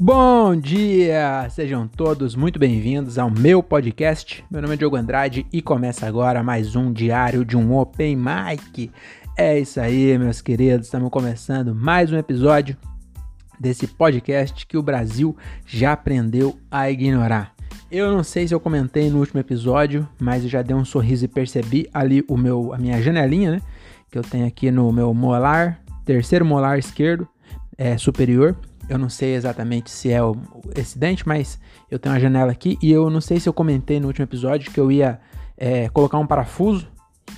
Bom 0.00 0.54
dia! 0.54 1.48
Sejam 1.50 1.88
todos 1.88 2.36
muito 2.36 2.56
bem-vindos 2.56 3.18
ao 3.18 3.28
meu 3.28 3.60
podcast. 3.64 4.44
Meu 4.48 4.62
nome 4.62 4.74
é 4.74 4.76
Diogo 4.76 4.94
Andrade 4.94 5.44
e 5.52 5.60
começa 5.60 6.06
agora 6.06 6.40
mais 6.40 6.76
um 6.76 6.92
diário 6.92 7.44
de 7.44 7.56
um 7.56 7.76
Open 7.76 8.16
Mic. 8.16 8.92
É 9.36 9.58
isso 9.58 9.80
aí, 9.80 10.16
meus 10.16 10.40
queridos, 10.40 10.86
estamos 10.86 11.10
começando 11.10 11.74
mais 11.74 12.12
um 12.12 12.16
episódio 12.16 12.76
desse 13.58 13.88
podcast 13.88 14.64
que 14.68 14.78
o 14.78 14.82
Brasil 14.82 15.36
já 15.66 15.94
aprendeu 15.94 16.56
a 16.70 16.88
ignorar. 16.88 17.52
Eu 17.90 18.12
não 18.12 18.22
sei 18.22 18.46
se 18.46 18.54
eu 18.54 18.60
comentei 18.60 19.10
no 19.10 19.18
último 19.18 19.40
episódio, 19.40 20.08
mas 20.20 20.44
eu 20.44 20.48
já 20.48 20.62
dei 20.62 20.76
um 20.76 20.84
sorriso 20.84 21.24
e 21.24 21.28
percebi 21.28 21.90
ali 21.92 22.24
o 22.28 22.36
meu, 22.36 22.72
a 22.72 22.78
minha 22.78 23.02
janelinha, 23.02 23.50
né? 23.50 23.62
Que 24.12 24.16
eu 24.16 24.22
tenho 24.22 24.46
aqui 24.46 24.70
no 24.70 24.92
meu 24.92 25.12
molar, 25.12 25.80
terceiro 26.04 26.44
molar 26.44 26.78
esquerdo, 26.78 27.26
é, 27.76 27.98
superior. 27.98 28.56
Eu 28.88 28.98
não 28.98 29.08
sei 29.08 29.34
exatamente 29.34 29.90
se 29.90 30.10
é 30.10 30.22
o, 30.22 30.36
esse 30.74 30.98
dente, 30.98 31.26
mas 31.26 31.58
eu 31.90 31.98
tenho 31.98 32.14
uma 32.14 32.20
janela 32.20 32.50
aqui 32.50 32.78
e 32.82 32.90
eu 32.90 33.10
não 33.10 33.20
sei 33.20 33.38
se 33.38 33.48
eu 33.48 33.52
comentei 33.52 34.00
no 34.00 34.06
último 34.06 34.24
episódio 34.24 34.70
que 34.70 34.80
eu 34.80 34.90
ia 34.90 35.20
é, 35.56 35.88
colocar 35.90 36.18
um 36.18 36.26
parafuso. 36.26 36.88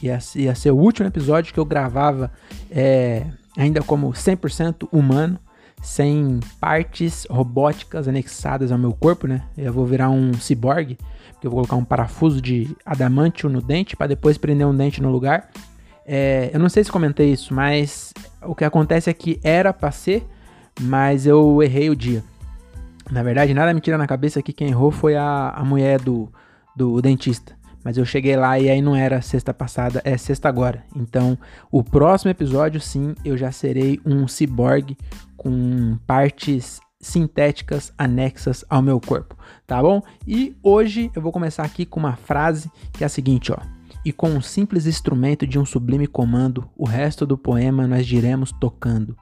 Ia, 0.03 0.19
ia 0.37 0.55
ser 0.55 0.71
o 0.71 0.77
último 0.77 1.09
episódio 1.09 1.53
que 1.53 1.59
eu 1.59 1.65
gravava 1.65 2.31
é, 2.71 3.27
ainda 3.57 3.83
como 3.83 4.11
100% 4.11 4.89
humano, 4.93 5.39
sem 5.83 6.39
partes 6.61 7.27
robóticas 7.29 8.07
anexadas 8.07 8.71
ao 8.71 8.79
meu 8.79 8.93
corpo, 8.93 9.27
né? 9.27 9.43
Eu 9.57 9.73
vou 9.73 9.85
virar 9.87 10.11
um 10.11 10.35
ciborgue, 10.35 10.97
porque 11.33 11.47
eu 11.47 11.51
vou 11.51 11.61
colocar 11.61 11.77
um 11.77 11.85
parafuso 11.85 12.41
de 12.41 12.77
adamantio 12.85 13.49
no 13.49 13.61
dente 13.61 13.97
para 13.97 14.07
depois 14.07 14.39
prender 14.39 14.67
um 14.67 14.77
dente 14.77 15.03
no 15.03 15.11
lugar. 15.11 15.51
É, 16.07 16.51
eu 16.53 16.61
não 16.61 16.69
sei 16.69 16.85
se 16.85 16.93
comentei 16.93 17.33
isso, 17.33 17.55
mas 17.55 18.13
o 18.43 18.55
que 18.55 18.65
acontece 18.65 19.09
é 19.09 19.13
que 19.13 19.41
era 19.43 19.73
para 19.73 19.91
ser 19.91 20.27
mas 20.81 21.27
eu 21.27 21.63
errei 21.63 21.91
o 21.91 21.97
dia. 21.97 22.23
Na 23.11 23.23
verdade, 23.23 23.55
nada 23.55 23.75
me 23.75 23.81
tira 23.81 23.99
na 23.99 24.07
cabeça 24.07 24.43
que 24.43 24.53
quem 24.53 24.69
errou 24.69 24.91
foi 24.91 25.17
a, 25.17 25.51
a 25.51 25.65
mulher 25.65 26.01
do, 26.01 26.29
do 26.77 27.01
dentista. 27.01 27.59
Mas 27.83 27.97
eu 27.97 28.05
cheguei 28.05 28.37
lá 28.37 28.59
e 28.59 28.69
aí 28.69 28.83
não 28.83 28.95
era 28.95 29.23
sexta 29.23 29.55
passada, 29.55 30.03
é 30.05 30.17
sexta 30.17 30.49
agora. 30.49 30.85
Então, 30.95 31.37
o 31.71 31.83
próximo 31.83 32.31
episódio, 32.31 32.81
sim, 32.81 33.15
eu 33.25 33.37
já 33.37 33.51
serei 33.51 33.99
um 34.05 34.29
ciborgue 34.29 34.97
com 35.37 35.99
partes 36.07 36.81
sintéticas 37.01 37.93
anexas 37.97 38.63
ao 38.69 38.83
meu 38.83 39.01
corpo, 39.01 39.35
tá 39.67 39.83
bom? 39.83 40.03
E 40.27 40.55
hoje 40.63 41.11
eu 41.17 41.23
vou 41.23 41.33
começar 41.33 41.63
aqui 41.63 41.87
com 41.87 41.99
uma 41.99 42.15
frase 42.15 42.71
que 42.93 43.03
é 43.03 43.07
a 43.07 43.09
seguinte, 43.09 43.51
ó. 43.51 43.57
E 44.05 44.13
com 44.13 44.29
um 44.29 44.41
simples 44.41 44.87
instrumento 44.87 45.47
de 45.47 45.59
um 45.59 45.65
sublime 45.65 46.07
comando, 46.07 46.69
o 46.77 46.87
resto 46.87 47.25
do 47.27 47.39
poema 47.39 47.87
nós 47.87 48.07
diremos 48.07 48.53
tocando. 48.53 49.17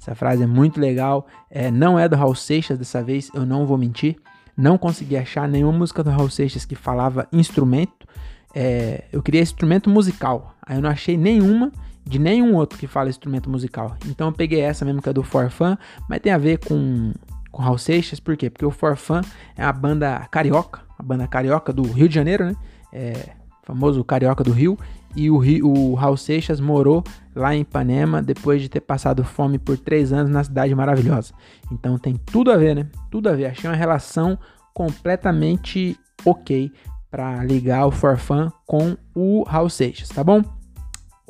Essa 0.00 0.14
frase 0.14 0.42
é 0.42 0.46
muito 0.46 0.80
legal. 0.80 1.26
É, 1.50 1.70
não 1.70 1.98
é 1.98 2.08
do 2.08 2.16
Raul 2.16 2.34
Seixas 2.34 2.78
dessa 2.78 3.02
vez, 3.02 3.30
eu 3.34 3.44
não 3.44 3.66
vou 3.66 3.76
mentir. 3.76 4.16
Não 4.56 4.78
consegui 4.78 5.16
achar 5.16 5.48
nenhuma 5.48 5.78
música 5.78 6.02
do 6.02 6.10
Raul 6.10 6.30
Seixas 6.30 6.64
que 6.64 6.74
falava 6.74 7.28
instrumento. 7.32 8.06
É, 8.54 9.04
eu 9.12 9.22
queria 9.22 9.40
instrumento 9.40 9.88
musical. 9.88 10.54
Aí 10.66 10.76
eu 10.76 10.82
não 10.82 10.90
achei 10.90 11.16
nenhuma 11.16 11.70
de 12.04 12.18
nenhum 12.18 12.54
outro 12.54 12.78
que 12.78 12.86
fala 12.86 13.10
instrumento 13.10 13.48
musical. 13.48 13.96
Então 14.06 14.28
eu 14.28 14.32
peguei 14.32 14.60
essa 14.60 14.84
mesmo 14.84 15.02
que 15.02 15.08
é 15.08 15.12
do 15.12 15.22
Forfan, 15.22 15.78
mas 16.08 16.20
tem 16.20 16.32
a 16.32 16.38
ver 16.38 16.58
com 16.58 17.12
com 17.50 17.62
Raul 17.62 17.78
Seixas, 17.78 18.20
por 18.20 18.36
quê? 18.36 18.48
Porque 18.48 18.64
o 18.64 18.70
Forfan 18.70 19.22
é 19.56 19.64
a 19.64 19.72
banda 19.72 20.26
carioca, 20.30 20.82
a 20.98 21.02
banda 21.02 21.26
carioca 21.26 21.72
do 21.72 21.82
Rio 21.82 22.08
de 22.08 22.14
Janeiro, 22.14 22.44
né? 22.44 22.56
É, 22.92 23.30
famoso 23.64 24.02
carioca 24.04 24.42
do 24.42 24.52
Rio, 24.52 24.78
e 25.14 25.30
o, 25.30 25.36
o 25.66 25.94
Raul 25.94 26.16
Seixas 26.16 26.60
morou 26.60 27.02
lá 27.34 27.54
em 27.54 27.60
Ipanema 27.60 28.22
depois 28.22 28.60
de 28.60 28.68
ter 28.68 28.80
passado 28.80 29.24
fome 29.24 29.58
por 29.58 29.76
três 29.78 30.12
anos 30.12 30.30
na 30.30 30.44
cidade 30.44 30.74
maravilhosa. 30.74 31.32
Então 31.70 31.98
tem 31.98 32.16
tudo 32.16 32.50
a 32.50 32.56
ver, 32.56 32.74
né? 32.74 32.86
Tudo 33.10 33.28
a 33.28 33.32
ver. 33.32 33.46
Achei 33.46 33.68
uma 33.68 33.76
relação 33.76 34.38
completamente 34.74 35.98
ok 36.24 36.72
para 37.10 37.42
ligar 37.44 37.86
o 37.86 37.90
Forfã 37.90 38.52
com 38.66 38.96
o 39.14 39.42
Raul 39.42 39.68
Seixas, 39.68 40.08
tá 40.08 40.22
bom? 40.22 40.42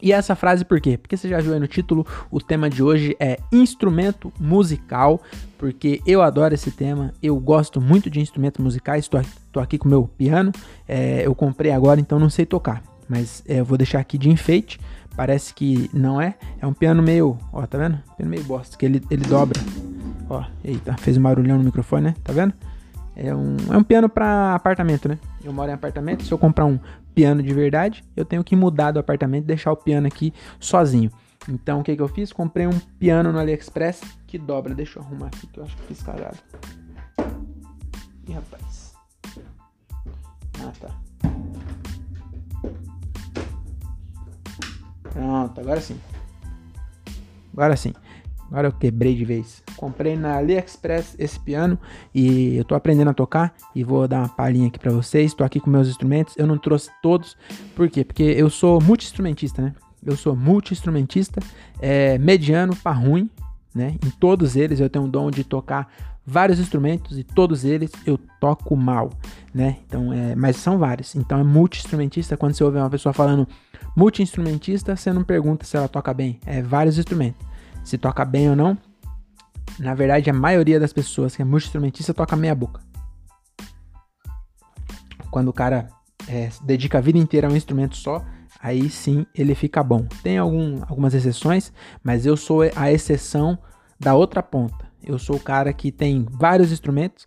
E 0.03 0.13
essa 0.13 0.35
frase 0.35 0.65
por 0.65 0.81
quê? 0.81 0.97
Porque 0.97 1.17
você 1.17 1.29
já 1.29 1.41
viu 1.41 1.53
aí 1.53 1.61
no 1.61 1.67
título, 1.67 2.07
o 2.31 2.41
tema 2.41 2.71
de 2.71 2.83
hoje 2.83 3.15
é 3.21 3.39
instrumento 3.53 4.33
musical, 4.41 5.21
porque 5.59 6.01
eu 6.07 6.23
adoro 6.23 6.55
esse 6.55 6.71
tema, 6.71 7.13
eu 7.23 7.39
gosto 7.39 7.81
muito 7.81 8.09
de 8.09 8.19
instrumentos 8.19 8.65
musicais, 8.65 9.05
estou 9.05 9.21
aqui, 9.21 9.31
aqui 9.57 9.79
com 9.79 9.87
o 9.87 9.91
meu 9.91 10.05
piano, 10.05 10.53
é, 10.89 11.27
eu 11.27 11.35
comprei 11.35 11.71
agora, 11.71 12.01
então 12.01 12.19
não 12.19 12.31
sei 12.31 12.47
tocar 12.47 12.83
mas 13.11 13.43
é, 13.49 13.59
eu 13.59 13.65
vou 13.65 13.77
deixar 13.77 13.99
aqui 13.99 14.17
de 14.17 14.31
enfeite. 14.31 14.79
Parece 15.17 15.53
que 15.53 15.91
não 15.93 16.21
é. 16.21 16.37
É 16.61 16.67
um 16.67 16.73
piano 16.73 17.03
meio, 17.03 17.37
ó, 17.53 17.67
tá 17.67 17.77
vendo? 17.77 17.99
Piano 18.17 18.31
meio 18.31 18.45
bosta, 18.45 18.77
que 18.79 18.87
ele, 18.87 19.03
ele 19.11 19.25
dobra. 19.25 19.61
Ó, 20.29 20.45
eita, 20.65 20.97
fez 20.97 21.17
um 21.17 21.23
barulhão 21.23 21.59
no 21.59 21.65
microfone, 21.65 22.05
né? 22.05 22.15
Tá 22.23 22.33
vendo? 22.33 22.55
É 23.17 23.35
um, 23.35 23.57
é 23.69 23.77
um 23.77 23.83
piano 23.83 24.09
para 24.09 24.55
apartamento, 24.55 25.09
né? 25.09 25.19
Eu 25.45 25.53
moro 25.53 25.69
em 25.69 25.75
apartamento, 25.75 26.23
se 26.23 26.31
eu 26.31 26.39
comprar 26.39 26.65
um 26.65 26.79
piano 27.13 27.43
de 27.43 27.53
verdade, 27.53 28.05
eu 28.17 28.25
tenho 28.25 28.45
que 28.45 28.55
mudar 28.55 28.93
do 28.93 29.01
apartamento 29.01 29.43
e 29.43 29.49
deixar 29.49 29.73
o 29.73 29.77
piano 29.77 30.07
aqui 30.07 30.33
sozinho. 30.61 31.11
Então, 31.49 31.81
o 31.81 31.83
que 31.83 31.97
que 31.97 32.03
eu 32.03 32.09
fiz? 32.09 32.33
Comprei 32.33 32.69
um 32.69 32.79
piano 32.99 33.33
no 33.33 33.39
AliExpress 33.41 34.03
que 34.27 34.39
dobra. 34.39 34.73
Deixa 34.73 35.01
eu 35.01 35.03
arrumar 35.03 35.27
aqui 35.27 35.49
que 35.49 35.59
eu 35.59 35.65
acho 35.65 35.77
que 35.79 35.83
fiz 35.83 36.01
cagado. 36.03 36.37
Ih, 38.29 38.33
rapaz. 38.33 38.95
Ah, 40.63 40.73
tá. 40.79 41.10
Pronto, 45.13 45.61
agora 45.61 45.81
sim. 45.81 45.99
Agora 47.53 47.77
sim. 47.77 47.93
Agora 48.51 48.67
eu 48.69 48.73
quebrei 48.73 49.15
de 49.15 49.25
vez. 49.25 49.63
Comprei 49.77 50.17
na 50.17 50.37
AliExpress 50.37 51.15
esse 51.19 51.39
piano 51.39 51.79
e 52.13 52.57
eu 52.57 52.65
tô 52.65 52.75
aprendendo 52.75 53.11
a 53.11 53.15
tocar 53.15 53.55
e 53.75 53.85
vou 53.85 54.09
dar 54.09 54.19
uma 54.19 54.29
palhinha 54.29 54.67
aqui 54.67 54.79
para 54.79 54.91
vocês. 54.91 55.33
Tô 55.33 55.45
aqui 55.45 55.61
com 55.61 55.71
meus 55.71 55.89
instrumentos. 55.89 56.37
Eu 56.37 56.49
não 56.49 56.59
trouxe 56.59 56.91
todos. 57.01 57.37
Por 57.77 57.89
quê? 57.89 58.05
Porque 58.05 58.25
eu 58.25 58.51
sou 58.51 58.81
multi-instrumentista, 58.83 59.63
né? 59.63 59.75
Eu 60.05 60.17
sou 60.17 60.35
multi-instrumentista, 60.35 61.41
é, 61.79 62.19
mediano 62.19 62.75
para 62.75 62.93
ruim, 62.93 63.31
né? 63.75 63.97
Em 64.05 64.11
todos 64.11 64.57
eles 64.57 64.81
eu 64.81 64.89
tenho 64.91 65.05
o 65.05 65.09
dom 65.09 65.31
de 65.31 65.45
tocar 65.45 65.93
vários 66.27 66.59
instrumentos 66.59 67.19
e 67.19 67.23
todos 67.23 67.65
eles 67.65 67.93
eu 68.07 68.19
toco 68.41 68.75
mal, 68.75 69.11
né? 69.55 69.77
Então, 69.87 70.13
é, 70.13 70.35
mas 70.35 70.57
são 70.57 70.79
vários. 70.79 71.15
Então 71.15 71.39
é 71.39 71.45
multi-instrumentista. 71.45 72.37
Quando 72.37 72.55
você 72.55 72.65
ouve 72.65 72.79
uma 72.79 72.91
pessoa 72.91 73.13
falando 73.13 73.47
multi-instrumentista, 73.97 74.97
você 74.97 75.13
não 75.13 75.23
pergunta 75.23 75.65
se 75.65 75.77
ela 75.77 75.89
toca 75.89 76.13
bem. 76.13 76.41
É 76.47 76.63
vários 76.63 76.99
instrumentos. 76.99 77.45
Se 77.85 77.99
toca 77.99 78.25
bem 78.25 78.51
ou 78.51 78.57
não. 78.57 78.77
Na 79.79 79.95
verdade, 79.95 80.29
a 80.29 80.33
maioria 80.33 80.79
das 80.79 80.93
pessoas 80.93 81.35
que 81.35 81.43
é 81.43 81.45
multi-instrumentista 81.45 82.13
toca 82.13 82.37
meia 82.37 82.55
boca. 82.55 82.81
Quando 85.31 85.49
o 85.49 85.53
cara 85.53 85.89
é, 86.29 86.51
dedica 86.63 86.99
a 86.99 87.01
vida 87.01 87.19
inteira 87.19 87.49
a 87.49 87.51
um 87.51 87.57
instrumento 87.57 87.97
só, 87.97 88.25
aí 88.61 88.91
sim 88.91 89.25
ele 89.35 89.55
fica 89.55 89.83
bom. 89.83 90.07
Tem 90.23 90.39
algum, 90.39 90.83
algumas 90.89 91.15
exceções, 91.15 91.73
mas 92.03 92.27
eu 92.27 92.37
sou 92.37 92.63
a 92.75 92.91
exceção 92.91 93.59
da 93.99 94.15
outra 94.15 94.43
ponta. 94.43 94.91
Eu 95.03 95.19
sou 95.19 95.37
o 95.37 95.41
cara 95.41 95.73
que 95.73 95.91
tem 95.91 96.27
vários 96.31 96.73
instrumentos. 96.73 97.27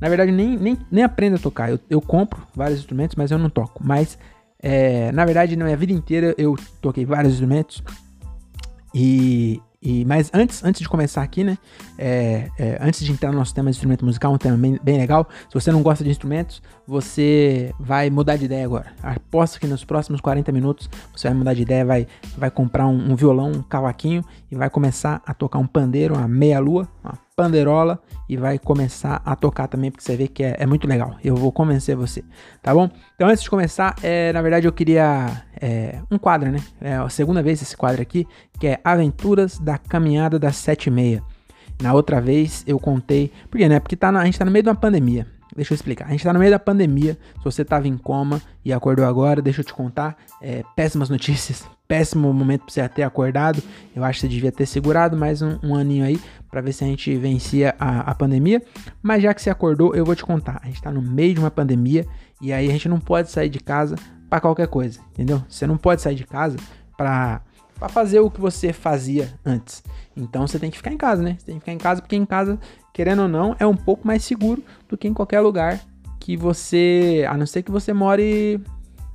Na 0.00 0.08
verdade, 0.08 0.32
nem, 0.32 0.56
nem, 0.56 0.78
nem 0.90 1.04
aprendo 1.04 1.36
a 1.36 1.38
tocar. 1.38 1.70
Eu, 1.70 1.78
eu 1.88 2.00
compro 2.00 2.42
vários 2.54 2.80
instrumentos, 2.80 3.16
mas 3.16 3.30
eu 3.30 3.38
não 3.38 3.50
toco. 3.50 3.82
Mas, 3.84 4.18
é, 4.62 5.10
na 5.10 5.24
verdade, 5.24 5.56
na 5.56 5.64
minha 5.64 5.76
vida 5.76 5.92
inteira 5.92 6.34
eu 6.38 6.56
toquei 6.80 7.04
vários 7.04 7.32
instrumentos. 7.34 7.82
E, 8.94 9.60
e, 9.82 10.04
mas 10.04 10.30
antes, 10.32 10.62
antes 10.62 10.80
de 10.80 10.88
começar 10.88 11.22
aqui, 11.22 11.42
né? 11.42 11.58
É, 11.98 12.48
é, 12.56 12.78
antes 12.80 13.04
de 13.04 13.10
entrar 13.10 13.32
no 13.32 13.38
nosso 13.38 13.52
tema 13.52 13.70
de 13.70 13.76
instrumento 13.76 14.04
musical, 14.04 14.32
um 14.32 14.38
tema 14.38 14.56
bem, 14.56 14.78
bem, 14.80 14.98
legal. 14.98 15.28
Se 15.48 15.54
você 15.54 15.72
não 15.72 15.82
gosta 15.82 16.04
de 16.04 16.10
instrumentos, 16.10 16.62
você 16.86 17.74
vai 17.80 18.08
mudar 18.08 18.36
de 18.36 18.44
ideia 18.44 18.64
agora. 18.64 18.92
Aposto 19.02 19.58
que 19.58 19.66
nos 19.66 19.84
próximos 19.84 20.20
40 20.20 20.52
minutos 20.52 20.88
você 21.12 21.26
vai 21.26 21.36
mudar 21.36 21.54
de 21.54 21.62
ideia, 21.62 21.84
vai, 21.84 22.06
vai 22.38 22.50
comprar 22.50 22.86
um, 22.86 23.12
um 23.12 23.16
violão, 23.16 23.50
um 23.50 23.62
cavaquinho 23.62 24.24
e 24.50 24.54
vai 24.54 24.70
começar 24.70 25.20
a 25.26 25.34
tocar 25.34 25.58
um 25.58 25.66
pandeiro, 25.66 26.14
uma 26.14 26.28
meia-lua, 26.28 26.86
uma 27.02 27.18
panderola 27.34 28.00
e 28.28 28.36
vai 28.36 28.58
começar 28.58 29.22
a 29.24 29.34
tocar 29.34 29.66
também, 29.66 29.90
porque 29.90 30.04
você 30.04 30.16
vê 30.16 30.28
que 30.28 30.42
é, 30.42 30.56
é, 30.58 30.66
muito 30.66 30.86
legal. 30.86 31.16
Eu 31.22 31.34
vou 31.34 31.50
convencer 31.50 31.96
você, 31.96 32.24
tá 32.62 32.74
bom? 32.74 32.90
Então, 33.14 33.28
antes 33.28 33.42
de 33.42 33.50
começar, 33.50 33.96
é, 34.02 34.32
na 34.32 34.42
verdade 34.42 34.66
eu 34.66 34.72
queria 34.72 35.42
é, 35.60 36.00
um 36.10 36.18
quadro, 36.18 36.50
né? 36.50 36.58
É 36.80 36.94
a 36.94 37.08
segunda 37.08 37.42
vez 37.42 37.60
esse 37.62 37.76
quadro 37.76 38.02
aqui, 38.02 38.26
que 38.58 38.66
é 38.66 38.80
Aventuras 38.84 39.58
da 39.58 39.78
Caminhada 39.78 40.38
das 40.38 40.56
Sete 40.56 40.86
e 40.86 40.90
Meia. 40.90 41.22
Na 41.82 41.94
outra 41.94 42.20
vez 42.20 42.62
eu 42.66 42.78
contei, 42.78 43.32
porque 43.50 43.68
né? 43.68 43.80
Porque 43.80 43.96
tá 43.96 44.12
na, 44.12 44.20
a 44.20 44.24
gente 44.24 44.38
tá 44.38 44.44
no 44.44 44.50
meio 44.50 44.62
de 44.62 44.68
uma 44.68 44.76
pandemia. 44.76 45.26
Deixa 45.54 45.72
eu 45.72 45.76
explicar. 45.76 46.06
A 46.06 46.10
gente 46.10 46.24
tá 46.24 46.32
no 46.32 46.38
meio 46.38 46.50
da 46.50 46.58
pandemia. 46.58 47.18
Se 47.38 47.44
você 47.44 47.64
tava 47.64 47.86
em 47.86 47.96
coma 47.96 48.40
e 48.64 48.72
acordou 48.72 49.04
agora, 49.04 49.42
deixa 49.42 49.60
eu 49.60 49.64
te 49.64 49.74
contar. 49.74 50.16
É, 50.40 50.62
péssimas 50.74 51.08
notícias. 51.08 51.64
Péssimo 51.86 52.32
momento 52.32 52.64
pra 52.64 52.72
você 52.72 52.88
ter 52.88 53.02
acordado. 53.02 53.62
Eu 53.94 54.02
acho 54.02 54.18
que 54.18 54.26
você 54.26 54.32
devia 54.32 54.50
ter 54.50 54.64
segurado 54.64 55.14
mais 55.14 55.42
um, 55.42 55.58
um 55.62 55.74
aninho 55.74 56.06
aí 56.06 56.18
para 56.50 56.62
ver 56.62 56.72
se 56.72 56.82
a 56.82 56.86
gente 56.86 57.14
vencia 57.16 57.74
a, 57.78 58.10
a, 58.10 58.14
pandemia. 58.14 58.62
Mas 59.02 59.22
já 59.22 59.34
que 59.34 59.42
você 59.42 59.50
acordou, 59.50 59.94
eu 59.94 60.02
vou 60.02 60.16
te 60.16 60.24
contar. 60.24 60.58
A 60.62 60.66
gente 60.68 60.80
tá 60.80 60.90
no 60.90 61.02
meio 61.02 61.34
de 61.34 61.40
uma 61.40 61.50
pandemia 61.50 62.06
e 62.40 62.50
aí 62.50 62.66
a 62.66 62.72
gente 62.72 62.88
não 62.88 62.98
pode 62.98 63.30
sair 63.30 63.50
de 63.50 63.60
casa 63.60 63.96
para 64.30 64.40
qualquer 64.40 64.68
coisa, 64.68 65.00
entendeu? 65.10 65.44
Você 65.46 65.66
não 65.66 65.76
pode 65.76 66.00
sair 66.00 66.14
de 66.14 66.24
casa 66.24 66.56
para 66.96 67.42
para 67.82 67.88
fazer 67.88 68.20
o 68.20 68.30
que 68.30 68.40
você 68.40 68.72
fazia 68.72 69.34
antes. 69.44 69.82
Então 70.16 70.46
você 70.46 70.56
tem 70.56 70.70
que 70.70 70.76
ficar 70.76 70.92
em 70.92 70.96
casa, 70.96 71.20
né? 71.20 71.34
Você 71.36 71.46
tem 71.46 71.56
que 71.56 71.62
ficar 71.62 71.72
em 71.72 71.78
casa 71.78 72.00
porque 72.00 72.14
em 72.14 72.24
casa, 72.24 72.56
querendo 72.94 73.22
ou 73.22 73.28
não, 73.28 73.56
é 73.58 73.66
um 73.66 73.74
pouco 73.74 74.06
mais 74.06 74.22
seguro 74.22 74.62
do 74.88 74.96
que 74.96 75.08
em 75.08 75.12
qualquer 75.12 75.40
lugar 75.40 75.80
que 76.20 76.36
você, 76.36 77.26
a 77.28 77.36
não 77.36 77.44
ser 77.44 77.64
que 77.64 77.72
você 77.72 77.92
more, 77.92 78.62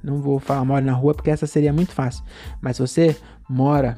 não 0.04 0.20
vou 0.20 0.38
falar 0.38 0.66
more 0.66 0.84
na 0.84 0.92
rua 0.92 1.14
porque 1.14 1.30
essa 1.30 1.48
seria 1.48 1.72
muito 1.72 1.94
fácil, 1.94 2.26
mas 2.62 2.78
você 2.78 3.16
mora, 3.50 3.98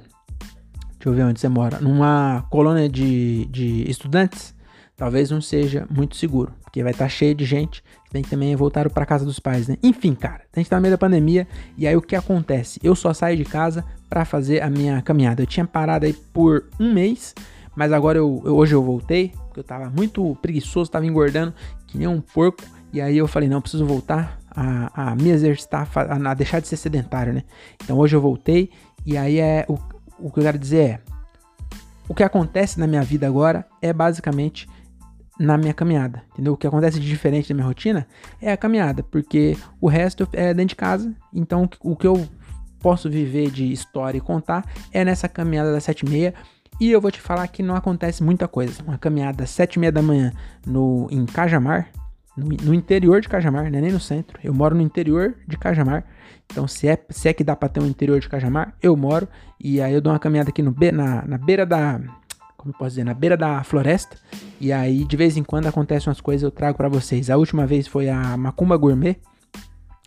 deixa 0.91 1.09
eu 1.09 1.13
ver 1.13 1.23
onde 1.23 1.39
você 1.39 1.49
mora, 1.49 1.79
numa 1.79 2.45
colônia 2.51 2.87
de, 2.87 3.45
de 3.45 3.89
estudantes, 3.89 4.53
talvez 4.95 5.31
não 5.31 5.41
seja 5.41 5.87
muito 5.89 6.15
seguro, 6.15 6.53
porque 6.69 6.83
vai 6.83 6.91
estar 6.91 7.05
tá 7.05 7.09
cheio 7.09 7.33
de 7.33 7.45
gente, 7.45 7.83
tem 8.11 8.21
que 8.21 8.29
também 8.29 8.55
voltar 8.55 8.87
para 8.91 9.05
casa 9.05 9.25
dos 9.25 9.39
pais, 9.39 9.67
né? 9.67 9.75
Enfim, 9.81 10.13
cara, 10.13 10.43
a 10.55 10.59
gente 10.59 10.69
tá 10.69 10.75
no 10.75 10.83
meio 10.83 10.93
da 10.93 10.97
pandemia 10.99 11.47
e 11.75 11.87
aí 11.87 11.95
o 11.95 12.01
que 12.01 12.15
acontece? 12.15 12.79
Eu 12.83 12.95
só 12.95 13.11
saio 13.11 13.35
de 13.35 13.43
casa 13.43 13.83
para 14.07 14.23
fazer 14.23 14.61
a 14.61 14.69
minha 14.69 15.01
caminhada. 15.01 15.41
Eu 15.41 15.47
tinha 15.47 15.65
parado 15.65 16.05
aí 16.05 16.13
por 16.13 16.65
um 16.79 16.93
mês, 16.93 17.33
mas 17.75 17.91
agora 17.91 18.19
eu, 18.19 18.41
eu, 18.45 18.55
hoje 18.55 18.75
eu 18.75 18.83
voltei, 18.83 19.33
porque 19.47 19.59
eu 19.59 19.63
tava 19.63 19.89
muito 19.89 20.37
preguiçoso, 20.43 20.91
tava 20.91 21.07
engordando 21.07 21.53
que 21.87 21.97
nem 21.97 22.07
um 22.07 22.21
porco. 22.21 22.63
E 22.93 23.01
aí 23.01 23.17
eu 23.17 23.27
falei, 23.27 23.49
não, 23.49 23.61
preciso 23.61 23.85
voltar 23.85 24.39
a, 24.51 25.11
a 25.11 25.15
me 25.15 25.29
exercitar, 25.29 25.89
a, 25.95 26.31
a 26.31 26.33
deixar 26.35 26.59
de 26.59 26.67
ser 26.67 26.77
sedentário, 26.77 27.33
né? 27.33 27.43
Então 27.83 27.97
hoje 27.97 28.15
eu 28.15 28.21
voltei 28.21 28.69
e 29.03 29.17
aí 29.17 29.39
é 29.39 29.65
o, 29.67 29.73
o 30.19 30.31
que 30.31 30.39
eu 30.39 30.43
quero 30.43 30.59
dizer 30.59 30.77
é 30.77 30.99
o 32.07 32.13
que 32.13 32.23
acontece 32.23 32.79
na 32.79 32.87
minha 32.87 33.03
vida 33.03 33.27
agora 33.27 33.65
é 33.81 33.93
basicamente 33.93 34.67
na 35.39 35.57
minha 35.57 35.73
caminhada, 35.73 36.21
entendeu? 36.33 36.53
O 36.53 36.57
que 36.57 36.67
acontece 36.67 36.99
de 36.99 37.07
diferente 37.07 37.49
da 37.49 37.55
minha 37.55 37.65
rotina 37.65 38.05
é 38.41 38.51
a 38.51 38.57
caminhada, 38.57 39.01
porque 39.03 39.57
o 39.79 39.87
resto 39.87 40.27
é 40.33 40.53
dentro 40.53 40.69
de 40.69 40.75
casa, 40.75 41.15
então 41.33 41.69
o 41.81 41.95
que 41.95 42.05
eu 42.05 42.27
posso 42.79 43.09
viver 43.09 43.49
de 43.49 43.71
história 43.71 44.17
e 44.17 44.21
contar 44.21 44.65
é 44.91 45.03
nessa 45.05 45.27
caminhada 45.29 45.71
das 45.71 45.83
sete 45.83 46.05
e 46.05 46.09
meia, 46.09 46.33
e 46.79 46.91
eu 46.91 47.01
vou 47.01 47.11
te 47.11 47.19
falar 47.19 47.47
que 47.47 47.61
não 47.61 47.75
acontece 47.75 48.23
muita 48.23 48.47
coisa. 48.47 48.81
Uma 48.83 48.97
caminhada 48.97 49.43
às 49.43 49.49
sete 49.49 49.75
e 49.75 49.79
meia 49.79 49.91
da 49.91 50.01
manhã 50.01 50.31
no, 50.65 51.07
em 51.11 51.25
Cajamar, 51.25 51.89
no, 52.37 52.47
no, 52.47 52.73
interior 52.73 53.19
de 53.19 53.27
Cajamar, 53.27 53.69
não 53.69 53.77
é 53.77 53.81
nem 53.81 53.91
no 53.91 53.99
centro. 53.99 54.39
Eu 54.41 54.53
moro 54.53 54.75
no 54.75 54.81
interior 54.81 55.35
de 55.45 55.57
Cajamar. 55.57 56.05
Então, 56.45 56.67
se 56.67 56.87
é, 56.87 56.97
se 57.09 57.27
é 57.27 57.33
que 57.33 57.43
dá 57.43 57.53
pra 57.53 57.67
ter 57.67 57.81
um 57.81 57.85
interior 57.85 58.19
de 58.19 58.29
Cajamar, 58.29 58.73
eu 58.81 58.95
moro. 58.95 59.27
E 59.59 59.81
aí 59.81 59.93
eu 59.93 59.99
dou 59.99 60.13
uma 60.13 60.19
caminhada 60.19 60.49
aqui 60.49 60.61
no, 60.61 60.73
na, 60.93 61.25
na 61.25 61.37
beira 61.37 61.65
da. 61.65 61.99
Como 62.59 62.73
posso 62.73 62.89
dizer? 62.89 63.05
Na 63.05 63.13
beira 63.13 63.37
da 63.37 63.63
floresta. 63.63 64.17
E 64.59 64.73
aí, 64.73 65.05
de 65.05 65.15
vez 65.15 65.37
em 65.37 65.43
quando, 65.43 65.67
acontecem 65.67 66.09
umas 66.09 66.19
coisas 66.19 66.43
eu 66.43 66.51
trago 66.51 66.77
para 66.77 66.89
vocês. 66.89 67.29
A 67.29 67.37
última 67.37 67.65
vez 67.65 67.87
foi 67.87 68.09
a 68.09 68.35
Macumba 68.35 68.75
Gourmet. 68.75 69.15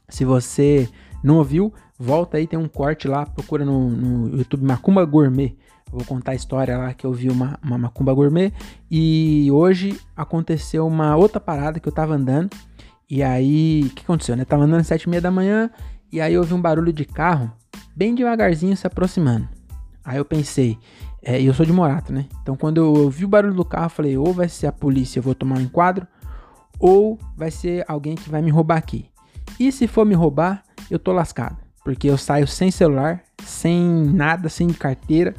Se 0.06 0.22
você 0.22 0.86
não 1.24 1.38
ouviu, 1.38 1.72
volta 1.98 2.36
aí, 2.36 2.46
tem 2.46 2.58
um 2.58 2.68
corte 2.68 3.08
lá, 3.08 3.24
procura 3.24 3.64
no, 3.64 3.88
no 3.88 4.36
YouTube 4.36 4.66
Macumba 4.66 5.02
Gourmet. 5.06 5.56
Eu 5.90 5.98
vou 5.98 6.04
contar 6.04 6.32
a 6.32 6.34
história 6.34 6.76
lá 6.76 6.92
que 6.92 7.06
eu 7.06 7.12
vi 7.12 7.30
uma, 7.30 7.58
uma 7.62 7.78
macumba 7.78 8.14
gourmet. 8.14 8.52
E 8.90 9.48
hoje 9.50 9.98
aconteceu 10.16 10.86
uma 10.86 11.16
outra 11.16 11.40
parada 11.40 11.80
que 11.80 11.88
eu 11.88 11.92
tava 11.92 12.14
andando. 12.14 12.50
E 13.10 13.22
aí, 13.22 13.84
o 13.86 13.90
que 13.90 14.02
aconteceu, 14.02 14.36
né? 14.36 14.44
tava 14.44 14.64
andando 14.64 14.80
às 14.80 14.86
sete 14.86 15.04
e 15.04 15.08
meia 15.08 15.20
da 15.20 15.30
manhã. 15.30 15.70
E 16.10 16.20
aí 16.20 16.34
eu 16.34 16.40
ouvi 16.40 16.52
um 16.52 16.60
barulho 16.60 16.92
de 16.92 17.04
carro, 17.06 17.50
bem 17.96 18.14
devagarzinho 18.14 18.76
se 18.76 18.86
aproximando. 18.86 19.48
Aí 20.04 20.18
eu 20.18 20.24
pensei, 20.24 20.78
é, 21.22 21.40
eu 21.40 21.54
sou 21.54 21.64
de 21.64 21.72
Morato, 21.72 22.12
né? 22.12 22.26
Então 22.42 22.56
quando 22.56 22.78
eu 22.78 22.92
ouvi 22.92 23.24
o 23.24 23.28
barulho 23.28 23.54
do 23.54 23.64
carro, 23.64 23.86
eu 23.86 23.90
falei, 23.90 24.16
ou 24.18 24.32
vai 24.32 24.48
ser 24.48 24.66
a 24.66 24.72
polícia, 24.72 25.18
eu 25.18 25.22
vou 25.22 25.34
tomar 25.34 25.58
um 25.58 25.62
enquadro, 25.62 26.06
ou 26.78 27.18
vai 27.36 27.50
ser 27.50 27.84
alguém 27.86 28.16
que 28.16 28.28
vai 28.28 28.42
me 28.42 28.50
roubar 28.50 28.76
aqui. 28.76 29.06
E 29.58 29.70
se 29.70 29.86
for 29.86 30.04
me 30.04 30.14
roubar, 30.14 30.62
eu 30.90 30.98
tô 30.98 31.12
lascado. 31.12 31.56
Porque 31.84 32.08
eu 32.08 32.16
saio 32.16 32.46
sem 32.46 32.70
celular, 32.70 33.22
sem 33.44 33.80
nada, 33.80 34.48
sem 34.48 34.68
carteira. 34.68 35.34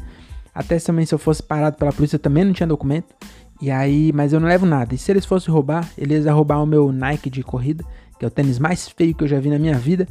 Até 0.53 0.77
também 0.79 1.05
se 1.05 1.13
eu 1.13 1.19
fosse 1.19 1.41
parado 1.41 1.77
pela 1.77 1.91
polícia, 1.91 2.15
eu 2.15 2.19
também 2.19 2.43
não 2.43 2.53
tinha 2.53 2.67
documento. 2.67 3.13
E 3.61 3.71
aí, 3.71 4.11
mas 4.13 4.33
eu 4.33 4.39
não 4.39 4.47
levo 4.47 4.65
nada. 4.65 4.93
E 4.93 4.97
se 4.97 5.11
eles 5.11 5.25
fossem 5.25 5.53
roubar, 5.53 5.89
eles 5.97 6.25
iam 6.25 6.35
roubar 6.35 6.61
o 6.61 6.65
meu 6.65 6.91
Nike 6.91 7.29
de 7.29 7.43
corrida, 7.43 7.83
que 8.19 8.25
é 8.25 8.27
o 8.27 8.31
tênis 8.31 8.59
mais 8.59 8.89
feio 8.89 9.15
que 9.15 9.23
eu 9.23 9.27
já 9.27 9.39
vi 9.39 9.49
na 9.49 9.57
minha 9.57 9.77
vida. 9.77 10.07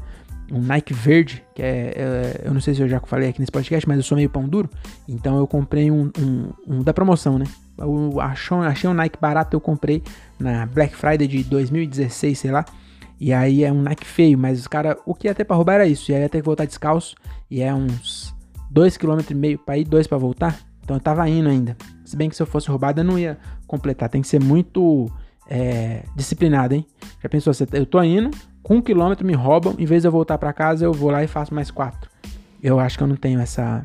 Um 0.52 0.60
Nike 0.60 0.93
verde, 0.93 1.43
que 1.54 1.62
é, 1.62 1.94
é 1.96 2.43
eu 2.44 2.52
não 2.52 2.60
sei 2.60 2.75
se 2.75 2.82
eu 2.82 2.88
já 2.88 3.00
falei 3.00 3.31
aqui 3.31 3.40
nesse 3.40 3.50
podcast, 3.50 3.88
mas 3.88 3.96
eu 3.96 4.02
sou 4.02 4.16
meio 4.16 4.28
pão 4.28 4.46
duro. 4.46 4.69
Então 5.08 5.38
eu 5.38 5.46
comprei 5.46 5.90
um, 5.90 6.10
um, 6.19 6.52
um 6.66 6.82
da 6.82 6.93
promoção, 6.93 7.38
né? 7.38 7.46
Eu 7.78 8.20
achei, 8.20 8.56
achei 8.58 8.90
um 8.90 8.94
Nike 8.94 9.19
barato, 9.19 9.56
eu 9.56 9.60
comprei 9.60 10.02
na 10.38 10.66
Black 10.66 10.94
Friday 10.94 11.26
de 11.26 11.43
2016, 11.44 12.38
sei 12.38 12.50
lá. 12.50 12.64
E 13.19 13.32
aí 13.32 13.64
é 13.64 13.72
um 13.72 13.81
Nike 13.81 14.04
feio, 14.04 14.37
mas 14.37 14.58
os 14.58 14.66
cara, 14.66 14.99
o 15.06 15.14
que 15.14 15.28
ia 15.28 15.34
ter 15.34 15.44
pra 15.44 15.56
roubar 15.56 15.75
era 15.75 15.87
isso. 15.87 16.10
E 16.10 16.14
aí 16.14 16.22
ia 16.22 16.28
ter 16.28 16.38
que 16.38 16.44
voltar 16.44 16.66
descalço. 16.66 17.14
E 17.50 17.62
é 17.62 17.72
uns 17.72 18.34
2,5 18.72 18.99
km 18.99 19.62
para 19.64 19.78
ir, 19.78 19.84
2 19.84 20.06
para 20.06 20.19
voltar. 20.19 20.58
Então 20.82 20.96
eu 20.96 21.00
tava 21.00 21.28
indo 21.28 21.49
ainda. 21.49 21.76
Se 22.04 22.16
bem 22.16 22.28
que 22.28 22.37
se 22.37 22.43
eu 22.43 22.46
fosse 22.46 22.69
roubado 22.69 23.00
eu 23.00 23.04
não 23.04 23.19
ia 23.19 23.38
completar. 23.66 24.08
Tem 24.08 24.20
que 24.20 24.28
ser 24.28 24.43
muito 24.43 25.10
é, 25.49 26.02
disciplinado, 26.16 26.75
hein? 26.75 26.87
Já 27.22 27.28
pensou, 27.28 27.52
eu 27.72 27.87
tô 27.87 28.02
indo, 28.02 28.31
com 28.62 28.76
um 28.76 28.82
quilômetro 28.82 29.26
me 29.26 29.35
roubam, 29.35 29.75
em 29.79 29.85
vez 29.85 30.03
de 30.03 30.09
eu 30.09 30.12
voltar 30.12 30.38
para 30.38 30.53
casa, 30.53 30.85
eu 30.85 30.93
vou 30.93 31.11
lá 31.11 31.23
e 31.23 31.26
faço 31.26 31.55
mais 31.55 31.70
quatro. 31.70 32.11
Eu 32.62 32.79
acho 32.79 32.97
que 32.97 33.03
eu 33.03 33.09
não 33.09 33.17
tenho 33.17 33.41
essa. 33.41 33.85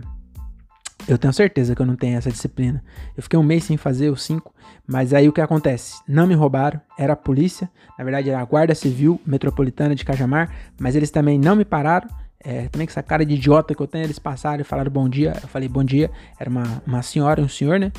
Eu 1.08 1.18
tenho 1.18 1.32
certeza 1.34 1.74
que 1.74 1.82
eu 1.82 1.86
não 1.86 1.96
tenho 1.96 2.18
essa 2.18 2.30
disciplina. 2.30 2.84
Eu 3.16 3.24
fiquei 3.24 3.40
um 3.40 3.44
mês 3.44 3.64
sem 3.64 3.78
fazer 3.78 4.10
os 4.10 4.24
cinco, 4.24 4.54
mas 4.86 5.14
aí 5.14 5.28
o 5.28 5.34
que 5.34 5.40
acontece? 5.40 6.02
Não 6.08 6.28
me 6.28 6.34
roubaram, 6.34 6.82
era 6.98 7.14
a 7.14 7.16
polícia, 7.16 7.70
na 7.98 8.04
verdade 8.04 8.30
era 8.30 8.40
a 8.42 8.46
Guarda 8.46 8.76
Civil 8.76 9.20
Metropolitana 9.26 9.96
de 9.96 10.04
Cajamar, 10.04 10.54
mas 10.80 10.96
eles 10.96 11.10
também 11.10 11.40
não 11.40 11.56
me 11.56 11.64
pararam 11.64 12.10
é, 12.40 12.68
também 12.70 12.86
com 12.88 12.92
essa 12.92 13.04
cara 13.04 13.26
de 13.26 13.34
idiota 13.34 13.74
que 13.74 13.82
eu 13.82 13.88
tenho, 13.88 14.06
eles 14.06 14.20
passaram 14.20 14.62
e 14.62 14.64
falaram 14.64 14.92
bom 14.92 15.10
dia. 15.10 15.34
Eu 15.42 15.48
falei 15.48 15.68
bom 15.68 15.84
dia. 15.84 16.10
Era 16.40 16.50
uma, 16.50 16.82
uma 16.86 17.02
senhora 17.02 17.42
e 17.42 17.44
um 17.44 17.50
senhor, 17.50 17.80
né? 17.80 17.92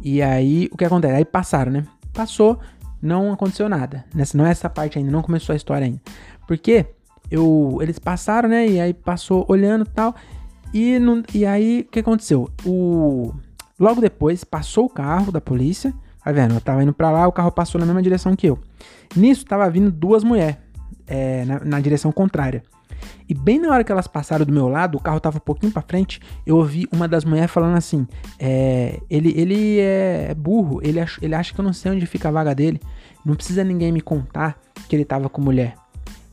E 0.00 0.22
aí, 0.22 0.68
o 0.70 0.76
que 0.76 0.84
acontece? 0.84 1.14
Aí 1.14 1.24
passaram, 1.24 1.72
né? 1.72 1.84
Passou, 2.12 2.60
não 3.06 3.32
aconteceu 3.32 3.68
nada. 3.68 4.04
Nessa, 4.14 4.36
não 4.36 4.46
é 4.46 4.50
essa 4.50 4.68
parte 4.68 4.98
ainda, 4.98 5.10
não 5.10 5.22
começou 5.22 5.52
a 5.52 5.56
história 5.56 5.86
ainda. 5.86 6.00
Porque 6.46 6.86
eu, 7.30 7.78
eles 7.80 7.98
passaram, 7.98 8.48
né? 8.48 8.66
E 8.68 8.80
aí 8.80 8.92
passou 8.92 9.44
olhando 9.48 9.84
e 9.84 9.90
tal. 9.90 10.14
E, 10.74 10.98
não, 10.98 11.22
e 11.32 11.46
aí, 11.46 11.86
o 11.86 11.90
que 11.90 12.00
aconteceu? 12.00 12.50
O, 12.64 13.32
logo 13.78 14.00
depois, 14.00 14.44
passou 14.44 14.86
o 14.86 14.90
carro 14.90 15.32
da 15.32 15.40
polícia. 15.40 15.94
Tá 16.22 16.32
vendo? 16.32 16.54
Eu 16.54 16.60
tava 16.60 16.82
indo 16.82 16.92
pra 16.92 17.10
lá, 17.10 17.26
o 17.28 17.32
carro 17.32 17.52
passou 17.52 17.78
na 17.78 17.86
mesma 17.86 18.02
direção 18.02 18.34
que 18.34 18.48
eu. 18.48 18.58
Nisso, 19.14 19.44
tava 19.44 19.70
vindo 19.70 19.92
duas 19.92 20.24
mulheres 20.24 20.56
é, 21.06 21.44
na, 21.44 21.60
na 21.60 21.80
direção 21.80 22.10
contrária. 22.10 22.62
E 23.28 23.34
bem 23.34 23.58
na 23.58 23.72
hora 23.72 23.84
que 23.84 23.90
elas 23.90 24.06
passaram 24.06 24.44
do 24.44 24.52
meu 24.52 24.68
lado, 24.68 24.96
o 24.96 25.00
carro 25.00 25.18
tava 25.20 25.36
um 25.38 25.40
pouquinho 25.40 25.72
para 25.72 25.82
frente, 25.82 26.20
eu 26.44 26.56
ouvi 26.56 26.86
uma 26.92 27.08
das 27.08 27.24
mulheres 27.24 27.50
falando 27.50 27.76
assim: 27.76 28.06
é, 28.38 29.00
ele, 29.10 29.32
ele 29.36 29.78
é 29.80 30.34
burro, 30.34 30.80
ele, 30.82 31.00
ach, 31.00 31.18
ele 31.20 31.34
acha 31.34 31.52
que 31.52 31.60
eu 31.60 31.64
não 31.64 31.72
sei 31.72 31.92
onde 31.92 32.06
fica 32.06 32.28
a 32.28 32.32
vaga 32.32 32.54
dele, 32.54 32.80
não 33.26 33.34
precisa 33.34 33.64
ninguém 33.64 33.90
me 33.90 34.00
contar 34.00 34.56
que 34.88 34.94
ele 34.94 35.04
tava 35.04 35.28
com 35.28 35.42
mulher. 35.42 35.74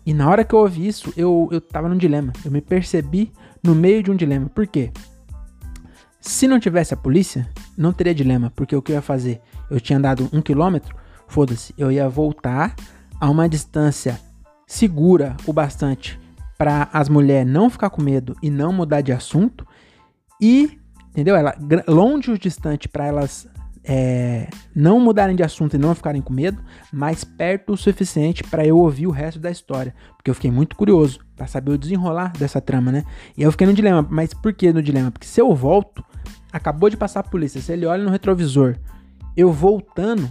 E 0.06 0.14
na 0.14 0.30
hora 0.30 0.44
que 0.44 0.54
eu 0.54 0.60
ouvi 0.60 0.88
isso, 0.88 1.12
eu, 1.18 1.50
eu 1.52 1.60
tava 1.60 1.90
num 1.90 1.98
dilema. 1.98 2.32
Eu 2.46 2.52
me 2.52 2.62
percebi 2.62 3.32
no 3.64 3.74
meio 3.74 4.04
de 4.04 4.12
um 4.12 4.16
dilema. 4.16 4.48
Por 4.48 4.68
quê? 4.68 4.92
Se 6.20 6.48
não 6.48 6.60
tivesse 6.60 6.94
a 6.94 6.98
polícia, 6.98 7.50
não 7.76 7.92
teria 7.92 8.14
dilema, 8.14 8.52
porque 8.56 8.76
o 8.76 8.82
que 8.82 8.92
eu 8.92 8.96
ia 8.96 9.02
fazer? 9.02 9.42
Eu 9.72 9.82
tinha 9.82 9.98
andado 9.98 10.30
um 10.32 10.42
quilômetro, 10.42 10.96
foda-se, 11.28 11.74
eu 11.78 11.92
ia 11.92 12.08
voltar 12.08 12.76
a 13.20 13.30
uma 13.30 13.50
distância 13.50 14.20
segura 14.68 15.36
o 15.48 15.52
bastante 15.52 16.20
para 16.58 16.90
as 16.94 17.10
mulheres 17.10 17.52
não 17.52 17.70
ficar 17.70 17.90
com 17.90 18.02
medo 18.02 18.36
e 18.42 18.50
não 18.50 18.72
mudar 18.72 19.02
de 19.02 19.12
assunto 19.12 19.66
e, 20.40 20.80
entendeu? 21.10 21.36
Ela 21.36 21.56
longe 21.88 22.32
o 22.32 22.38
distante 22.38 22.88
para 22.88 23.06
elas 23.06 23.48
é, 23.84 24.48
não 24.74 25.00
mudarem 25.00 25.36
de 25.36 25.44
assunto 25.44 25.76
e 25.76 25.80
não 25.80 25.94
ficarem 25.94 26.22
com 26.22 26.34
medo, 26.34 26.62
mas 26.92 27.24
perto 27.24 27.74
o 27.74 27.78
suficiente 27.78 28.44
para 28.44 28.66
eu 28.66 28.78
ouvir 28.78 29.08
o 29.08 29.12
resto 29.12 29.40
da 29.40 29.52
história, 29.52 29.94
porque 30.16 30.30
eu 30.30 30.36
fiquei 30.36 30.52
muito 30.52 30.76
curioso 30.76 31.20
para 31.36 31.48
saber 31.48 31.72
o 31.72 31.78
desenrolar 31.78 32.32
dessa 32.34 32.62
trama, 32.62 32.92
né? 32.92 33.04
E 33.38 33.44
eu 33.44 33.52
fiquei 33.52 33.68
no 33.68 33.74
dilema, 33.74 34.06
mas 34.10 34.34
por 34.34 34.54
que 34.54 34.72
no 34.72 34.82
dilema? 34.82 35.12
Porque 35.12 35.28
se 35.28 35.42
eu 35.42 35.54
volto, 35.54 36.04
acabou 36.52 36.90
de 36.90 36.98
passar 36.98 37.20
a 37.20 37.24
polícia, 37.24 37.62
se 37.62 37.74
ele 37.74 37.86
olha 37.86 38.04
no 38.04 38.12
retrovisor, 38.12 38.78
eu 39.36 39.52
voltando, 39.52 40.30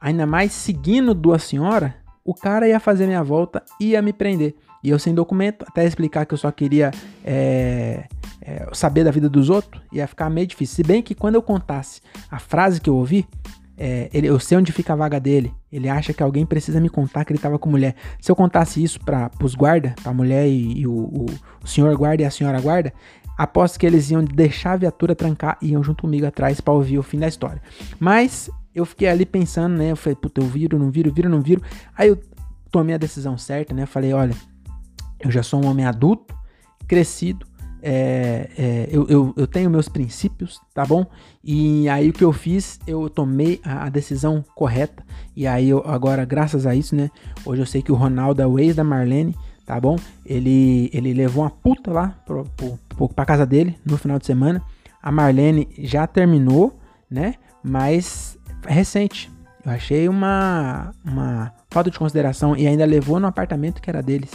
ainda 0.00 0.26
mais 0.26 0.52
seguindo 0.52 1.14
duas 1.14 1.44
senhoras, 1.44 1.92
o 2.26 2.34
cara 2.34 2.68
ia 2.68 2.80
fazer 2.80 3.06
minha 3.06 3.22
volta 3.22 3.62
e 3.80 3.90
ia 3.90 4.02
me 4.02 4.12
prender. 4.12 4.54
E 4.82 4.90
eu 4.90 4.98
sem 4.98 5.14
documento, 5.14 5.64
até 5.68 5.84
explicar 5.84 6.26
que 6.26 6.34
eu 6.34 6.38
só 6.38 6.50
queria 6.50 6.90
é, 7.24 8.04
é, 8.42 8.68
saber 8.72 9.04
da 9.04 9.10
vida 9.10 9.28
dos 9.28 9.48
outros, 9.48 9.82
ia 9.92 10.06
ficar 10.06 10.28
meio 10.28 10.46
difícil. 10.46 10.76
Se 10.76 10.82
bem 10.82 11.02
que 11.02 11.14
quando 11.14 11.36
eu 11.36 11.42
contasse 11.42 12.00
a 12.30 12.38
frase 12.38 12.80
que 12.80 12.90
eu 12.90 12.96
ouvi, 12.96 13.26
é, 13.78 14.08
ele, 14.12 14.26
eu 14.26 14.38
sei 14.40 14.56
onde 14.58 14.72
fica 14.72 14.92
a 14.92 14.96
vaga 14.96 15.20
dele. 15.20 15.52
Ele 15.70 15.88
acha 15.88 16.12
que 16.12 16.22
alguém 16.22 16.46
precisa 16.46 16.80
me 16.80 16.88
contar 16.88 17.24
que 17.24 17.32
ele 17.32 17.38
tava 17.38 17.58
com 17.58 17.68
mulher. 17.68 17.94
Se 18.20 18.30
eu 18.30 18.36
contasse 18.36 18.82
isso 18.82 18.98
para 19.00 19.30
os 19.42 19.54
guarda, 19.54 19.94
pra 20.02 20.12
mulher 20.12 20.46
e, 20.46 20.80
e 20.80 20.86
o, 20.86 20.92
o, 20.92 21.26
o, 21.62 21.66
senhor 21.66 21.94
guarda 21.96 22.22
e 22.22 22.26
a 22.26 22.30
senhora 22.30 22.60
guarda, 22.60 22.92
aposto 23.36 23.78
que 23.78 23.86
eles 23.86 24.10
iam 24.10 24.24
deixar 24.24 24.72
a 24.72 24.76
viatura 24.76 25.14
trancar 25.14 25.58
e 25.60 25.70
iam 25.70 25.82
junto 25.82 26.02
comigo 26.02 26.26
atrás 26.26 26.60
para 26.60 26.72
ouvir 26.72 26.98
o 26.98 27.02
fim 27.02 27.18
da 27.18 27.28
história. 27.28 27.60
Mas 28.00 28.50
eu 28.76 28.84
fiquei 28.84 29.08
ali 29.08 29.24
pensando, 29.24 29.74
né? 29.74 29.90
Eu 29.90 29.96
falei, 29.96 30.14
puta, 30.14 30.42
eu 30.42 30.46
viro, 30.46 30.78
não 30.78 30.90
viro, 30.90 31.10
viro, 31.10 31.30
não 31.30 31.40
viro. 31.40 31.62
Aí 31.96 32.08
eu 32.08 32.20
tomei 32.70 32.94
a 32.94 32.98
decisão 32.98 33.38
certa, 33.38 33.74
né? 33.74 33.86
Falei, 33.86 34.12
olha, 34.12 34.36
eu 35.18 35.30
já 35.30 35.42
sou 35.42 35.64
um 35.64 35.66
homem 35.66 35.86
adulto, 35.86 36.36
crescido, 36.86 37.46
é, 37.82 38.50
é, 38.58 38.88
eu, 38.90 39.06
eu, 39.08 39.34
eu, 39.34 39.46
tenho 39.46 39.70
meus 39.70 39.88
princípios, 39.88 40.60
tá 40.74 40.84
bom? 40.84 41.06
E 41.42 41.88
aí 41.88 42.10
o 42.10 42.12
que 42.12 42.24
eu 42.24 42.32
fiz, 42.32 42.78
eu 42.86 43.08
tomei 43.08 43.60
a, 43.64 43.86
a 43.86 43.88
decisão 43.88 44.44
correta. 44.54 45.02
E 45.34 45.46
aí 45.46 45.70
eu, 45.70 45.82
agora, 45.86 46.24
graças 46.26 46.66
a 46.66 46.74
isso, 46.74 46.94
né? 46.94 47.10
Hoje 47.46 47.62
eu 47.62 47.66
sei 47.66 47.80
que 47.80 47.92
o 47.92 47.94
Ronaldo 47.94 48.42
é 48.42 48.46
o 48.46 48.58
ex 48.58 48.76
da 48.76 48.84
Marlene, 48.84 49.34
tá 49.64 49.80
bom? 49.80 49.96
Ele, 50.24 50.90
ele 50.92 51.14
levou 51.14 51.44
uma 51.44 51.50
puta 51.50 51.90
lá 51.92 52.08
pro, 52.26 52.44
pro, 52.56 52.78
pro, 52.88 53.08
pra 53.08 53.24
casa 53.24 53.46
dele 53.46 53.78
no 53.86 53.96
final 53.96 54.18
de 54.18 54.26
semana. 54.26 54.62
A 55.02 55.10
Marlene 55.10 55.68
já 55.78 56.06
terminou, 56.06 56.78
né? 57.10 57.36
Mas 57.62 58.35
recente. 58.64 59.30
Eu 59.64 59.72
achei 59.72 60.08
uma, 60.08 60.92
uma 61.04 61.52
falta 61.70 61.90
de 61.90 61.98
consideração 61.98 62.56
e 62.56 62.66
ainda 62.66 62.84
levou 62.84 63.18
no 63.18 63.26
apartamento 63.26 63.82
que 63.82 63.90
era 63.90 64.02
deles. 64.02 64.30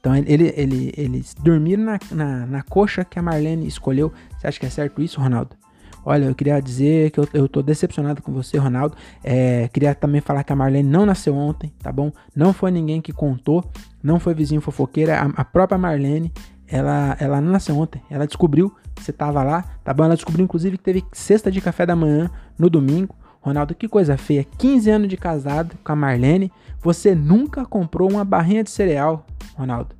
Então 0.00 0.14
ele, 0.14 0.52
ele, 0.54 0.92
eles 0.96 1.34
dormiram 1.34 1.82
na, 1.82 1.98
na, 2.10 2.46
na, 2.46 2.62
coxa 2.62 3.04
que 3.04 3.18
a 3.18 3.22
Marlene 3.22 3.66
escolheu. 3.66 4.12
Você 4.36 4.46
acha 4.46 4.60
que 4.60 4.66
é 4.66 4.70
certo 4.70 5.00
isso, 5.00 5.18
Ronaldo? 5.18 5.56
Olha, 6.04 6.26
eu 6.26 6.34
queria 6.34 6.60
dizer 6.60 7.10
que 7.10 7.18
eu, 7.18 7.26
eu 7.32 7.48
tô 7.48 7.62
decepcionado 7.62 8.20
com 8.20 8.30
você, 8.30 8.58
Ronaldo. 8.58 8.94
É, 9.22 9.68
queria 9.68 9.94
também 9.94 10.20
falar 10.20 10.44
que 10.44 10.52
a 10.52 10.56
Marlene 10.56 10.86
não 10.86 11.06
nasceu 11.06 11.34
ontem, 11.34 11.72
tá 11.82 11.90
bom? 11.90 12.12
Não 12.36 12.52
foi 12.52 12.70
ninguém 12.70 13.00
que 13.00 13.12
contou, 13.12 13.64
não 14.02 14.20
foi 14.20 14.34
vizinho 14.34 14.60
fofoqueira. 14.60 15.18
A, 15.18 15.40
a 15.40 15.44
própria 15.44 15.78
Marlene, 15.78 16.30
ela, 16.68 17.16
ela 17.18 17.40
não 17.40 17.52
nasceu 17.52 17.78
ontem. 17.78 18.02
Ela 18.10 18.26
descobriu 18.26 18.74
que 18.94 19.02
você 19.02 19.12
tava 19.12 19.42
lá, 19.42 19.62
tá 19.82 19.94
bom? 19.94 20.04
Ela 20.04 20.16
descobriu, 20.16 20.44
inclusive, 20.44 20.76
que 20.76 20.84
teve 20.84 21.02
cesta 21.12 21.50
de 21.50 21.62
café 21.62 21.86
da 21.86 21.96
manhã 21.96 22.30
no 22.58 22.68
domingo. 22.68 23.16
Ronaldo, 23.44 23.74
que 23.74 23.86
coisa 23.86 24.16
feia. 24.16 24.42
15 24.56 24.90
anos 24.90 25.08
de 25.08 25.18
casado 25.18 25.76
com 25.84 25.92
a 25.92 25.96
Marlene. 25.96 26.50
Você 26.80 27.14
nunca 27.14 27.66
comprou 27.66 28.10
uma 28.10 28.24
barrinha 28.24 28.64
de 28.64 28.70
cereal, 28.70 29.26
Ronaldo. 29.54 29.94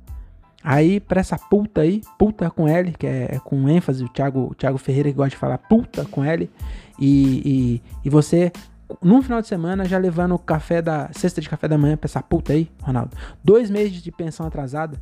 Aí, 0.63 0.99
pra 0.99 1.21
essa 1.21 1.37
puta 1.37 1.81
aí, 1.81 2.01
puta 2.17 2.49
com 2.49 2.67
L, 2.67 2.91
que 2.93 3.05
é, 3.05 3.35
é 3.35 3.39
com 3.39 3.69
ênfase, 3.69 4.03
o 4.03 4.09
Thiago, 4.09 4.47
o 4.51 4.55
Thiago 4.55 4.79
Ferreira 4.79 5.11
que 5.11 5.15
gosta 5.15 5.29
de 5.29 5.37
falar 5.37 5.59
puta 5.59 6.05
com 6.05 6.23
L, 6.23 6.49
e, 6.97 7.11
e, 7.45 7.81
e 8.03 8.09
você, 8.09 8.51
num 8.99 9.21
final 9.21 9.43
de 9.43 9.47
semana, 9.47 9.85
já 9.85 9.99
levando 9.99 10.33
o 10.33 10.39
café 10.39 10.81
da, 10.81 11.11
cesta 11.13 11.39
de 11.39 11.47
café 11.47 11.67
da 11.67 11.77
manhã 11.77 11.95
pra 11.95 12.07
essa 12.07 12.23
puta 12.23 12.53
aí, 12.53 12.67
Ronaldo. 12.81 13.15
Dois 13.43 13.69
meses 13.69 14.01
de 14.01 14.11
pensão 14.11 14.47
atrasada. 14.47 14.99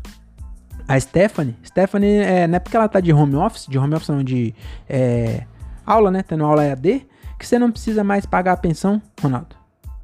A 0.85 0.99
Stephanie, 0.99 1.55
Stephanie, 1.63 2.17
é, 2.17 2.45
não 2.45 2.57
é 2.57 2.59
porque 2.59 2.75
ela 2.75 2.89
tá 2.89 2.99
de 2.99 3.13
home 3.13 3.35
office, 3.37 3.65
de 3.67 3.77
home 3.77 3.95
office 3.95 4.09
não, 4.09 4.21
de 4.21 4.53
é, 4.89 5.45
aula, 5.85 6.11
né, 6.11 6.21
tendo 6.23 6.43
aula 6.43 6.65
EAD, 6.65 7.07
que 7.43 7.47
você 7.49 7.59
não 7.59 7.69
precisa 7.69 8.03
mais 8.05 8.25
pagar 8.25 8.53
a 8.53 8.57
pensão, 8.57 9.01
Ronaldo. 9.21 9.63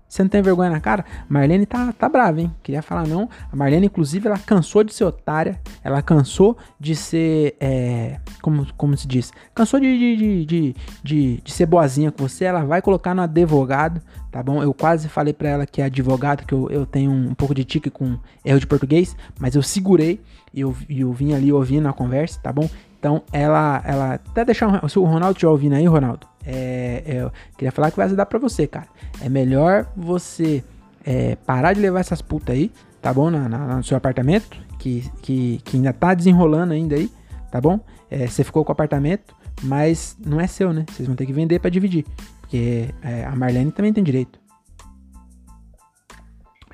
Você 0.10 0.24
não 0.24 0.29
tem 0.29 0.41
vergonha 0.41 0.72
na 0.72 0.79
cara? 0.79 1.05
Marlene 1.29 1.67
tá, 1.67 1.93
tá 1.93 2.10
brava, 2.10 2.41
hein? 2.41 2.51
Queria 2.63 2.81
falar 2.81 3.08
não. 3.08 3.29
A 3.51 3.55
Marlene, 3.55 3.86
inclusive, 3.86 4.27
ela 4.27 4.39
cansou 4.39 4.84
de 4.84 4.91
ser 4.91 5.03
otária. 5.03 5.62
Ela 5.84 6.01
cansou 6.01 6.58
de 6.79 6.96
ser. 6.96 7.55
É, 7.60 8.19
como, 8.41 8.65
como 8.74 8.98
se 8.98 9.08
diz? 9.08 9.31
Cansou 9.53 9.79
de, 9.79 9.98
de, 9.98 10.46
de, 10.46 10.75
de, 11.03 11.41
de 11.43 11.51
ser 11.51 11.67
boazinha 11.67 12.12
com 12.12 12.27
você. 12.27 12.46
Ela 12.46 12.65
vai 12.65 12.81
colocar 12.81 13.13
no 13.13 13.22
advogado, 13.22 14.01
tá 14.31 14.41
bom? 14.41 14.63
Eu 14.63 14.74
quase 14.74 15.08
falei 15.08 15.31
pra 15.31 15.50
ela 15.50 15.65
que 15.67 15.79
é 15.79 15.86
advogado, 15.86 16.43
que 16.43 16.53
eu, 16.53 16.67
eu 16.72 16.88
tenho 16.88 17.12
um, 17.12 17.36
pouco 17.36 17.53
de 17.53 17.63
tique 17.63 17.91
com 17.91 18.17
erro 18.43 18.60
de 18.60 18.65
português, 18.65 19.15
mas 19.39 19.53
eu 19.53 19.62
segurei 19.62 20.19
e 20.51 20.62
eu, 20.62 20.75
eu 20.89 21.13
vim 21.13 21.34
ali 21.34 21.53
ouvindo 21.53 21.88
a 21.88 21.93
conversa, 21.93 22.39
tá 22.41 22.51
bom? 22.51 22.67
Então 22.98 23.22
ela, 23.31 23.81
ela 23.86 24.13
até 24.15 24.43
deixar. 24.43 24.84
O 24.84 25.03
Ronaldo 25.05 25.34
estiver 25.34 25.51
ouvindo 25.51 25.75
aí, 25.75 25.86
Ronaldo, 25.86 26.27
é, 26.50 27.03
é, 27.06 27.22
eu 27.22 27.32
queria 27.58 27.72
falar 27.72 27.91
que 27.91 27.98
vai 27.98 28.08
ajudar 28.08 28.25
pra 28.25 28.39
você, 28.39 28.65
cara. 28.65 28.88
É 29.22 29.29
melhor 29.29 29.86
você 29.96 30.63
é, 31.06 31.36
parar 31.36 31.74
de 31.74 31.79
levar 31.79 32.00
essas 32.00 32.22
putas 32.22 32.56
aí, 32.56 32.72
tá 33.01 33.13
bom? 33.13 33.29
Na, 33.29 33.48
na, 33.48 33.77
no 33.77 33.84
seu 33.84 33.96
apartamento, 33.96 34.58
que, 34.79 35.10
que, 35.22 35.62
que 35.63 35.77
ainda 35.77 35.94
tá 35.94 36.13
desenrolando 36.13 36.74
ainda 36.74 36.96
aí, 36.96 37.12
tá 37.51 37.62
bom? 37.62 37.79
É, 38.10 38.25
você 38.25 38.44
ficou 38.44 38.65
com 38.65 38.72
o 38.72 38.74
apartamento, 38.74 39.36
mas 39.62 40.18
não 40.25 40.41
é 40.41 40.48
seu, 40.48 40.74
né? 40.74 40.86
Vocês 40.89 41.08
vão 41.08 41.15
ter 41.15 41.25
que 41.25 41.34
vender 41.34 41.60
para 41.60 41.70
dividir. 41.70 42.06
Porque 42.41 42.89
é, 43.03 43.25
a 43.25 43.36
Marlene 43.36 43.72
também 43.72 43.94
tem 43.94 44.03
direito. 44.03 44.39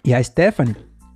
E 0.06 0.14
a 0.14 0.24
Stephanie, 0.24 0.76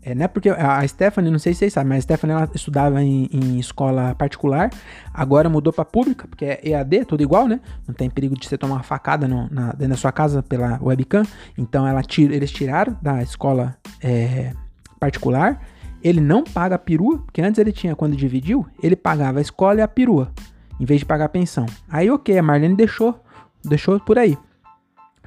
é, 0.09 0.15
né? 0.15 0.27
Porque 0.27 0.49
a 0.49 0.85
Stephanie, 0.87 1.31
não 1.31 1.39
sei 1.39 1.53
se 1.53 1.59
vocês 1.59 1.73
sabem, 1.73 1.89
mas 1.89 1.99
a 1.99 2.01
Stephanie 2.01 2.35
ela 2.35 2.49
estudava 2.53 3.01
em, 3.01 3.29
em 3.31 3.59
escola 3.59 4.15
particular, 4.15 4.69
agora 5.13 5.49
mudou 5.49 5.71
para 5.71 5.85
pública, 5.85 6.27
porque 6.27 6.45
é 6.45 6.69
EAD, 6.69 7.05
tudo 7.05 7.21
igual, 7.21 7.47
né? 7.47 7.59
Não 7.87 7.93
tem 7.93 8.09
perigo 8.09 8.37
de 8.37 8.47
você 8.47 8.57
tomar 8.57 8.75
uma 8.75 8.83
facada 8.83 9.27
no, 9.27 9.47
na, 9.49 9.71
dentro 9.71 9.89
da 9.89 9.97
sua 9.97 10.11
casa 10.11 10.41
pela 10.41 10.79
webcam. 10.81 11.23
Então 11.57 11.87
ela 11.87 12.01
tira, 12.03 12.35
eles 12.35 12.51
tiraram 12.51 12.97
da 13.01 13.21
escola 13.21 13.75
é, 14.01 14.53
particular. 14.99 15.61
Ele 16.01 16.21
não 16.21 16.43
paga 16.43 16.75
a 16.75 16.79
perua, 16.79 17.17
porque 17.19 17.41
antes 17.41 17.59
ele 17.59 17.71
tinha, 17.71 17.95
quando 17.95 18.15
dividiu, 18.15 18.65
ele 18.81 18.95
pagava 18.95 19.39
a 19.39 19.41
escola 19.41 19.79
e 19.79 19.81
a 19.81 19.87
perua, 19.87 20.31
em 20.79 20.85
vez 20.85 21.01
de 21.01 21.05
pagar 21.05 21.25
a 21.25 21.29
pensão. 21.29 21.65
Aí, 21.89 22.09
ok, 22.09 22.37
a 22.37 22.41
Marlene 22.41 22.75
deixou, 22.75 23.21
deixou 23.63 23.99
por 23.99 24.17
aí. 24.17 24.37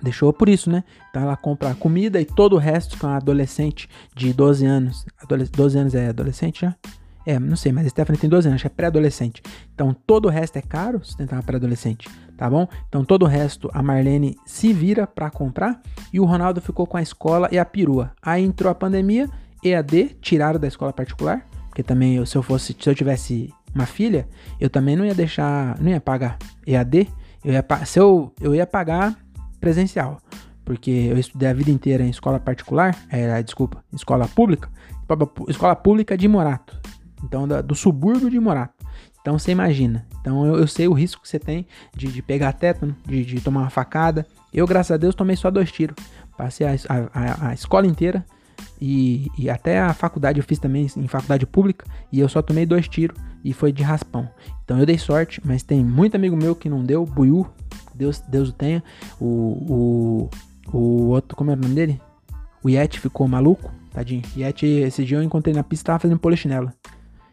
Deixou 0.03 0.33
por 0.33 0.49
isso, 0.49 0.69
né? 0.69 0.83
Então 1.11 1.23
ela 1.23 1.37
compra 1.37 1.75
comida 1.75 2.21
e 2.21 2.25
todo 2.25 2.55
o 2.55 2.59
resto 2.59 2.99
com 2.99 3.07
a 3.07 3.17
adolescente 3.17 3.89
de 4.15 4.33
12 4.33 4.67
anos. 4.67 5.07
Adole 5.23 5.45
12 5.45 5.79
anos 5.79 5.95
é 5.95 6.09
adolescente 6.09 6.63
já? 6.63 6.75
É, 7.25 7.39
não 7.39 7.55
sei, 7.55 7.71
mas 7.71 7.87
a 7.87 7.89
Stephanie 7.89 8.21
tem 8.21 8.29
12 8.29 8.49
anos, 8.49 8.57
acho 8.57 8.63
que 8.65 8.67
é 8.67 8.77
pré-adolescente. 8.77 9.43
Então 9.73 9.95
todo 9.95 10.27
o 10.27 10.29
resto 10.29 10.57
é 10.57 10.63
caro 10.63 11.05
se 11.05 11.17
tentar 11.17 11.37
uma 11.37 11.43
pré-adolescente, 11.43 12.09
tá 12.37 12.51
bom? 12.51 12.67
Então 12.89 13.05
todo 13.05 13.23
o 13.23 13.27
resto 13.27 13.71
a 13.73 13.81
Marlene 13.81 14.37
se 14.45 14.73
vira 14.73 15.07
para 15.07 15.31
comprar 15.31 15.81
e 16.13 16.19
o 16.19 16.25
Ronaldo 16.25 16.61
ficou 16.61 16.87
com 16.87 16.97
a 16.97 17.03
escola 17.03 17.49
e 17.53 17.59
a 17.59 17.65
perua. 17.65 18.13
Aí 18.21 18.45
entrou 18.45 18.71
a 18.71 18.75
pandemia, 18.75 19.29
EAD, 19.63 20.17
tiraram 20.21 20.59
da 20.59 20.67
escola 20.67 20.93
particular, 20.93 21.47
porque 21.69 21.83
também 21.83 22.17
eu, 22.17 22.27
se 22.27 22.37
eu 22.37 22.43
fosse, 22.43 22.77
se 22.79 22.91
eu 22.91 22.95
tivesse 22.95 23.55
uma 23.73 23.87
filha, 23.87 24.29
eu 24.61 24.69
também 24.69 24.97
não 24.97 25.05
ia 25.05 25.15
deixar, 25.15 25.81
não 25.81 25.91
ia 25.91 26.01
pagar 26.01 26.37
EAD, 26.67 27.09
eu 27.45 27.53
ia, 27.53 27.65
se 27.87 28.01
eu, 28.01 28.33
eu 28.41 28.55
ia 28.55 28.67
pagar 28.67 29.17
presencial, 29.63 30.21
porque 30.65 30.91
eu 30.91 31.17
estudei 31.17 31.49
a 31.49 31.55
vida 31.55 31.71
inteira 31.71 32.03
em 32.03 32.11
escola 32.11 32.41
particular, 32.41 32.99
é, 33.09 33.41
desculpa, 33.41 33.83
escola 33.93 34.27
pública, 34.27 34.69
escola 35.49 35.77
pública 35.77 36.19
de 36.19 36.27
Morato, 36.27 36.79
então 37.23 37.47
do, 37.47 37.63
do 37.63 37.75
subúrbio 37.75 38.29
de 38.29 38.41
Morato. 38.41 38.75
Então 39.21 39.39
você 39.39 39.53
imagina. 39.53 40.05
Então 40.21 40.45
eu, 40.45 40.57
eu, 40.57 40.67
sei 40.67 40.89
o 40.89 40.93
risco 40.93 41.23
que 41.23 41.29
você 41.29 41.39
tem 41.39 41.65
de, 41.97 42.09
de 42.09 42.21
pegar 42.21 42.53
tétano, 42.55 42.97
de, 43.07 43.25
de, 43.25 43.41
tomar 43.41 43.61
uma 43.61 43.71
facada. 43.71 44.27
Eu, 44.53 44.67
graças 44.67 44.91
a 44.91 44.97
Deus, 44.97 45.15
tomei 45.15 45.37
só 45.37 45.49
dois 45.49 45.71
tiros. 45.71 45.95
Passei 46.37 46.67
a, 46.67 46.73
a, 47.15 47.51
a 47.51 47.55
escola 47.55 47.87
inteira 47.87 48.27
e, 48.81 49.31
e, 49.39 49.49
até 49.49 49.79
a 49.79 49.95
faculdade 49.95 50.41
eu 50.41 50.45
fiz 50.45 50.59
também 50.59 50.89
em 50.97 51.07
faculdade 51.07 51.47
pública 51.47 51.87
e 52.11 52.19
eu 52.19 52.29
só 52.29 52.43
tomei 52.43 52.67
dois 52.67 52.89
tiros 52.89 53.17
e 53.45 53.53
foi 53.53 53.71
de 53.71 53.85
raspão. 53.85 54.29
Então 54.65 54.81
eu 54.81 54.85
dei 54.85 54.99
sorte, 54.99 55.41
mas 55.45 55.63
tem 55.63 55.85
muito 55.85 56.17
amigo 56.17 56.37
meu 56.37 56.57
que 56.57 56.69
não 56.69 56.83
deu, 56.83 57.07
buiu, 57.07 57.47
Deus, 58.03 58.21
Deus 58.21 58.49
o 58.49 58.53
tenha. 58.53 58.83
O, 59.21 60.29
o, 60.73 60.77
o 60.77 61.07
outro, 61.09 61.37
como 61.37 61.51
era 61.51 61.59
o 61.59 61.63
nome 61.63 61.75
dele? 61.75 62.01
O 62.63 62.69
Yeti 62.69 62.99
ficou 62.99 63.29
maluco, 63.29 63.73
tadinho. 63.93 64.23
Yeti, 64.37 64.67
esse 64.67 65.05
dia 65.05 65.19
eu 65.19 65.23
encontrei 65.23 65.55
na 65.55 65.63
pista, 65.63 65.87
tava 65.87 66.01
fazendo 66.01 66.19
polichinelo. 66.19 66.73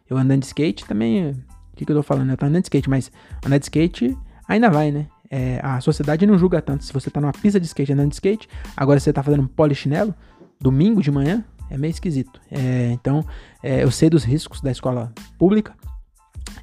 Eu 0.10 0.18
andando 0.18 0.42
de 0.42 0.48
skate 0.48 0.86
também, 0.86 1.32
o 1.32 1.76
que, 1.76 1.86
que 1.86 1.92
eu 1.92 1.96
tô 1.96 2.04
falando? 2.04 2.30
Eu 2.30 2.38
tô 2.38 2.46
andando 2.46 2.62
de 2.62 2.68
skate, 2.68 2.90
mas 2.90 3.12
andar 3.46 3.58
de 3.58 3.66
skate 3.66 4.18
ainda 4.48 4.70
vai, 4.70 4.92
né? 4.92 5.08
É, 5.30 5.60
a 5.62 5.80
sociedade 5.82 6.26
não 6.26 6.38
julga 6.38 6.62
tanto. 6.62 6.84
Se 6.84 6.94
você 6.94 7.10
tá 7.10 7.22
numa 7.22 7.34
pista 7.34 7.60
de 7.60 7.66
skate 7.66 7.94
andando 7.94 8.10
de 8.10 8.16
skate, 8.16 8.48
agora 8.76 9.00
você 9.00 9.14
tá 9.14 9.22
fazendo 9.22 9.48
polichinelo, 9.48 10.14
domingo 10.60 11.02
de 11.02 11.12
manhã, 11.12 11.44
é 11.70 11.78
meio 11.78 11.92
esquisito. 11.92 12.40
É, 12.52 12.92
então, 12.92 13.26
é, 13.62 13.84
eu 13.84 13.92
sei 13.92 14.10
dos 14.10 14.24
riscos 14.24 14.62
da 14.62 14.72
escola 14.72 15.12
pública 15.38 15.74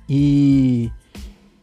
e 0.09 0.91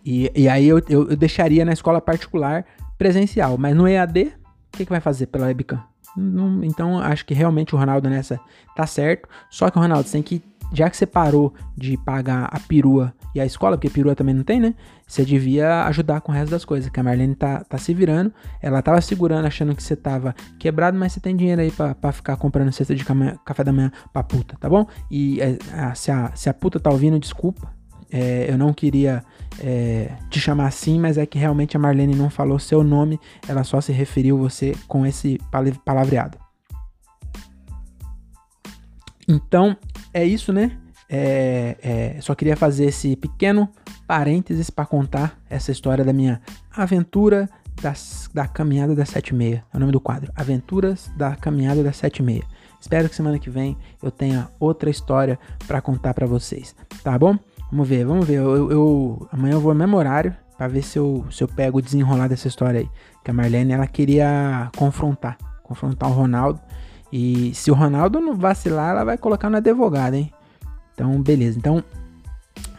e, 0.06 0.32
e 0.36 0.50
aí 0.50 0.68
eu, 0.68 0.80
eu, 0.90 1.10
eu, 1.10 1.16
deixaria 1.16 1.64
na 1.64 1.74
escola 1.74 2.02
particular 2.02 2.66
presencial, 2.98 3.58
mas 3.58 3.76
no 3.76 3.88
EAD, 3.88 4.34
o 4.74 4.78
que, 4.78 4.86
que 4.86 4.92
vai 4.92 5.00
fazer 5.00 5.28
pela 5.28 5.48
webcam? 5.48 5.82
Não, 6.16 6.64
então 6.64 7.00
acho 7.00 7.26
que 7.26 7.34
realmente 7.34 7.74
o 7.74 7.78
Ronaldo 7.78 8.10
nessa 8.10 8.40
tá 8.76 8.86
certo. 8.86 9.28
Só 9.50 9.70
que 9.70 9.78
o 9.78 9.82
Ronaldo 9.82 10.08
tem 10.10 10.22
que, 10.22 10.44
já 10.72 10.90
que 10.90 10.96
você 10.96 11.06
parou 11.06 11.54
de 11.76 11.98
pagar 11.98 12.50
a 12.52 12.60
perua 12.60 13.14
e 13.34 13.42
a 13.42 13.46
escola, 13.46 13.78
porque 13.78 13.90
perua 13.90 14.16
também 14.16 14.36
não 14.36 14.44
tem, 14.44 14.60
né? 14.60 14.76
Você 15.08 15.26
devia 15.26 15.86
ajudar 15.86 16.22
com 16.22 16.32
o 16.32 16.36
resto 16.36 16.52
das 16.52 16.64
coisas. 16.64 16.90
Que 16.90 17.00
a 17.00 17.04
Marlene 17.04 17.36
tá, 17.36 17.64
tá 17.64 17.80
se 17.80 17.94
virando. 17.94 18.32
Ela 18.62 18.82
tava 18.82 19.02
segurando, 19.02 19.46
achando 19.46 19.76
que 19.76 19.82
você 19.82 19.96
tava 19.96 20.36
quebrado, 20.60 20.98
mas 20.98 21.14
você 21.14 21.20
tem 21.20 21.36
dinheiro 21.36 21.62
aí 21.62 21.72
pra, 21.72 21.96
pra 21.96 22.12
ficar 22.12 22.38
comprando 22.38 22.72
cesta 22.72 22.94
de 22.94 23.04
café 23.44 23.64
da 23.64 23.74
manhã 23.74 23.92
pra 24.12 24.22
puta, 24.24 24.56
tá 24.60 24.70
bom? 24.70 24.86
E 25.10 25.42
é, 25.42 25.58
se, 25.96 26.12
a, 26.12 26.32
se 26.36 26.48
a 26.48 26.54
puta 26.54 26.80
tá 26.80 26.92
ouvindo, 26.92 27.20
desculpa. 27.20 27.74
É, 28.12 28.46
eu 28.48 28.60
não 28.60 28.72
queria 28.72 29.24
é, 29.60 30.12
te 30.30 30.40
chamar 30.40 30.68
assim, 30.68 31.00
mas 31.00 31.18
é 31.18 31.26
que 31.26 31.38
realmente 31.38 31.76
a 31.76 31.80
Marlene 31.80 32.16
não 32.16 32.30
falou 32.30 32.60
seu 32.60 32.84
nome, 32.84 33.20
ela 33.48 33.64
só 33.64 33.82
se 33.82 33.92
referiu 33.92 34.38
você 34.38 34.76
com 34.88 35.06
esse 35.06 35.40
palavreado. 35.86 36.38
Então, 39.28 39.78
é 40.14 40.26
isso, 40.26 40.52
né? 40.52 40.78
É, 41.10 41.78
é, 41.82 42.22
só 42.22 42.34
queria 42.34 42.56
fazer 42.56 42.86
esse 42.86 43.16
pequeno 43.16 43.70
parênteses 44.08 44.70
para 44.70 44.86
contar 44.86 45.40
essa 45.50 45.72
história 45.72 46.04
da 46.04 46.12
minha 46.12 46.42
aventura 46.76 47.50
das, 47.82 48.30
da 48.34 48.48
Caminhada 48.48 48.96
das 48.96 49.10
Sete 49.10 49.30
e 49.30 49.34
Meia. 49.34 49.64
É 49.74 49.78
o 49.78 49.80
nome 49.80 49.92
do 49.92 50.00
quadro. 50.00 50.32
Aventuras 50.36 51.12
da 51.18 51.36
Caminhada 51.36 51.84
das 51.84 51.98
Sete 51.98 52.20
e 52.20 52.24
Meia. 52.24 52.44
Espero 52.80 53.08
que 53.08 53.16
semana 53.16 53.40
que 53.40 53.50
vem 53.50 53.78
eu 54.02 54.12
tenha 54.12 54.50
outra 54.60 54.90
história 54.90 55.40
para 55.68 55.82
contar 55.82 56.14
para 56.14 56.28
vocês, 56.28 56.76
tá 57.02 57.18
bom? 57.18 57.38
Vamos 57.74 57.90
ver, 57.90 58.06
vamos 58.06 58.28
ver. 58.28 58.36
Eu, 58.36 58.70
eu, 58.72 59.28
amanhã 59.32 59.54
eu 59.54 59.60
vou 59.60 59.72
ao 59.72 59.76
mesmo 59.76 59.98
horário 59.98 60.36
pra 60.56 60.68
ver 60.68 60.84
se 60.84 61.00
eu, 61.00 61.26
se 61.32 61.44
eu 61.44 61.48
pego 61.48 61.80
o 61.80 61.82
desenrolar 61.82 62.28
dessa 62.28 62.48
história 62.48 62.82
aí. 62.82 62.90
Que 63.24 63.32
a 63.32 63.34
Marlene, 63.34 63.74
ela 63.74 63.88
queria 63.88 64.70
confrontar. 64.78 65.40
Confrontar 65.64 66.08
o 66.08 66.14
Ronaldo. 66.14 66.62
E 67.12 67.52
se 67.56 67.72
o 67.72 67.74
Ronaldo 67.74 68.20
não 68.20 68.36
vacilar, 68.36 68.92
ela 68.92 69.04
vai 69.04 69.18
colocar 69.18 69.50
no 69.50 69.58
advogado, 69.58 70.14
hein? 70.14 70.32
Então, 70.94 71.20
beleza. 71.20 71.58
Então, 71.58 71.84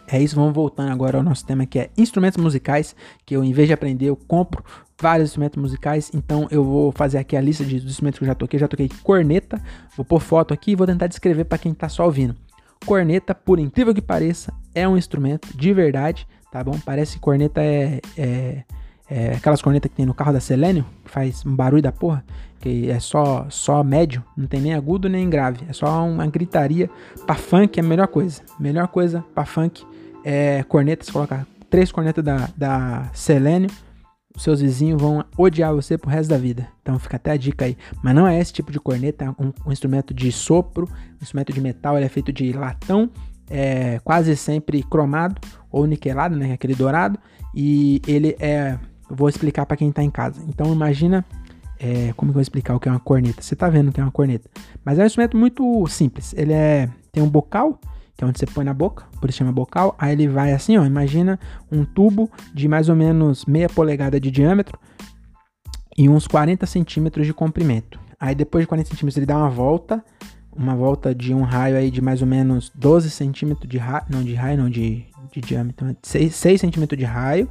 é 0.07 0.23
isso. 0.23 0.37
Vamos 0.37 0.55
voltando 0.55 0.93
agora 0.93 1.19
ao 1.19 1.25
nosso 1.25 1.45
tema 1.45 1.67
que 1.67 1.81
é 1.81 1.91
instrumentos 1.99 2.41
musicais. 2.41 2.95
Que 3.27 3.35
eu, 3.35 3.43
em 3.43 3.53
vez 3.53 3.67
de 3.67 3.75
aprender, 3.75 4.07
eu 4.07 4.15
compro 4.15 4.63
vários 4.97 5.31
instrumentos 5.31 5.61
musicais. 5.61 6.09
Então, 6.15 6.47
eu 6.53 6.63
vou 6.63 6.93
fazer 6.93 7.19
aqui 7.19 7.37
a 7.37 7.41
lista 7.41 7.65
de, 7.65 7.81
dos 7.81 7.91
instrumentos 7.91 8.21
que 8.21 8.25
eu 8.25 8.29
já 8.29 8.35
toquei. 8.37 8.61
Já 8.61 8.69
toquei 8.69 8.89
corneta. 9.03 9.61
Vou 9.97 10.05
pôr 10.05 10.21
foto 10.21 10.55
aqui 10.55 10.71
e 10.71 10.77
vou 10.77 10.87
tentar 10.87 11.09
descrever 11.09 11.47
para 11.47 11.59
quem 11.59 11.75
tá 11.75 11.89
só 11.89 12.05
ouvindo. 12.05 12.37
Corneta, 12.87 13.35
por 13.35 13.59
incrível 13.59 13.93
que 13.93 14.03
pareça, 14.03 14.53
é 14.75 14.88
um 14.88 14.97
instrumento 14.97 15.49
de 15.57 15.73
verdade, 15.73 16.26
tá 16.50 16.62
bom? 16.62 16.78
Parece 16.85 17.14
que 17.14 17.21
corneta 17.21 17.62
é, 17.62 18.00
é 18.16 18.64
é, 19.09 19.33
aquelas 19.35 19.61
cornetas 19.61 19.90
que 19.90 19.97
tem 19.97 20.07
no 20.07 20.14
carro 20.14 20.33
da 20.33 20.40
Selênio, 20.40 20.85
que 21.04 21.11
faz 21.11 21.45
um 21.45 21.54
barulho 21.54 21.83
da 21.83 21.93
porra, 21.93 22.25
que 22.61 22.90
é 22.90 22.99
só, 22.99 23.47
só 23.50 23.85
médio, 23.85 24.25
não 24.37 24.47
tem 24.47 24.61
nem 24.61 24.75
agudo 24.75 25.09
nem 25.09 25.28
grave, 25.28 25.64
é 25.69 25.73
só 25.73 26.04
uma 26.07 26.26
gritaria. 26.26 26.90
Pra 27.26 27.35
funk 27.35 27.78
é 27.78 27.83
a 27.83 27.87
melhor 27.87 28.09
coisa. 28.09 28.43
Melhor 28.59 28.88
coisa 28.88 29.25
pra 29.35 29.45
funk 29.45 29.85
é 30.25 30.62
corneta, 30.64 31.04
você 31.04 31.12
coloca 31.12 31.47
três 31.69 31.93
cornetas 31.93 32.25
da, 32.25 32.49
da 32.57 33.11
Selênio, 33.12 33.71
seus 34.37 34.61
vizinhos 34.61 35.00
vão 35.00 35.25
odiar 35.37 35.73
você 35.73 35.97
pro 35.99 36.11
resto 36.11 36.31
da 36.31 36.38
vida. 36.38 36.66
Então 36.83 36.99
fica 36.99 37.16
até 37.16 37.33
a 37.33 37.37
dica 37.37 37.66
aí. 37.66 37.76
Mas 38.02 38.14
não 38.14 38.26
é 38.26 38.40
esse 38.40 38.52
tipo 38.52 38.73
de 38.73 38.81
corneta, 38.81 39.26
é 39.26 39.31
um, 39.31 39.52
um 39.66 39.71
instrumento 39.71 40.14
de 40.14 40.33
sopro, 40.33 40.88
um 40.88 41.23
instrumento 41.23 41.52
de 41.52 41.61
metal, 41.61 41.97
ele 41.97 42.07
é 42.07 42.09
feito 42.09 42.33
de 42.33 42.52
latão, 42.52 43.11
é 43.49 43.99
quase 44.01 44.37
sempre 44.37 44.83
cromado 44.83 45.41
ou 45.71 45.87
niquelado, 45.87 46.37
né? 46.37 46.53
Aquele 46.53 46.75
dourado. 46.75 47.19
E 47.55 48.01
ele 48.07 48.37
é 48.39 48.79
vou 49.09 49.29
explicar 49.29 49.67
para 49.67 49.77
quem 49.77 49.93
tá 49.93 50.03
em 50.03 50.11
casa. 50.11 50.43
Então 50.49 50.73
imagina 50.73 51.25
é, 51.79 52.13
como 52.17 52.31
que 52.31 52.33
eu 52.33 52.35
vou 52.35 52.43
explicar 52.43 52.75
o 52.75 52.81
que 52.81 52.89
é 52.89 52.93
uma 52.93 53.01
corneta. 53.01 53.43
Você 53.43 53.55
tá 53.55 53.69
vendo 53.69 53.93
que 53.93 54.01
é 54.01 54.03
uma 54.03 54.11
corneta. 54.11 54.49
Mas 54.85 54.99
é 54.99 55.03
um 55.03 55.07
instrumento 55.07 55.37
muito 55.37 55.87
simples. 55.87 56.35
Ele 56.37 56.53
é 56.53 56.89
tem 57.13 57.23
um 57.23 57.29
bocal, 57.29 57.79
que 58.17 58.25
é 58.25 58.27
onde 58.27 58.39
você 58.39 58.47
põe 58.47 58.65
na 58.65 58.75
boca, 58.75 59.05
por 59.21 59.31
isso 59.31 59.39
chama 59.39 59.53
bocal. 59.53 59.95
Aí 59.99 60.13
ele 60.13 60.27
vai 60.27 60.53
assim, 60.53 60.77
ó, 60.77 60.85
imagina 60.85 61.39
um 61.71 61.85
tubo 61.85 62.31
de 62.53 62.67
mais 62.67 62.89
ou 62.89 62.97
menos 62.97 63.45
meia 63.45 63.69
polegada 63.69 64.19
de 64.19 64.31
diâmetro 64.31 64.79
e 65.97 66.09
uns 66.09 66.27
40 66.27 66.67
centímetros 66.67 67.27
de 67.27 67.33
comprimento. 67.33 68.01
Aí 68.19 68.35
depois 68.35 68.63
de 68.63 68.69
40 68.69 68.89
centímetros 68.89 69.17
ele 69.17 69.27
dá 69.27 69.37
uma 69.37 69.51
volta, 69.51 70.05
uma 70.57 70.75
volta 70.75 71.15
de 71.15 71.35
um 71.35 71.43
raio 71.43 71.77
aí 71.77 71.91
de 71.91 72.01
mais 72.01 72.21
ou 72.21 72.27
menos 72.27 72.71
12 72.75 73.11
centímetros 73.11 73.69
de 73.69 73.79
raio, 73.79 74.05
não 74.09 74.23
de 74.23 74.35
raio, 74.35 74.59
não 74.59 74.71
de, 74.71 75.05
de 75.33 75.41
diâmetro, 75.41 75.97
6, 76.03 76.35
6 76.35 76.61
centímetros 76.61 76.99
de 76.99 77.05
raio, 77.05 77.49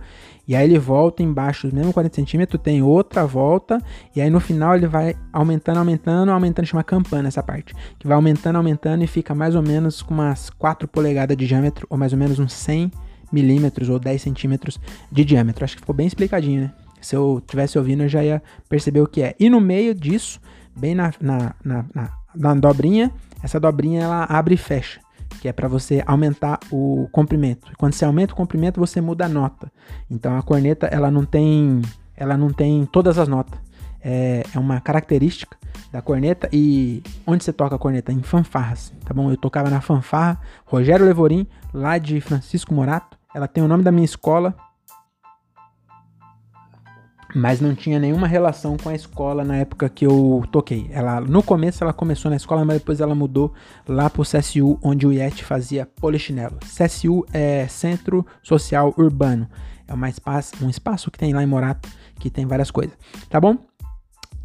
e 0.48 0.56
aí 0.56 0.66
ele 0.66 0.78
volta 0.78 1.24
embaixo, 1.24 1.70
mesmo 1.74 1.94
40 1.94 2.16
centímetros, 2.16 2.62
tem 2.62 2.82
outra 2.82 3.26
volta, 3.26 3.80
e 4.16 4.22
aí 4.22 4.30
no 4.30 4.40
final 4.40 4.76
ele 4.76 4.88
vai 4.88 5.16
aumentando, 5.32 5.78
aumentando, 5.78 6.32
aumentando, 6.32 6.66
chama 6.66 6.84
campana 6.84 7.28
essa 7.28 7.42
parte, 7.42 7.74
que 7.98 8.08
vai 8.08 8.16
aumentando, 8.16 8.58
aumentando 8.58 9.04
e 9.04 9.08
fica 9.08 9.34
mais 9.34 9.56
ou 9.56 9.62
menos 9.62 10.02
com 10.02 10.14
umas 10.14 10.50
4 10.50 10.88
polegadas 10.88 11.36
de 11.38 11.48
diâmetro, 11.48 11.88
ou 11.90 11.98
mais 11.98 12.12
ou 12.14 12.20
menos 12.20 12.40
uns 12.40 12.54
100 12.54 12.92
milímetros 13.32 13.90
ou 13.90 13.98
10 13.98 14.22
centímetros 14.22 14.80
de 15.12 15.26
diâmetro. 15.26 15.64
Acho 15.64 15.76
que 15.76 15.82
ficou 15.82 15.96
bem 15.96 16.06
explicadinho, 16.06 16.62
né? 16.62 16.74
Se 17.02 17.16
eu 17.16 17.42
tivesse 17.46 17.78
ouvindo, 17.78 18.04
eu 18.04 18.08
já 18.08 18.24
ia 18.24 18.42
perceber 18.70 19.02
o 19.02 19.08
que 19.08 19.22
é. 19.22 19.36
E 19.38 19.50
no 19.50 19.60
meio 19.60 19.94
disso, 19.94 20.40
bem 20.76 20.96
na, 20.96 21.12
na, 21.20 21.54
na, 21.64 21.86
na, 21.94 22.12
na 22.36 22.54
dobrinha, 22.54 23.12
essa 23.42 23.60
dobrinha 23.60 24.04
ela 24.04 24.24
abre 24.25 24.56
e 24.56 24.58
fecha 24.58 25.00
que 25.44 25.50
é 25.50 25.52
para 25.52 25.68
você 25.68 26.02
aumentar 26.06 26.58
o 26.72 27.10
comprimento. 27.12 27.70
Quando 27.78 27.92
você 27.92 28.06
aumenta 28.06 28.32
o 28.34 28.36
comprimento, 28.36 28.80
você 28.80 29.02
muda 29.02 29.25
a 29.25 29.28
nota. 29.28 29.70
Então 30.10 30.38
a 30.38 30.42
corneta 30.42 30.88
ela 30.88 31.12
não 31.12 31.25
tem, 31.25 31.82
ela 32.16 32.38
não 32.38 32.54
tem 32.54 32.86
todas 32.86 33.18
as 33.18 33.28
notas. 33.28 33.60
É, 34.02 34.46
é 34.54 34.60
uma 34.60 34.80
característica 34.80 35.58
da 35.91 36.02
corneta 36.02 36.48
e 36.52 37.04
onde 37.28 37.43
você 37.43 37.52
toca 37.52 37.76
a 37.76 37.78
corneta 37.78 38.12
em 38.13 38.22
fanfarras, 38.24 38.93
tá 39.04 39.13
bom? 39.13 39.30
Eu 39.30 39.36
tocava 39.36 39.69
na 39.69 39.82
fanfarra 39.82 40.39
Rogério 40.65 41.06
Levorim, 41.06 41.46
lá 41.74 41.98
de 41.98 42.22
Francisco 42.22 42.74
Morato. 42.74 43.17
Ela 43.36 43.48
tem 43.48 43.63
o 43.63 43.67
nome 43.67 43.84
da 43.84 43.91
minha 43.91 44.06
escola, 44.06 44.56
mas 47.36 47.60
não 47.60 47.74
tinha 47.74 48.00
nenhuma 48.00 48.28
relação 48.28 48.78
com 48.78 48.89
a 48.89 48.96
escola 48.96 49.43
na 49.43 49.58
época 49.58 49.89
que 49.89 50.06
eu 50.06 50.43
toquei. 50.52 50.89
Ela 50.91 51.22
no 51.22 51.41
começo 51.41 51.84
ela 51.84 51.93
começou 51.93 52.30
na 52.30 52.38
escola, 52.38 52.63
mas 52.63 52.78
depois 52.78 53.00
ela 53.00 53.15
mudou 53.15 53.54
lá 53.88 54.10
pro 54.10 54.24
CSU, 54.24 54.78
onde 54.82 55.08
o 55.08 55.12
Yeti 55.12 55.43
fazia 55.43 55.86
polichinelo. 55.86 56.58
CSU 56.60 57.26
é 57.34 57.67
Centro 57.67 58.26
Social 58.41 58.93
Urbano. 58.98 59.48
É 59.88 59.93
uma 59.93 60.10
espaço, 60.10 60.54
um 60.62 60.69
espaço 60.69 61.12
que 61.12 61.17
tem 61.17 61.34
lá 61.34 61.43
em 61.43 61.48
Morato, 61.48 61.89
que 62.19 62.30
tem 62.30 62.46
várias 62.46 62.72
coisas. 62.72 62.96
Tá 63.30 63.39
bom? 63.39 63.58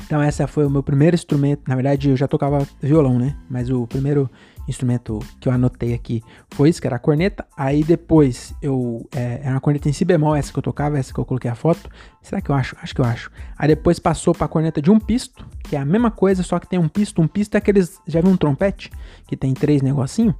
Então 0.08 0.22
essa 0.22 0.46
foi 0.46 0.64
o 0.64 0.70
meu 0.70 0.82
primeiro 0.82 1.14
instrumento. 1.14 1.64
Na 1.68 1.74
verdade, 1.74 2.08
eu 2.08 2.16
já 2.16 2.26
tocava 2.26 2.66
violão, 2.80 3.18
né? 3.18 3.36
Mas 3.46 3.68
o 3.68 3.86
primeiro 3.86 4.30
instrumento 4.66 5.18
que 5.38 5.46
eu 5.46 5.52
anotei 5.52 5.92
aqui 5.92 6.22
foi 6.48 6.70
isso, 6.70 6.80
que 6.80 6.86
era 6.86 6.96
a 6.96 6.98
corneta. 6.98 7.44
Aí 7.54 7.84
depois 7.84 8.54
eu. 8.62 9.06
É, 9.14 9.40
era 9.42 9.50
uma 9.50 9.60
corneta 9.60 9.86
em 9.86 9.92
si 9.92 10.06
bemol, 10.06 10.34
essa 10.34 10.50
que 10.50 10.58
eu 10.58 10.62
tocava, 10.62 10.98
essa 10.98 11.12
que 11.12 11.20
eu 11.20 11.26
coloquei 11.26 11.50
a 11.50 11.54
foto. 11.54 11.90
Será 12.22 12.40
que 12.40 12.48
eu 12.48 12.54
acho? 12.54 12.74
Acho 12.80 12.94
que 12.94 13.02
eu 13.02 13.04
acho. 13.04 13.30
Aí 13.58 13.68
depois 13.68 13.98
passou 13.98 14.34
pra 14.34 14.48
corneta 14.48 14.80
de 14.80 14.90
um 14.90 14.98
pisto, 14.98 15.46
que 15.62 15.76
é 15.76 15.78
a 15.78 15.84
mesma 15.84 16.10
coisa, 16.10 16.42
só 16.42 16.58
que 16.58 16.66
tem 16.66 16.78
um 16.78 16.88
pisto. 16.88 17.20
Um 17.20 17.28
pisto 17.28 17.54
é 17.54 17.58
aqueles. 17.58 18.00
Já 18.06 18.22
viu 18.22 18.30
um 18.30 18.36
trompete? 18.38 18.90
Que 19.26 19.36
tem 19.36 19.52
três 19.52 19.82
negocinhos? 19.82 20.34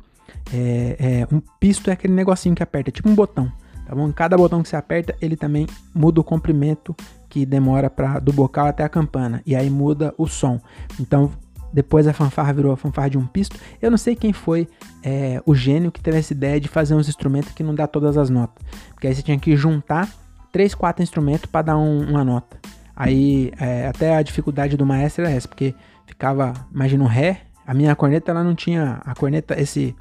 É, 0.51 0.97
é, 0.99 1.35
um 1.35 1.43
pisto 1.61 1.91
é 1.91 1.93
aquele 1.93 2.15
negocinho 2.15 2.55
que 2.55 2.63
aperta, 2.63 2.91
tipo 2.91 3.07
um 3.07 3.15
botão. 3.15 3.53
Tá 3.89 3.95
bom? 3.95 4.13
Cada 4.13 4.37
botão 4.37 4.63
que 4.63 4.69
você 4.69 4.77
aperta, 4.77 5.17
ele 5.19 5.35
também 5.35 5.67
muda 5.95 6.21
o 6.21 6.25
comprimento 6.25 6.95
que 7.27 7.47
demora 7.47 7.89
para 7.89 8.19
do 8.19 8.33
bocal 8.35 8.67
até 8.67 8.85
a 8.85 8.89
campana. 8.89 9.41
E 9.47 9.57
aí 9.57 9.71
muda 9.71 10.15
o 10.19 10.27
som. 10.27 10.61
Então 11.01 11.33
depois 11.73 12.07
a 12.07 12.13
fanfarra 12.13 12.53
virou 12.53 12.73
a 12.73 12.77
fanfarra 12.77 13.09
de 13.09 13.17
um 13.17 13.27
pisto. 13.27 13.57
Eu 13.81 13.91
não 13.91 13.97
sei 13.97 14.15
quem 14.15 14.33
foi 14.33 14.69
é, 15.03 15.41
o 15.47 15.55
gênio 15.55 15.91
que 15.91 16.03
teve 16.03 16.19
essa 16.19 16.35
ideia 16.35 16.61
de 16.61 16.69
fazer 16.69 16.95
uns 16.95 17.09
instrumentos 17.09 17.53
que 17.53 17.63
não 17.63 17.75
dá 17.75 17.87
todas 17.87 18.19
as 18.19 18.29
notas. 18.29 18.63
Porque 18.91 19.07
aí 19.07 19.15
você 19.15 19.23
tinha 19.23 19.39
que 19.39 19.57
juntar 19.57 20.07
três, 20.53 20.75
quatro 20.75 21.03
instrumentos 21.03 21.47
para 21.47 21.63
dar 21.63 21.79
um, 21.79 22.11
uma 22.11 22.23
nota. 22.23 22.59
Aí 22.95 23.53
é, 23.59 23.89
até 23.89 24.17
a 24.17 24.23
dificuldade 24.23 24.77
do 24.77 24.85
maestro 24.85 25.25
era 25.25 25.33
essa, 25.33 25.49
porque 25.49 25.75
ficava, 26.07 26.53
imagina 26.71 27.05
um 27.05 27.07
ré. 27.07 27.41
A 27.67 27.73
minha 27.73 27.97
corneta 27.97 28.31
ela 28.33 28.45
não 28.45 28.55
tinha 28.55 29.01
a 29.03 29.15
corneta 29.15 29.59
esse 29.59 29.97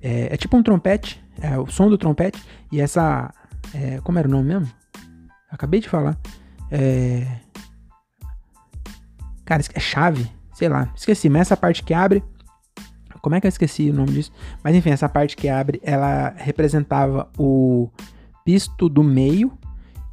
é, 0.00 0.34
é 0.34 0.36
tipo 0.36 0.56
um 0.56 0.62
trompete, 0.62 1.23
é 1.40 1.58
o 1.58 1.66
som 1.66 1.88
do 1.88 1.98
trompete 1.98 2.42
e 2.70 2.80
essa 2.80 3.32
é, 3.74 4.00
como 4.02 4.18
era 4.18 4.28
o 4.28 4.30
nome 4.30 4.48
mesmo? 4.48 4.68
Acabei 5.50 5.80
de 5.80 5.88
falar. 5.88 6.18
É, 6.70 7.26
cara, 9.44 9.62
é 9.74 9.80
chave 9.80 10.30
Sei 10.54 10.68
lá, 10.68 10.88
esqueci, 10.94 11.28
mas 11.28 11.42
essa 11.42 11.56
parte 11.56 11.82
que 11.82 11.92
abre. 11.92 12.22
Como 13.20 13.34
é 13.34 13.40
que 13.40 13.46
eu 13.46 13.48
esqueci 13.48 13.90
o 13.90 13.94
nome 13.94 14.12
disso? 14.12 14.30
Mas 14.62 14.76
enfim, 14.76 14.90
essa 14.90 15.08
parte 15.08 15.36
que 15.36 15.48
abre, 15.48 15.80
ela 15.82 16.32
representava 16.36 17.28
o 17.36 17.90
pisto 18.44 18.88
do 18.88 19.02
meio. 19.02 19.52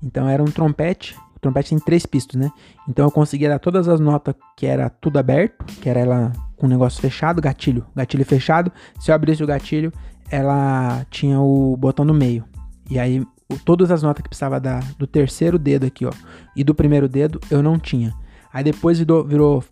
Então 0.01 0.27
era 0.27 0.41
um 0.41 0.47
trompete. 0.47 1.15
O 1.35 1.39
trompete 1.39 1.69
tem 1.69 1.79
três 1.79 2.05
pistos, 2.05 2.39
né? 2.39 2.49
Então 2.87 3.05
eu 3.05 3.11
conseguia 3.11 3.49
dar 3.49 3.59
todas 3.59 3.87
as 3.87 3.99
notas 3.99 4.33
que 4.57 4.65
era 4.65 4.89
tudo 4.89 5.19
aberto, 5.19 5.63
que 5.79 5.87
era 5.87 5.99
ela 5.99 6.31
com 6.57 6.65
o 6.65 6.69
negócio 6.69 6.99
fechado, 6.99 7.41
gatilho, 7.41 7.85
gatilho 7.95 8.25
fechado. 8.25 8.71
Se 8.99 9.11
eu 9.11 9.15
abrisse 9.15 9.43
o 9.43 9.47
gatilho, 9.47 9.91
ela 10.31 11.05
tinha 11.09 11.39
o 11.39 11.75
botão 11.77 12.05
no 12.05 12.13
meio. 12.13 12.45
E 12.89 12.97
aí 12.97 13.25
todas 13.65 13.91
as 13.91 14.01
notas 14.01 14.23
que 14.23 14.29
precisava 14.29 14.59
dar 14.59 14.83
do 14.97 15.05
terceiro 15.05 15.59
dedo 15.59 15.85
aqui, 15.85 16.05
ó, 16.05 16.11
e 16.55 16.63
do 16.63 16.73
primeiro 16.73 17.07
dedo 17.07 17.39
eu 17.51 17.61
não 17.61 17.77
tinha. 17.77 18.13
Aí 18.53 18.63
depois 18.63 18.97
virou, 18.97 19.23
virou 19.23 19.63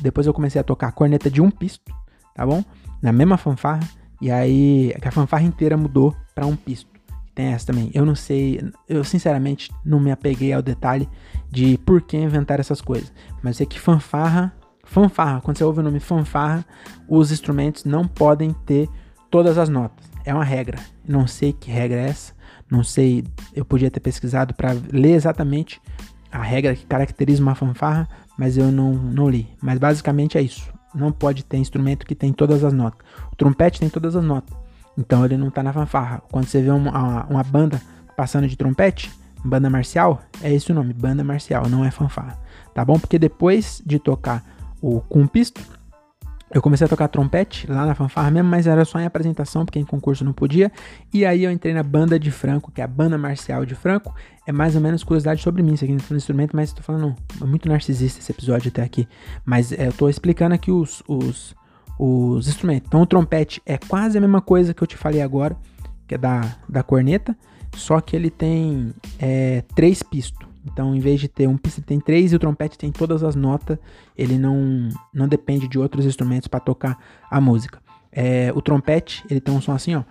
depois 0.00 0.26
eu 0.26 0.34
comecei 0.34 0.60
a 0.60 0.64
tocar 0.64 0.92
corneta 0.92 1.30
de 1.30 1.40
um 1.40 1.50
pisto, 1.50 1.92
tá 2.34 2.44
bom? 2.44 2.64
Na 3.00 3.12
mesma 3.12 3.36
fanfarra. 3.36 3.88
E 4.20 4.30
aí 4.30 4.92
a 5.00 5.10
fanfarra 5.10 5.44
inteira 5.44 5.76
mudou 5.76 6.14
para 6.34 6.46
um 6.46 6.56
pisto. 6.56 6.90
Tem 7.34 7.46
essa 7.46 7.66
também. 7.66 7.90
Eu 7.94 8.04
não 8.04 8.16
sei, 8.16 8.60
eu 8.88 9.04
sinceramente 9.04 9.70
não 9.84 10.00
me 10.00 10.10
apeguei 10.10 10.52
ao 10.52 10.60
detalhe 10.60 11.08
de 11.48 11.78
por 11.78 12.02
que 12.02 12.16
inventar 12.16 12.58
essas 12.58 12.80
coisas. 12.80 13.12
Mas 13.42 13.56
sei 13.56 13.66
que 13.66 13.78
fanfarra, 13.78 14.52
fanfarra, 14.84 15.40
quando 15.40 15.56
você 15.56 15.64
ouve 15.64 15.78
o 15.78 15.82
nome 15.84 16.00
fanfarra, 16.00 16.64
os 17.08 17.30
instrumentos 17.30 17.84
não 17.84 18.08
podem 18.08 18.52
ter 18.66 18.88
todas 19.30 19.56
as 19.56 19.68
notas. 19.68 20.07
É 20.28 20.34
uma 20.34 20.44
regra. 20.44 20.78
Não 21.08 21.26
sei 21.26 21.54
que 21.54 21.70
regra 21.70 22.02
é 22.02 22.10
essa. 22.10 22.34
Não 22.70 22.84
sei, 22.84 23.24
eu 23.56 23.64
podia 23.64 23.90
ter 23.90 23.98
pesquisado 23.98 24.52
para 24.52 24.76
ler 24.92 25.12
exatamente 25.12 25.80
a 26.30 26.42
regra 26.42 26.76
que 26.76 26.84
caracteriza 26.84 27.42
uma 27.42 27.54
fanfarra, 27.54 28.06
mas 28.38 28.58
eu 28.58 28.70
não, 28.70 28.92
não 28.92 29.30
li. 29.30 29.48
Mas 29.58 29.78
basicamente 29.78 30.36
é 30.36 30.42
isso. 30.42 30.70
Não 30.94 31.10
pode 31.10 31.46
ter 31.46 31.56
instrumento 31.56 32.04
que 32.04 32.14
tem 32.14 32.30
todas 32.30 32.62
as 32.62 32.74
notas. 32.74 33.00
O 33.32 33.36
trompete 33.36 33.80
tem 33.80 33.88
todas 33.88 34.14
as 34.14 34.22
notas. 34.22 34.54
Então 34.98 35.24
ele 35.24 35.38
não 35.38 35.50
tá 35.50 35.62
na 35.62 35.72
fanfarra. 35.72 36.22
Quando 36.30 36.44
você 36.44 36.60
vê 36.60 36.70
uma, 36.70 37.24
uma 37.24 37.42
banda 37.42 37.80
passando 38.14 38.46
de 38.46 38.54
trompete, 38.54 39.10
banda 39.42 39.70
marcial, 39.70 40.20
é 40.42 40.52
esse 40.52 40.70
o 40.70 40.74
nome, 40.74 40.92
banda 40.92 41.24
marcial, 41.24 41.70
não 41.70 41.86
é 41.86 41.90
fanfarra. 41.90 42.38
Tá 42.74 42.84
bom? 42.84 42.98
Porque 42.98 43.18
depois 43.18 43.80
de 43.86 43.98
tocar 43.98 44.44
o 44.82 45.00
com 45.00 45.26
pisto, 45.26 45.62
eu 46.50 46.62
comecei 46.62 46.86
a 46.86 46.88
tocar 46.88 47.08
trompete 47.08 47.70
lá 47.70 47.84
na 47.84 47.94
fanfarra 47.94 48.30
mesmo, 48.30 48.48
mas 48.48 48.66
era 48.66 48.84
só 48.84 48.98
em 48.98 49.04
apresentação, 49.04 49.64
porque 49.64 49.78
em 49.78 49.84
concurso 49.84 50.24
não 50.24 50.32
podia. 50.32 50.72
E 51.12 51.26
aí 51.26 51.44
eu 51.44 51.50
entrei 51.50 51.74
na 51.74 51.82
banda 51.82 52.18
de 52.18 52.30
Franco, 52.30 52.72
que 52.72 52.80
é 52.80 52.84
a 52.84 52.86
banda 52.86 53.18
marcial 53.18 53.66
de 53.66 53.74
Franco. 53.74 54.14
É 54.46 54.52
mais 54.52 54.74
ou 54.74 54.80
menos 54.80 55.04
curiosidade 55.04 55.42
sobre 55.42 55.62
mim, 55.62 55.74
isso 55.74 55.84
aqui 55.84 55.94
no 56.10 56.16
instrumento, 56.16 56.56
mas 56.56 56.72
tô 56.72 56.82
falando, 56.82 57.14
é 57.40 57.44
muito 57.44 57.68
narcisista 57.68 58.18
esse 58.18 58.32
episódio 58.32 58.68
até 58.68 58.82
aqui. 58.82 59.06
Mas 59.44 59.72
é, 59.72 59.88
eu 59.88 59.92
tô 59.92 60.08
explicando 60.08 60.54
aqui 60.54 60.70
os, 60.70 61.02
os, 61.06 61.54
os 61.98 62.48
instrumentos. 62.48 62.86
Então 62.88 63.02
o 63.02 63.06
trompete 63.06 63.60
é 63.66 63.76
quase 63.76 64.16
a 64.16 64.20
mesma 64.20 64.40
coisa 64.40 64.72
que 64.72 64.82
eu 64.82 64.86
te 64.86 64.96
falei 64.96 65.20
agora, 65.20 65.54
que 66.06 66.14
é 66.14 66.18
da, 66.18 66.56
da 66.66 66.82
corneta, 66.82 67.36
só 67.76 68.00
que 68.00 68.16
ele 68.16 68.30
tem 68.30 68.94
é, 69.18 69.62
três 69.74 70.02
pistos. 70.02 70.47
Então, 70.72 70.94
em 70.94 71.00
vez 71.00 71.20
de 71.20 71.28
ter 71.28 71.48
um 71.48 71.56
pisto, 71.56 71.82
tem 71.82 71.98
três 71.98 72.32
e 72.32 72.36
o 72.36 72.38
trompete 72.38 72.78
tem 72.78 72.92
todas 72.92 73.22
as 73.22 73.34
notas. 73.34 73.78
Ele 74.16 74.38
não, 74.38 74.88
não 75.12 75.26
depende 75.26 75.66
de 75.66 75.78
outros 75.78 76.04
instrumentos 76.04 76.48
para 76.48 76.60
tocar 76.60 76.98
a 77.30 77.40
música. 77.40 77.80
É, 78.12 78.52
o 78.54 78.60
trompete, 78.60 79.24
ele 79.30 79.40
tem 79.40 79.54
um 79.54 79.60
som 79.60 79.72
assim, 79.72 79.94
ó. 79.94 80.02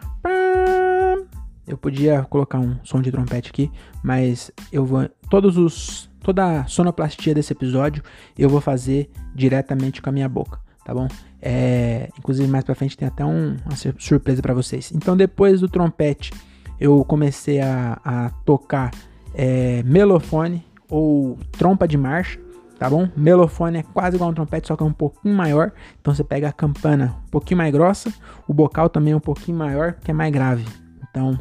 Eu 1.68 1.78
podia 1.78 2.24
colocar 2.24 2.60
um 2.60 2.78
som 2.84 3.02
de 3.02 3.12
trompete 3.12 3.50
aqui, 3.50 3.70
mas 4.02 4.50
eu 4.72 4.86
vou 4.86 5.10
todos 5.30 5.58
os 5.58 6.10
toda 6.22 6.62
a 6.62 6.66
sonoplastia 6.66 7.34
desse 7.34 7.54
episódio 7.54 8.04
eu 8.38 8.50
vou 8.50 8.60
fazer 8.60 9.10
diretamente 9.36 10.02
com 10.02 10.10
a 10.10 10.12
minha 10.12 10.28
boca, 10.28 10.60
tá 10.86 10.94
bom? 10.94 11.08
É, 11.42 12.10
inclusive 12.18 12.48
mais 12.50 12.64
para 12.64 12.74
frente 12.74 12.98
tem 12.98 13.08
até 13.08 13.24
um, 13.26 13.58
uma 13.66 13.76
surpresa 13.98 14.42
para 14.42 14.54
vocês. 14.54 14.92
Então 14.94 15.18
depois 15.18 15.60
do 15.60 15.68
trompete 15.68 16.32
eu 16.80 17.04
comecei 17.04 17.60
a, 17.60 18.00
a 18.04 18.30
tocar 18.46 18.92
é, 19.38 19.84
melofone 19.84 20.66
ou 20.90 21.38
trompa 21.52 21.88
de 21.88 21.96
marcha, 21.96 22.40
tá 22.80 22.90
bom? 22.90 23.08
Melofone 23.16 23.78
é 23.78 23.84
quase 23.84 24.16
igual 24.16 24.32
um 24.32 24.34
trompete, 24.34 24.68
só 24.68 24.76
que 24.76 24.82
é 24.82 24.86
um 24.86 24.92
pouquinho 24.92 25.36
maior. 25.36 25.72
Então 26.02 26.14
você 26.14 26.24
pega 26.24 26.50
a 26.50 26.52
campana 26.52 27.16
um 27.28 27.30
pouquinho 27.30 27.60
mais 27.60 27.72
grossa, 27.72 28.12
o 28.48 28.54
bocal 28.54 28.90
também 28.90 29.14
é 29.14 29.16
um 29.16 29.22
pouquinho 29.22 29.58
maior, 29.58 29.94
que 29.94 30.10
é 30.10 30.14
mais 30.14 30.34
grave. 30.34 30.66
Então 31.10 31.38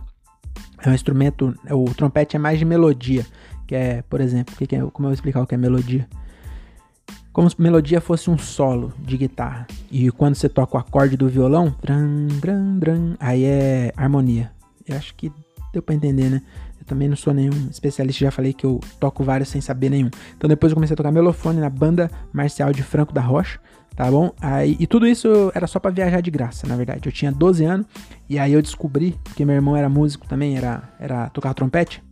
é 0.84 0.90
um 0.90 0.92
instrumento, 0.92 1.54
o 1.70 1.84
trompete 1.94 2.36
é 2.36 2.38
mais 2.38 2.58
de 2.58 2.66
melodia, 2.66 3.24
que 3.66 3.74
é, 3.74 4.02
por 4.02 4.20
exemplo, 4.20 4.54
que 4.54 4.66
que 4.66 4.76
é, 4.76 4.80
como 4.80 5.06
eu 5.06 5.10
vou 5.10 5.14
explicar 5.14 5.40
o 5.40 5.46
que 5.46 5.54
é 5.54 5.58
melodia? 5.58 6.06
Como 7.32 7.48
se 7.48 7.60
melodia 7.60 8.00
fosse 8.00 8.30
um 8.30 8.38
solo 8.38 8.92
de 8.98 9.16
guitarra. 9.16 9.66
E 9.90 10.10
quando 10.10 10.34
você 10.34 10.48
toca 10.48 10.76
o 10.76 10.80
acorde 10.80 11.16
do 11.18 11.28
violão, 11.28 11.74
dran, 11.82 12.28
dran, 12.40 12.78
dran, 12.78 13.16
aí 13.20 13.44
é 13.44 13.92
harmonia. 13.94 14.50
Eu 14.86 14.96
acho 14.96 15.14
que 15.14 15.30
deu 15.70 15.82
pra 15.82 15.94
entender, 15.94 16.30
né? 16.30 16.42
Também 16.86 17.08
não 17.08 17.16
sou 17.16 17.34
nenhum 17.34 17.68
especialista, 17.70 18.24
já 18.24 18.30
falei 18.30 18.52
que 18.52 18.64
eu 18.64 18.80
toco 19.00 19.24
vários 19.24 19.48
sem 19.48 19.60
saber 19.60 19.90
nenhum. 19.90 20.10
Então 20.36 20.48
depois 20.48 20.70
eu 20.70 20.74
comecei 20.74 20.94
a 20.94 20.96
tocar 20.96 21.10
melofone 21.10 21.60
na 21.60 21.68
banda 21.68 22.10
marcial 22.32 22.72
de 22.72 22.82
Franco 22.82 23.12
da 23.12 23.20
Rocha, 23.20 23.58
tá 23.94 24.10
bom? 24.10 24.32
Aí, 24.40 24.76
e 24.78 24.86
tudo 24.86 25.06
isso 25.06 25.50
era 25.54 25.66
só 25.66 25.78
para 25.78 25.90
viajar 25.90 26.20
de 26.20 26.30
graça, 26.30 26.66
na 26.66 26.76
verdade. 26.76 27.06
Eu 27.06 27.12
tinha 27.12 27.32
12 27.32 27.64
anos 27.64 27.86
e 28.28 28.38
aí 28.38 28.52
eu 28.52 28.62
descobri, 28.62 29.18
porque 29.24 29.44
meu 29.44 29.54
irmão 29.54 29.76
era 29.76 29.88
músico 29.88 30.26
também, 30.26 30.56
era, 30.56 30.82
era 30.98 31.28
tocar 31.30 31.52
trompete. 31.54 32.02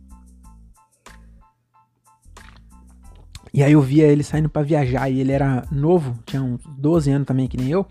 E 3.53 3.63
aí 3.63 3.71
eu 3.71 3.81
via 3.81 4.05
ele 4.05 4.21
saindo 4.21 4.49
para 4.49 4.63
viajar 4.63 5.09
e 5.09 5.21
ele 5.21 5.31
era 5.31 5.63
novo, 5.71 6.19
tinha 6.25 6.43
uns 6.43 6.59
12 6.77 7.09
anos 7.09 7.25
também, 7.25 7.47
que 7.47 7.55
nem 7.55 7.69
eu. 7.69 7.85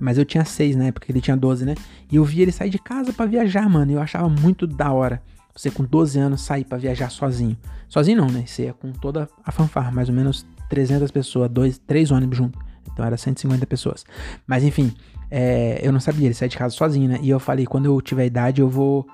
Mas 0.00 0.16
eu 0.16 0.24
tinha 0.24 0.42
6 0.42 0.74
na 0.74 0.86
época, 0.86 1.06
ele 1.10 1.20
tinha 1.20 1.36
12, 1.36 1.66
né? 1.66 1.74
E 2.10 2.16
eu 2.16 2.24
via 2.24 2.42
ele 2.42 2.50
sair 2.50 2.70
de 2.70 2.78
casa 2.78 3.12
para 3.12 3.26
viajar, 3.26 3.68
mano. 3.68 3.92
E 3.92 3.94
eu 3.94 4.00
achava 4.00 4.28
muito 4.28 4.66
da 4.66 4.90
hora. 4.90 5.22
Você 5.54 5.70
com 5.70 5.84
12 5.84 6.18
anos 6.18 6.40
sair 6.40 6.64
para 6.64 6.78
viajar 6.78 7.10
sozinho. 7.10 7.56
Sozinho 7.88 8.18
não, 8.18 8.28
né? 8.28 8.44
Você 8.46 8.64
ia 8.64 8.72
com 8.72 8.92
toda 8.92 9.28
a 9.44 9.52
fanfarra, 9.52 9.90
mais 9.90 10.08
ou 10.08 10.14
menos 10.14 10.46
300 10.68 11.10
pessoas, 11.10 11.50
dois, 11.50 11.78
três 11.78 12.10
ônibus 12.10 12.38
junto. 12.38 12.58
Então 12.90 13.04
era 13.04 13.16
150 13.16 13.66
pessoas. 13.66 14.04
Mas 14.46 14.64
enfim, 14.64 14.94
é, 15.30 15.80
eu 15.82 15.92
não 15.92 16.00
sabia, 16.00 16.26
ele 16.26 16.34
sair 16.34 16.48
de 16.48 16.56
casa 16.56 16.74
sozinho, 16.74 17.08
né? 17.08 17.18
E 17.22 17.30
eu 17.30 17.40
falei, 17.40 17.66
quando 17.66 17.86
eu 17.86 18.00
tiver 18.00 18.26
idade, 18.26 18.60
eu 18.60 18.68
vou, 18.68 19.06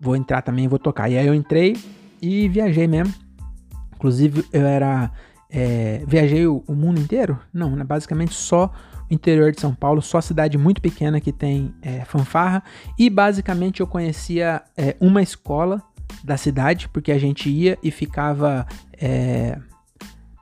vou 0.00 0.16
entrar 0.16 0.42
também, 0.42 0.68
vou 0.68 0.78
tocar. 0.78 1.08
E 1.10 1.16
aí 1.16 1.26
eu 1.26 1.34
entrei 1.34 1.76
e 2.20 2.48
viajei 2.48 2.86
mesmo. 2.86 3.14
Inclusive, 3.94 4.44
eu 4.52 4.66
era. 4.66 5.10
É, 5.50 6.02
viajei 6.06 6.46
o, 6.46 6.64
o, 6.66 6.74
mundo 6.74 7.00
inteiro? 7.00 7.38
Não, 7.52 7.70
né? 7.76 7.84
basicamente 7.84 8.34
só 8.34 8.72
interior 9.14 9.52
de 9.52 9.60
São 9.60 9.74
Paulo, 9.74 10.02
só 10.02 10.20
cidade 10.20 10.58
muito 10.58 10.80
pequena 10.80 11.20
que 11.20 11.32
tem 11.32 11.74
é, 11.80 12.04
fanfarra. 12.04 12.62
E 12.98 13.08
basicamente 13.08 13.80
eu 13.80 13.86
conhecia 13.86 14.62
é, 14.76 14.96
uma 15.00 15.22
escola 15.22 15.82
da 16.22 16.36
cidade, 16.36 16.88
porque 16.88 17.12
a 17.12 17.18
gente 17.18 17.48
ia 17.48 17.78
e 17.82 17.90
ficava 17.90 18.66
é, 19.00 19.58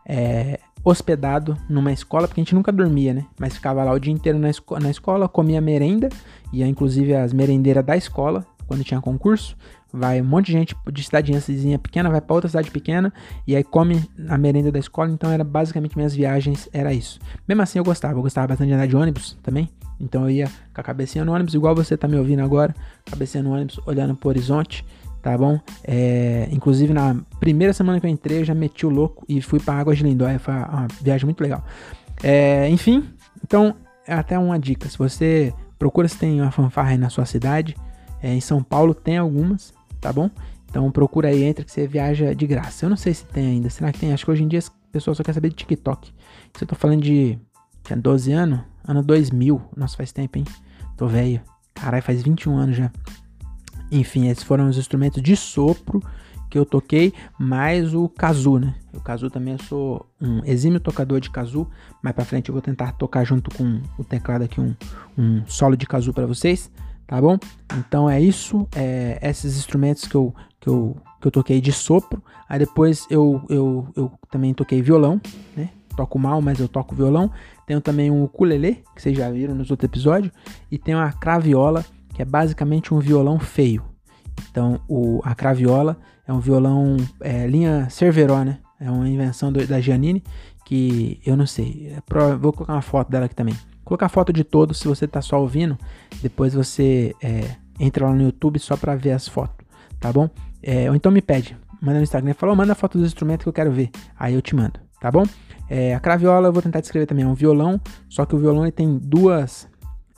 é, 0.07 0.59
hospedado 0.85 1.57
numa 1.69 1.93
escola, 1.93 2.27
porque 2.27 2.41
a 2.41 2.45
gente 2.45 2.55
nunca 2.55 2.73
dormia, 2.73 3.15
né? 3.15 3.27
Mas 3.39 3.55
ficava 3.55 3.85
lá 3.85 3.93
o 3.93 3.99
dia 3.99 4.13
inteiro 4.13 4.39
na, 4.39 4.51
esco 4.51 4.79
na 4.79 4.91
escola, 4.91 5.29
comia 5.29 5.61
merenda, 5.61 6.09
ia 6.53 6.67
inclusive 6.67 7.15
as 7.15 7.33
merendeiras 7.33 7.85
da 7.85 7.97
escola, 7.97 8.45
quando 8.73 8.85
tinha 8.85 9.01
concurso. 9.01 9.55
Vai 9.93 10.23
um 10.23 10.25
monte 10.25 10.47
de 10.47 10.53
gente 10.53 10.75
de 10.91 11.05
cidadezinha 11.05 11.79
pequena, 11.79 12.09
vai 12.09 12.23
para 12.23 12.35
outra 12.35 12.49
cidade 12.49 12.71
pequena 12.71 13.13
e 13.47 13.55
aí 13.55 13.63
come 13.63 14.03
a 14.27 14.39
merenda 14.39 14.73
da 14.73 14.79
escola. 14.79 15.11
Então 15.11 15.31
era 15.31 15.45
basicamente 15.45 15.95
minhas 15.95 16.15
viagens, 16.15 16.69
era 16.73 16.95
isso. 16.95 17.21
Mesmo 17.47 17.61
assim 17.61 17.79
eu 17.79 17.85
gostava, 17.85 18.15
eu 18.15 18.23
gostava 18.23 18.49
bastante 18.49 18.69
de 18.69 18.75
andar 18.75 18.87
de 18.87 18.97
ônibus 18.97 19.39
também. 19.43 19.69
Então 20.01 20.23
eu 20.23 20.31
ia 20.31 20.47
com 20.47 20.81
a 20.81 20.83
cabecinha 20.83 21.25
no 21.25 21.33
ônibus, 21.33 21.53
igual 21.55 21.75
você 21.75 21.97
tá 21.97 22.09
me 22.09 22.17
ouvindo 22.17 22.41
agora, 22.41 22.75
cabecinha 23.05 23.43
no 23.43 23.53
ônibus, 23.53 23.79
olhando 23.87 24.17
pro 24.17 24.31
horizonte, 24.31 24.83
tá 25.23 25.37
bom? 25.37 25.61
É, 25.85 26.49
inclusive 26.51 26.95
na 26.95 27.15
primeira 27.39 27.75
semana 27.75 28.01
que 28.01 28.07
eu 28.07 28.11
entrei, 28.11 28.41
eu 28.41 28.45
já 28.45 28.55
meti 28.55 28.87
o 28.87 28.89
louco 28.89 29.27
e 29.29 29.43
fui 29.43 29.61
para 29.61 29.75
Águas 29.75 29.99
de 29.99 30.05
Lindóia, 30.05 30.39
foi 30.39 30.55
uma 30.55 30.89
viagem 31.03 31.27
muito 31.27 31.43
legal. 31.43 31.63
É, 32.23 32.67
enfim, 32.71 33.05
então 33.45 33.77
é 34.07 34.15
até 34.15 34.39
uma 34.39 34.59
dica, 34.59 34.89
se 34.89 34.97
você 34.97 35.53
procura 35.79 36.09
se 36.09 36.17
tem 36.17 36.41
uma 36.41 36.51
fanfarra 36.51 36.91
aí 36.91 36.99
na 36.99 37.11
sua 37.11 37.27
cidade, 37.27 37.77
é, 38.23 38.33
em 38.33 38.41
São 38.41 38.63
Paulo 38.63 38.95
tem 38.95 39.19
algumas, 39.19 39.75
tá 40.01 40.13
bom? 40.13 40.31
Então 40.71 40.91
procura 40.91 41.29
aí, 41.29 41.43
entra 41.43 41.65
que 41.65 41.73
você 41.73 41.87
viaja 41.87 42.35
de 42.35 42.47
graça. 42.47 42.87
Eu 42.87 42.91
não 42.91 42.97
sei 42.97 43.13
se 43.13 43.27
tem 43.27 43.47
ainda. 43.47 43.69
Será 43.69 43.93
que 43.93 43.99
tem? 43.99 44.13
Acho 44.13 44.25
que 44.25 44.31
hoje 44.31 44.45
em 44.45 44.49
dia 44.49 44.61
as 44.61 44.71
pessoas 44.91 45.17
só 45.17 45.23
querem 45.23 45.35
saber 45.35 45.51
de 45.51 45.57
TikTok. 45.57 46.11
Se 46.55 46.65
eu 46.65 46.69
tô 46.69 46.75
falando 46.75 47.03
de. 47.03 47.39
Tinha 47.83 47.97
12 47.97 48.33
anos? 48.33 48.61
Ano 48.87 49.03
2000. 49.03 49.61
Nossa, 49.77 49.97
faz 49.97 50.13
tempo, 50.13 50.39
hein? 50.39 50.45
Tô 50.97 51.07
velho. 51.09 51.43
Caralho, 51.75 52.03
faz 52.03 52.23
21 52.23 52.57
anos 52.57 52.77
já. 52.77 52.91
Enfim, 53.91 54.29
esses 54.29 54.45
foram 54.45 54.69
os 54.69 54.79
instrumentos 54.79 55.23
de 55.23 55.37
sopro 55.37 56.01
que 56.49 56.59
eu 56.59 56.65
toquei, 56.65 57.13
mais 57.39 57.95
o 57.95 58.09
kazoo, 58.09 58.59
né? 58.59 58.75
O 58.93 59.01
kazoo 59.01 59.31
também 59.31 59.55
eu 59.55 59.59
sou 59.59 60.07
um 60.21 60.45
exímio 60.45 60.81
tocador 60.81 61.21
de 61.21 61.29
kazoo. 61.29 61.69
Mais 62.03 62.15
para 62.15 62.25
frente 62.25 62.49
eu 62.49 62.53
vou 62.55 62.63
tentar 62.63 62.93
tocar 62.93 63.25
junto 63.25 63.55
com 63.55 63.81
o 63.99 64.05
teclado 64.05 64.45
aqui 64.45 64.61
um, 64.61 64.75
um 65.19 65.43
solo 65.47 65.77
de 65.77 65.87
kazoo 65.87 66.15
para 66.15 66.27
vocês 66.27 66.71
tá 67.13 67.21
bom? 67.21 67.39
Então 67.77 68.09
é 68.09 68.19
isso, 68.19 68.67
é, 68.75 69.19
esses 69.21 69.59
instrumentos 69.59 70.07
que 70.07 70.15
eu, 70.15 70.35
que, 70.59 70.67
eu, 70.67 70.97
que 71.21 71.27
eu 71.27 71.31
toquei 71.31 71.61
de 71.61 71.71
sopro. 71.71 72.23
Aí 72.49 72.59
depois 72.59 73.07
eu, 73.11 73.43
eu, 73.51 73.87
eu 73.95 74.13
também 74.31 74.55
toquei 74.55 74.81
violão, 74.81 75.21
né? 75.55 75.69
Toco 75.95 76.19
mal, 76.19 76.41
mas 76.41 76.59
eu 76.59 76.69
toco 76.69 76.95
violão. 76.95 77.31
Tenho 77.67 77.83
também 77.83 78.11
um 78.11 78.25
ukulele, 78.25 78.83
que 78.95 79.03
vocês 79.03 79.15
já 79.15 79.31
viram 79.31 79.55
nos 79.55 79.71
outros 79.71 79.87
episódios. 79.87 80.33
E 80.71 80.79
tenho 80.79 80.99
a 80.99 81.13
craviola, 81.13 81.85
que 82.15 82.23
é 82.23 82.25
basicamente 82.25 82.95
um 82.95 82.99
violão 82.99 83.39
feio. 83.39 83.85
Então 84.51 84.81
o, 84.89 85.21
a 85.23 85.35
craviola 85.35 85.99
é 86.27 86.33
um 86.33 86.41
violão 86.41 86.97
é, 87.21 87.47
linha 87.47 87.91
Cerveró, 87.91 88.43
né? 88.43 88.59
É 88.81 88.91
uma 88.91 89.07
invenção 89.07 89.53
do, 89.53 89.67
da 89.67 89.83
Giannini, 89.83 90.25
que 90.65 91.21
eu 91.27 91.37
não 91.37 91.47
sei. 91.47 91.93
É 91.95 92.37
vou 92.39 92.55
colocar 92.55 92.73
uma 92.73 92.81
foto 92.81 93.11
dela 93.11 93.27
aqui 93.27 93.35
também 93.35 93.55
colocar 93.85 94.09
foto 94.09 94.33
de 94.33 94.45
todos, 94.45 94.79
se 94.79 94.89
você 94.89 95.07
tá 95.07 95.21
só 95.21 95.41
ouvindo, 95.41 95.79
depois 96.23 96.55
você 96.55 97.15
é, 97.23 97.57
entra 97.79 98.07
lá 98.07 98.15
no 98.15 98.23
YouTube 98.23 98.59
só 98.59 98.77
para 98.77 98.95
ver 98.95 99.13
as 99.13 99.29
fotos, 99.29 99.67
tá 100.01 100.13
bom? 100.13 100.29
É, 100.63 100.89
ou 100.89 100.97
então 100.97 101.11
me 101.11 101.23
pede, 101.23 101.57
manda 101.81 101.99
no 101.99 102.05
Instagram, 102.05 102.35
fala, 102.35 102.53
oh, 102.53 102.57
manda 102.57 102.75
foto 102.75 102.99
dos 102.99 103.07
instrumentos 103.07 103.45
que 103.45 103.49
eu 103.49 103.53
quero 103.53 103.73
ver, 103.73 103.91
aí 104.19 104.35
eu 104.35 104.43
te 104.43 104.55
mando, 104.55 104.81
tá 105.01 105.11
bom? 105.11 105.25
É, 105.69 105.95
a 105.95 106.01
craviola 106.01 106.49
eu 106.49 106.53
vou 106.53 106.63
tentar 106.63 106.81
descrever 106.81 107.07
também, 107.07 107.25
é 107.25 107.29
um 107.29 107.35
violão, 107.35 107.81
só 108.09 108.25
que 108.25 108.35
o 108.35 108.39
violão 108.39 108.65
ele 108.65 108.73
tem 108.73 108.99
duas, 108.99 109.69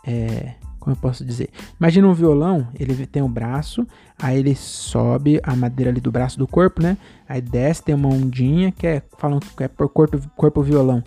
é, 0.06 0.54
como 0.84 0.94
eu 0.94 1.00
posso 1.00 1.24
dizer? 1.24 1.48
Imagina 1.80 2.06
um 2.06 2.12
violão, 2.12 2.68
ele 2.78 3.06
tem 3.06 3.22
um 3.22 3.30
braço, 3.30 3.86
aí 4.18 4.38
ele 4.38 4.54
sobe 4.54 5.40
a 5.42 5.56
madeira 5.56 5.90
ali 5.90 6.00
do 6.00 6.12
braço 6.12 6.38
do 6.38 6.46
corpo, 6.46 6.82
né? 6.82 6.98
Aí 7.26 7.40
desce, 7.40 7.82
tem 7.82 7.94
uma 7.94 8.10
ondinha 8.10 8.70
que 8.70 8.86
é, 8.86 9.02
falam 9.16 9.40
que 9.40 9.64
é 9.64 9.68
por 9.68 9.88
corpo, 9.88 10.20
corpo 10.36 10.62
violão. 10.62 11.02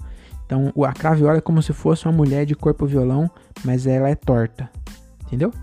Então 0.47 0.71
a 0.83 0.93
craviola 0.93 1.37
é 1.37 1.41
como 1.41 1.61
se 1.61 1.73
fosse 1.73 2.05
uma 2.05 2.13
mulher 2.13 2.45
de 2.45 2.55
corpo 2.55 2.87
violão, 2.87 3.29
mas 3.65 3.85
ela 3.85 4.09
é 4.09 4.15
torta. 4.15 4.69
Entendeu? 5.25 5.53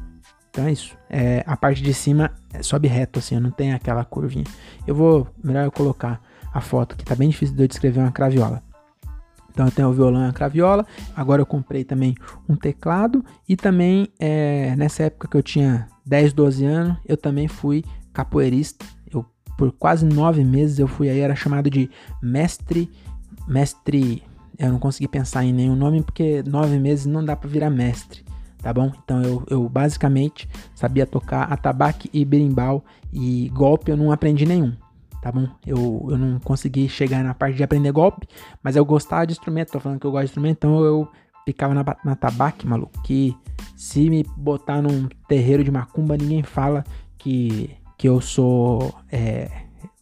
Então 0.51 0.67
é 0.67 0.73
isso. 0.73 0.97
É, 1.09 1.43
a 1.47 1.57
parte 1.57 1.83
de 1.83 1.93
cima 1.93 2.31
sobe 2.61 2.87
reto, 2.87 3.19
assim, 3.19 3.41
não 3.41 3.51
tem 3.51 3.73
aquela 3.73 4.05
curvinha. 4.05 4.45
Eu 4.87 4.95
vou, 4.95 5.27
melhor 5.43 5.65
eu 5.65 5.73
colocar 5.73 6.21
a 6.53 6.61
foto, 6.61 6.97
que 6.97 7.05
tá 7.05 7.17
bem 7.17 7.31
difícil 7.31 7.57
de 7.57 7.65
eu 7.65 7.67
descrever 7.67 7.99
uma 7.99 8.13
craviola. 8.13 8.63
Então 9.51 9.67
eu 9.67 9.73
tenho 9.73 9.89
o 9.89 9.93
violão 9.93 10.27
e 10.27 10.29
a 10.29 10.33
craviola. 10.33 10.85
Agora 11.17 11.41
eu 11.41 11.47
comprei 11.47 11.83
também 11.83 12.15
um 12.49 12.57
teclado. 12.57 13.25
E 13.49 13.57
também, 13.57 14.09
é, 14.19 14.75
nessa 14.77 15.05
época 15.05 15.29
que 15.29 15.37
eu 15.37 15.43
tinha 15.43 15.89
10, 16.05 16.33
12 16.33 16.65
anos, 16.65 16.99
eu 17.07 17.17
também 17.17 17.49
fui 17.49 17.85
capoeirista. 18.13 18.85
Eu, 19.11 19.25
por 19.57 19.73
quase 19.73 20.05
nove 20.05 20.45
meses 20.45 20.79
eu 20.79 20.89
fui 20.89 21.09
aí, 21.09 21.21
era 21.21 21.35
chamado 21.35 21.71
de 21.71 21.89
mestre. 22.21 22.91
Mestre 23.47 24.23
Eu 24.59 24.73
não 24.73 24.79
consegui 24.79 25.09
pensar 25.09 25.45
em 25.45 25.53
nenhum 25.53 25.75
nome 25.75 26.03
porque 26.03 26.43
nove 26.47 26.79
meses 26.79 27.07
não 27.07 27.25
dá 27.25 27.35
para 27.35 27.49
virar 27.49 27.71
mestre, 27.71 28.25
tá 28.63 28.73
bom? 28.73 28.93
Então 29.05 29.23
eu, 29.23 29.43
eu 29.49 29.69
basicamente 29.69 30.49
sabia 30.75 31.07
tocar 31.07 31.53
atabaque 31.53 32.09
e 32.13 32.25
berimbau 32.25 32.85
e 33.13 33.49
golpe 33.53 33.91
eu 33.91 33.97
não 33.97 34.13
aprendi 34.13 34.47
nenhum, 34.47 34.73
tá 35.21 35.33
bom? 35.33 35.49
Eu, 35.67 36.07
eu 36.11 36.19
não 36.19 36.39
consegui 36.39 36.89
chegar 36.89 37.25
na 37.25 37.35
parte 37.35 37.57
de 37.57 37.65
aprender 37.65 37.91
golpe, 37.93 38.29
mas 38.63 38.77
eu 38.77 38.85
gostava 38.85 39.27
de 39.27 39.33
instrumento, 39.33 39.73
tô 39.73 39.81
falando 39.81 40.01
que 40.01 40.07
eu 40.07 40.13
gosto 40.13 40.25
de 40.25 40.31
instrumento, 40.31 40.59
então 40.59 40.85
eu 40.85 41.09
ficava 41.45 41.75
na, 41.75 41.85
na 42.05 42.15
tabaque, 42.15 42.67
maluco, 42.67 43.03
que 43.03 43.37
se 43.77 44.09
me 44.09 44.25
botar 44.37 44.81
num 44.81 45.09
terreiro 45.29 45.63
de 45.63 45.71
macumba, 45.71 46.17
ninguém 46.17 46.43
fala 46.43 46.85
que, 47.19 47.71
que 47.99 48.09
eu 48.09 48.21
sou 48.21 48.95
é, 49.11 49.51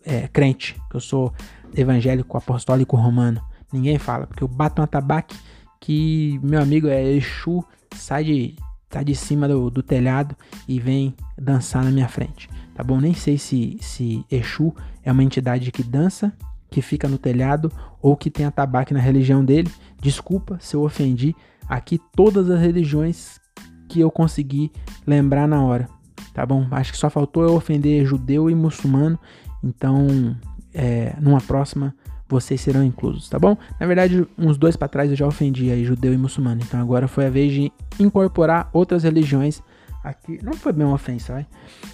é, 0.04 0.28
crente, 0.28 0.76
que 0.90 0.96
eu 0.96 1.00
sou 1.00 1.32
evangélico, 1.74 2.36
apostólico 2.36 2.96
romano. 2.96 3.40
Ninguém 3.72 3.98
fala, 3.98 4.26
porque 4.26 4.44
eu 4.44 4.48
bato 4.48 4.80
um 4.80 4.84
atabaque 4.84 5.36
que 5.80 6.38
meu 6.42 6.60
amigo 6.60 6.86
é 6.86 7.02
Exu, 7.02 7.64
sai 7.94 8.24
de, 8.24 8.56
sai 8.90 9.04
de 9.04 9.14
cima 9.14 9.48
do, 9.48 9.70
do 9.70 9.82
telhado 9.82 10.36
e 10.68 10.78
vem 10.78 11.14
dançar 11.36 11.82
na 11.84 11.90
minha 11.90 12.08
frente. 12.08 12.48
Tá 12.74 12.84
bom? 12.84 13.00
Nem 13.00 13.14
sei 13.14 13.36
se, 13.36 13.76
se 13.80 14.24
Exu 14.30 14.74
é 15.02 15.10
uma 15.10 15.24
entidade 15.24 15.72
que 15.72 15.82
dança, 15.82 16.32
que 16.70 16.80
fica 16.80 17.08
no 17.08 17.18
telhado 17.18 17.70
ou 18.00 18.16
que 18.16 18.30
tem 18.30 18.46
atabaque 18.46 18.94
na 18.94 19.00
religião 19.00 19.44
dele. 19.44 19.70
Desculpa 20.00 20.58
se 20.60 20.74
eu 20.74 20.82
ofendi 20.82 21.34
aqui 21.68 22.00
todas 22.14 22.50
as 22.50 22.60
religiões 22.60 23.40
que 23.88 24.00
eu 24.00 24.10
consegui 24.10 24.72
lembrar 25.06 25.46
na 25.46 25.62
hora. 25.62 25.88
Tá 26.32 26.46
bom? 26.46 26.66
Acho 26.70 26.92
que 26.92 26.98
só 26.98 27.10
faltou 27.10 27.42
eu 27.42 27.54
ofender 27.54 28.06
judeu 28.06 28.48
e 28.48 28.54
muçulmano. 28.54 29.18
Então, 29.62 30.34
é, 30.72 31.14
numa 31.20 31.40
próxima 31.40 31.94
vocês 32.32 32.60
serão 32.60 32.82
inclusos, 32.82 33.28
tá 33.28 33.38
bom? 33.38 33.56
Na 33.78 33.86
verdade, 33.86 34.26
uns 34.38 34.56
dois 34.56 34.74
para 34.74 34.88
trás 34.88 35.10
eu 35.10 35.16
já 35.16 35.26
ofendi 35.26 35.70
aí 35.70 35.84
judeu 35.84 36.14
e 36.14 36.16
muçulmano, 36.16 36.62
então 36.62 36.80
agora 36.80 37.06
foi 37.06 37.26
a 37.26 37.30
vez 37.30 37.52
de 37.52 37.70
incorporar 38.00 38.70
outras 38.72 39.02
religiões 39.04 39.62
aqui. 40.02 40.38
Não 40.42 40.54
foi 40.54 40.72
bem 40.72 40.86
uma 40.86 40.94
ofensa, 40.94 41.34
vai. 41.34 41.46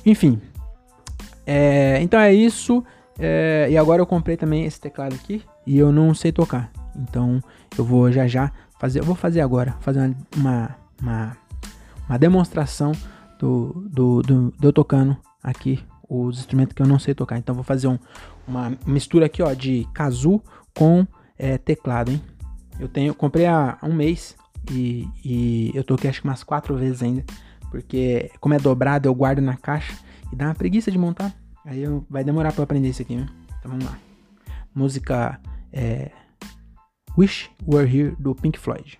Enfim, 0.07 0.41
é, 1.45 1.99
então 2.01 2.21
é 2.21 2.33
isso. 2.33 2.85
É, 3.19 3.67
e 3.69 3.77
agora 3.77 4.01
eu 4.01 4.07
comprei 4.07 4.37
também 4.37 4.65
esse 4.65 4.81
teclado 4.81 5.13
aqui 5.15 5.43
e 5.67 5.77
eu 5.77 5.91
não 5.91 6.15
sei 6.15 6.31
tocar, 6.31 6.71
então 6.97 7.43
eu 7.77 7.85
vou 7.85 8.13
já 8.13 8.29
já 8.29 8.53
fazer. 8.79 9.01
Eu 9.01 9.05
vou 9.05 9.17
fazer 9.17 9.41
agora, 9.41 9.77
fazer 9.81 10.15
uma, 10.37 10.77
uma, 11.03 11.37
uma 12.09 12.19
demonstração 12.19 12.93
do, 13.41 13.89
do, 13.91 14.23
do, 14.23 14.55
do 14.57 14.69
eu 14.69 14.73
tocando 14.73 15.17
aqui 15.43 15.81
os 16.09 16.39
instrumentos 16.39 16.75
que 16.75 16.83
eu 16.83 16.87
não 16.87 16.99
sei 16.99 17.15
tocar. 17.15 17.39
Então 17.39 17.55
vou 17.55 17.65
fazer 17.65 17.89
um, 17.89 17.99
uma 18.47 18.73
mistura 18.87 19.27
aqui, 19.27 19.43
ó, 19.43 19.53
de 19.53 19.87
kazoo 19.93 20.43
com 20.77 21.07
é, 21.39 21.59
teclado, 21.59 22.11
hein? 22.11 22.23
Eu 22.79 22.89
tenho, 22.89 23.15
comprei 23.15 23.47
há 23.47 23.77
um 23.83 23.93
mês 23.93 24.37
e, 24.71 25.09
e 25.25 25.73
eu 25.75 25.83
toquei 25.83 26.09
acho 26.09 26.21
que 26.21 26.29
umas 26.29 26.45
quatro 26.45 26.77
vezes 26.77 27.03
ainda, 27.03 27.25
porque 27.71 28.31
como 28.41 28.55
é 28.55 28.59
dobrado 28.59 29.09
eu 29.09 29.15
guardo 29.15 29.41
na 29.41 29.57
caixa 29.57 29.97
e 30.33 30.37
dá 30.37 30.47
uma 30.47 30.55
preguiça 30.55 30.91
de 30.91 30.99
montar. 30.99 31.35
Aí 31.65 31.83
eu, 31.83 32.07
vai 32.09 32.25
demorar 32.25 32.53
para 32.53 32.65
aprender 32.65 32.89
isso 32.89 33.03
aqui, 33.03 33.17
né? 33.17 33.27
Então 33.59 33.71
vamos 33.71 33.85
lá. 33.85 33.99
Música 34.75 35.41
é, 35.73 36.11
Wish 37.17 37.51
Were 37.67 37.85
Here 37.87 38.17
do 38.19 38.35
Pink 38.35 38.59
Floyd. 38.59 38.99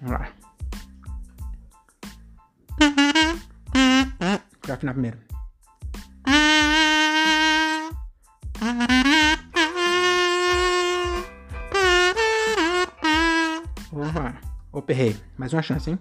Vamos 0.00 0.20
lá. 0.20 0.35
Vou 4.66 4.74
afinar 4.74 4.94
primeiro. 4.94 5.18
Vamos. 13.92 14.34
Opa, 14.72 14.92
errei. 14.92 15.16
Mais 15.38 15.52
uma 15.52 15.62
chance, 15.62 15.90
hein? 15.90 15.98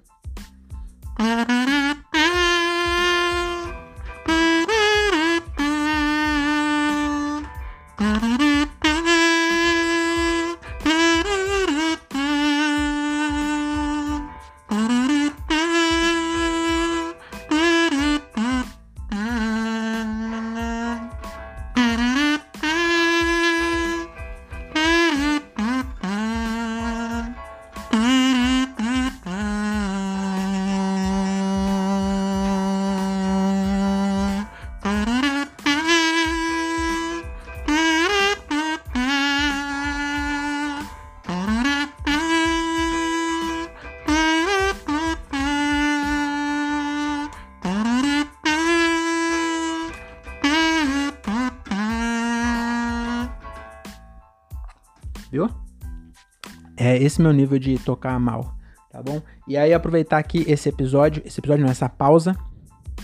Esse 57.05 57.21
meu 57.21 57.31
nível 57.31 57.59
de 57.59 57.77
tocar 57.79 58.19
mal, 58.19 58.55
tá 58.91 59.01
bom? 59.01 59.21
E 59.47 59.57
aí 59.57 59.73
aproveitar 59.73 60.17
aqui 60.17 60.43
esse 60.47 60.69
episódio, 60.69 61.21
esse 61.25 61.39
episódio 61.39 61.63
não, 61.63 61.71
essa 61.71 61.89
pausa, 61.89 62.35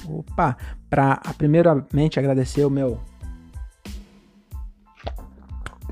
opa, 0.08 0.58
pra 0.90 1.22
primeiramente 1.38 2.20
agradecer 2.20 2.66
o 2.66 2.70
meu 2.70 3.00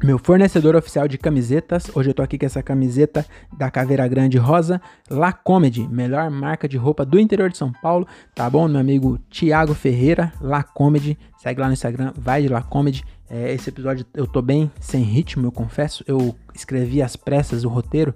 meu 0.09 0.17
fornecedor 0.17 0.75
oficial 0.75 1.07
de 1.07 1.19
camisetas. 1.19 1.91
Hoje 1.95 2.09
eu 2.09 2.15
tô 2.15 2.23
aqui 2.23 2.35
com 2.35 2.45
essa 2.47 2.63
camiseta 2.63 3.23
da 3.55 3.69
Caveira 3.69 4.07
Grande 4.07 4.39
Rosa, 4.39 4.81
La 5.07 5.31
Comedy, 5.31 5.87
melhor 5.87 6.31
marca 6.31 6.67
de 6.67 6.77
roupa 6.77 7.05
do 7.05 7.19
interior 7.19 7.47
de 7.47 7.59
São 7.59 7.71
Paulo, 7.71 8.07
tá 8.33 8.49
bom? 8.49 8.67
Meu 8.67 8.81
amigo 8.81 9.19
Thiago 9.29 9.75
Ferreira, 9.75 10.33
La 10.41 10.63
Comedy, 10.63 11.15
segue 11.37 11.61
lá 11.61 11.67
no 11.67 11.73
Instagram, 11.73 12.11
vai 12.17 12.41
de 12.41 12.47
La 12.47 12.63
Comedy. 12.63 13.03
É, 13.29 13.53
esse 13.53 13.69
episódio 13.69 14.03
eu 14.15 14.25
tô 14.25 14.41
bem 14.41 14.71
sem 14.79 15.03
ritmo, 15.03 15.45
eu 15.45 15.51
confesso. 15.51 16.03
Eu 16.07 16.35
escrevi 16.55 17.03
às 17.03 17.15
pressas 17.15 17.63
o 17.63 17.69
roteiro 17.69 18.11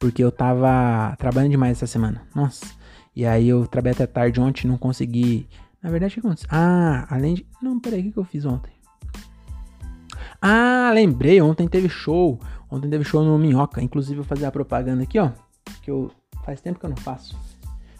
porque 0.00 0.24
eu 0.24 0.32
tava 0.32 1.14
trabalhando 1.16 1.52
demais 1.52 1.78
essa 1.78 1.86
semana. 1.86 2.22
Nossa. 2.34 2.66
E 3.14 3.24
aí 3.24 3.48
eu 3.48 3.68
trabalhei 3.68 3.94
até 3.94 4.06
tarde 4.08 4.40
ontem, 4.40 4.66
não 4.66 4.76
consegui. 4.76 5.46
Na 5.80 5.90
verdade, 5.90 6.10
o 6.10 6.14
que 6.14 6.26
aconteceu? 6.26 6.48
Ah, 6.50 7.06
além 7.08 7.34
de. 7.34 7.46
Não, 7.62 7.78
peraí, 7.78 8.08
o 8.08 8.12
que 8.12 8.18
eu 8.18 8.24
fiz 8.24 8.44
ontem? 8.44 8.79
Ah, 10.40 10.90
lembrei, 10.94 11.40
ontem 11.40 11.68
teve 11.68 11.88
show. 11.88 12.38
Ontem 12.70 12.88
teve 12.88 13.04
show 13.04 13.24
no 13.24 13.38
Minhoca. 13.38 13.82
Inclusive, 13.82 14.20
eu 14.20 14.22
vou 14.22 14.28
fazer 14.28 14.46
a 14.46 14.50
propaganda 14.50 15.02
aqui, 15.02 15.18
ó. 15.18 15.30
Que 15.82 15.90
eu. 15.90 16.10
Faz 16.44 16.60
tempo 16.60 16.78
que 16.78 16.86
eu 16.86 16.90
não 16.90 16.96
faço. 16.96 17.36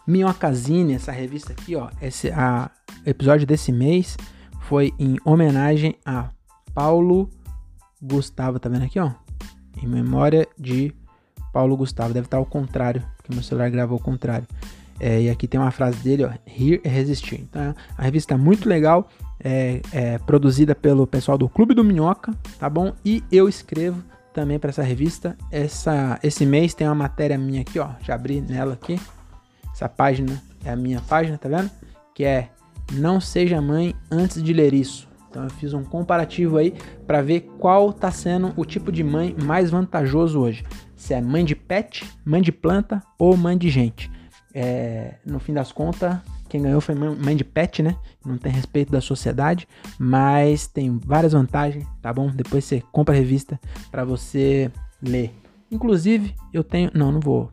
Minhocazine, 0.07 0.95
essa 0.95 1.13
revista 1.13 1.53
aqui, 1.53 1.77
ó. 1.77 1.91
Esse 2.01 2.31
a, 2.31 2.71
episódio 3.05 3.47
desse 3.47 3.71
mês 3.71 4.17
foi 4.63 4.95
em 4.99 5.19
homenagem 5.25 5.97
a 6.05 6.31
Paulo 6.75 7.29
Gustavo, 8.01 8.59
tá 8.59 8.69
vendo 8.69 8.85
aqui, 8.85 8.99
ó? 8.99 9.11
Em 9.83 9.87
memória 9.87 10.49
de 10.59 10.95
Paulo 11.53 11.77
Gustavo. 11.77 12.15
Deve 12.15 12.27
estar 12.27 12.39
ao 12.39 12.47
contrário, 12.47 13.03
porque 13.17 13.33
meu 13.33 13.43
celular 13.43 13.71
gravou 13.71 13.97
ao 13.97 14.03
contrário. 14.03 14.47
É, 14.99 15.23
e 15.23 15.31
aqui 15.31 15.47
tem 15.47 15.61
uma 15.61 15.71
frase 15.71 15.99
dele, 15.99 16.25
ó, 16.25 16.31
Rir 16.47 16.81
é 16.85 16.89
resistir. 16.89 17.41
Então, 17.41 17.75
a 17.97 18.03
revista 18.03 18.35
é 18.35 18.37
muito 18.37 18.69
legal, 18.69 19.09
é, 19.43 19.81
é, 19.93 20.19
produzida 20.19 20.75
pelo 20.75 21.07
pessoal 21.07 21.39
do 21.39 21.49
Clube 21.49 21.75
do 21.75 21.83
Minhoca, 21.83 22.35
tá 22.59 22.69
bom? 22.69 22.93
E 23.05 23.25
eu 23.33 23.49
escrevo 23.49 24.03
também 24.33 24.59
para 24.59 24.71
essa 24.71 24.83
revista. 24.83 25.37
Essa, 25.51 26.19
esse 26.23 26.45
mês 26.47 26.75
tem 26.75 26.87
uma 26.87 26.95
matéria 26.95 27.39
minha 27.39 27.63
aqui, 27.63 27.79
ó, 27.79 27.91
já 28.03 28.15
abri 28.15 28.41
nela 28.41 28.75
aqui. 28.75 29.01
Essa 29.73 29.89
página 29.89 30.43
é 30.65 30.71
a 30.71 30.77
minha 30.77 31.01
página, 31.01 31.39
tá 31.39 31.49
vendo? 31.49 31.71
Que 32.15 32.25
é 32.25 32.51
Não 32.93 33.21
seja 33.21 33.61
mãe 33.61 33.95
antes 34.11 34.43
de 34.43 34.53
ler 34.53 34.75
isso. 34.75 35.09
Então 35.31 35.45
eu 35.45 35.51
fiz 35.51 35.73
um 35.73 35.85
comparativo 35.85 36.57
aí 36.57 36.75
para 37.07 37.23
ver 37.23 37.43
qual 37.59 37.93
tá 37.93 38.11
sendo 38.11 38.53
o 38.57 38.65
tipo 38.65 38.91
de 38.91 39.05
mãe 39.05 39.35
mais 39.41 39.71
vantajoso 39.71 40.41
hoje. 40.41 40.65
Se 40.97 41.15
é 41.15 41.21
mãe 41.21 41.45
de 41.45 41.55
pet, 41.55 42.05
mãe 42.25 42.43
de 42.43 42.51
planta 42.51 43.01
ou 43.17 43.37
mãe 43.37 43.57
de 43.57 43.71
gente. 43.71 44.11
É, 44.53 45.15
no 45.25 45.39
fim 45.39 45.55
das 45.55 45.71
contas, 45.71 46.17
quem 46.51 46.61
ganhou 46.61 46.81
foi 46.81 46.95
mãe 46.95 47.37
de 47.37 47.45
pet, 47.45 47.83
né? 47.83 47.97
Não 48.25 48.37
tem 48.37 48.53
respeito 48.53 48.91
da 48.93 49.01
sociedade, 49.01 49.67
mas 49.99 50.67
tem 50.67 50.99
várias 50.99 51.33
vantagens, 51.33 51.87
tá 52.03 52.13
bom? 52.13 52.31
Depois 52.31 52.65
você 52.65 52.83
compra 52.93 53.15
a 53.15 53.19
revista 53.19 53.59
para 53.91 54.05
você 54.05 54.71
ler. 55.01 55.33
Inclusive, 55.71 56.35
eu 56.53 56.65
tenho. 56.65 56.91
Não, 56.93 57.13
não 57.13 57.21
vou. 57.21 57.51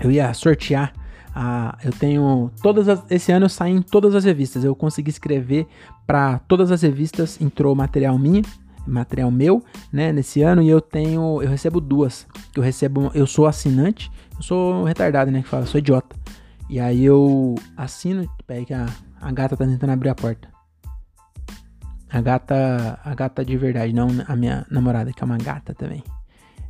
Eu 0.00 0.10
ia 0.10 0.32
sortear 0.34 0.92
Ah, 1.34 1.76
eu 1.84 1.92
tenho 1.92 2.50
todas 2.62 2.88
as, 2.88 3.02
esse 3.10 3.32
ano 3.32 3.46
eu 3.46 3.48
saí 3.48 3.72
em 3.72 3.82
todas 3.82 4.14
as 4.14 4.24
revistas. 4.24 4.62
Eu 4.62 4.74
consegui 4.76 5.10
escrever 5.10 5.66
para 6.06 6.38
todas 6.38 6.70
as 6.70 6.82
revistas, 6.82 7.40
entrou 7.40 7.74
material 7.74 8.16
minha, 8.16 8.42
material 8.86 9.30
meu, 9.30 9.62
né, 9.92 10.12
nesse 10.12 10.42
ano 10.42 10.62
e 10.62 10.68
eu 10.68 10.80
tenho, 10.80 11.42
eu 11.42 11.50
recebo 11.50 11.80
duas. 11.80 12.26
Eu 12.56 12.62
recebo, 12.62 13.10
eu 13.14 13.26
sou 13.26 13.46
assinante, 13.46 14.10
eu 14.36 14.42
sou 14.42 14.84
retardado, 14.84 15.30
né, 15.30 15.42
que 15.42 15.48
fala, 15.48 15.66
sou 15.66 15.78
idiota. 15.78 16.14
E 16.68 16.80
aí 16.80 17.04
eu 17.04 17.54
assino, 17.76 18.28
peraí 18.46 18.64
que 18.64 18.74
a, 18.74 18.86
a 19.20 19.32
gata 19.32 19.56
tá 19.56 19.64
tentando 19.64 19.90
abrir 19.90 20.08
a 20.08 20.14
porta. 20.14 20.48
A 22.10 22.20
gata, 22.20 22.98
a 23.04 23.14
gata 23.14 23.44
de 23.44 23.56
verdade, 23.56 23.92
não 23.92 24.08
a 24.26 24.36
minha 24.36 24.66
namorada, 24.70 25.12
que 25.12 25.22
é 25.22 25.26
uma 25.26 25.38
gata 25.38 25.74
também. 25.74 26.02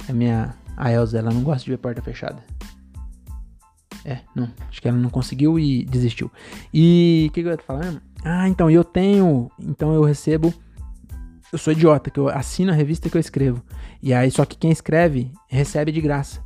A 0.08 0.12
minha, 0.12 0.54
a 0.76 0.90
Elza, 0.90 1.18
ela 1.18 1.30
não 1.30 1.42
gosta 1.42 1.64
de 1.64 1.70
ver 1.70 1.78
porta 1.78 2.02
fechada. 2.02 2.42
É, 4.04 4.20
não, 4.34 4.50
acho 4.68 4.82
que 4.82 4.88
ela 4.88 4.98
não 4.98 5.10
conseguiu 5.10 5.58
e 5.58 5.84
desistiu. 5.84 6.30
E 6.72 7.26
o 7.28 7.32
que, 7.32 7.42
que 7.42 7.48
eu 7.48 7.52
ia 7.52 7.58
falando? 7.58 8.02
Ah, 8.24 8.48
então 8.48 8.70
eu 8.70 8.84
tenho, 8.84 9.50
então 9.58 9.94
eu 9.94 10.02
recebo 10.02 10.52
eu 11.54 11.58
sou 11.58 11.72
idiota, 11.72 12.10
que 12.10 12.18
eu 12.18 12.28
assino 12.28 12.72
a 12.72 12.74
revista 12.74 13.08
que 13.08 13.16
eu 13.16 13.20
escrevo. 13.20 13.62
E 14.02 14.12
aí, 14.12 14.28
só 14.28 14.44
que 14.44 14.58
quem 14.58 14.72
escreve 14.72 15.30
recebe 15.48 15.92
de 15.92 16.00
graça. 16.00 16.42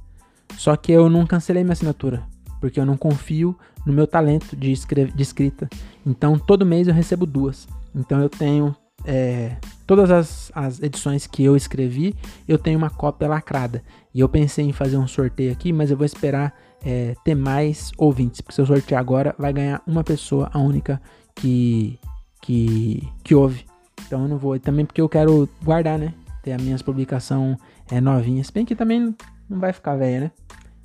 Só 0.58 0.76
que 0.76 0.92
eu 0.92 1.08
não 1.08 1.24
cancelei 1.24 1.64
minha 1.64 1.72
assinatura, 1.72 2.24
porque 2.60 2.78
eu 2.78 2.86
não 2.86 2.96
confio 2.96 3.56
no 3.84 3.92
meu 3.92 4.06
talento 4.06 4.56
de, 4.56 4.72
de 4.72 5.22
escrita. 5.22 5.68
Então, 6.04 6.38
todo 6.38 6.66
mês 6.66 6.88
eu 6.88 6.94
recebo 6.94 7.26
duas. 7.26 7.66
Então, 7.94 8.20
eu 8.20 8.28
tenho 8.28 8.74
é, 9.04 9.56
todas 9.86 10.10
as, 10.10 10.52
as 10.54 10.82
edições 10.82 11.26
que 11.26 11.44
eu 11.44 11.56
escrevi, 11.56 12.14
eu 12.46 12.58
tenho 12.58 12.78
uma 12.78 12.90
cópia 12.90 13.28
lacrada. 13.28 13.82
E 14.14 14.20
eu 14.20 14.28
pensei 14.28 14.64
em 14.64 14.72
fazer 14.72 14.96
um 14.96 15.06
sorteio 15.06 15.52
aqui, 15.52 15.72
mas 15.72 15.90
eu 15.90 15.96
vou 15.96 16.06
esperar 16.06 16.54
é, 16.84 17.14
ter 17.24 17.34
mais 17.34 17.92
ouvintes. 17.96 18.40
Porque 18.40 18.54
se 18.54 18.60
eu 18.60 18.66
sortear 18.66 19.00
agora, 19.00 19.34
vai 19.38 19.52
ganhar 19.52 19.82
uma 19.86 20.04
pessoa, 20.04 20.50
a 20.52 20.58
única 20.58 21.00
que, 21.34 21.98
que, 22.40 23.06
que 23.22 23.34
ouve 23.34 23.64
então 24.06 24.22
eu 24.22 24.28
não 24.28 24.38
vou. 24.38 24.58
também 24.58 24.84
porque 24.84 25.00
eu 25.00 25.08
quero 25.08 25.48
guardar, 25.62 25.98
né? 25.98 26.14
Ter 26.42 26.52
as 26.52 26.62
minhas 26.62 26.82
publicações 26.82 27.58
é, 27.90 28.00
novinhas. 28.00 28.50
Bem 28.50 28.64
que 28.64 28.74
também 28.74 29.14
não 29.48 29.58
vai 29.58 29.72
ficar 29.72 29.96
velha, 29.96 30.20
né? 30.20 30.30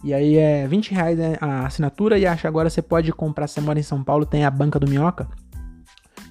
E 0.03 0.13
aí 0.13 0.37
é 0.37 0.67
20 0.67 0.93
reais 0.93 1.17
né, 1.17 1.37
a 1.39 1.65
assinatura 1.65 2.17
e 2.19 2.25
acha 2.25 2.47
agora 2.47 2.69
você 2.69 2.81
pode 2.81 3.11
comprar, 3.13 3.47
se 3.47 3.55
você 3.55 3.61
mora 3.61 3.79
em 3.79 3.83
São 3.83 4.03
Paulo, 4.03 4.25
tem 4.25 4.43
a 4.43 4.51
banca 4.51 4.77
do 4.77 4.87
Minhoca. 4.87 5.27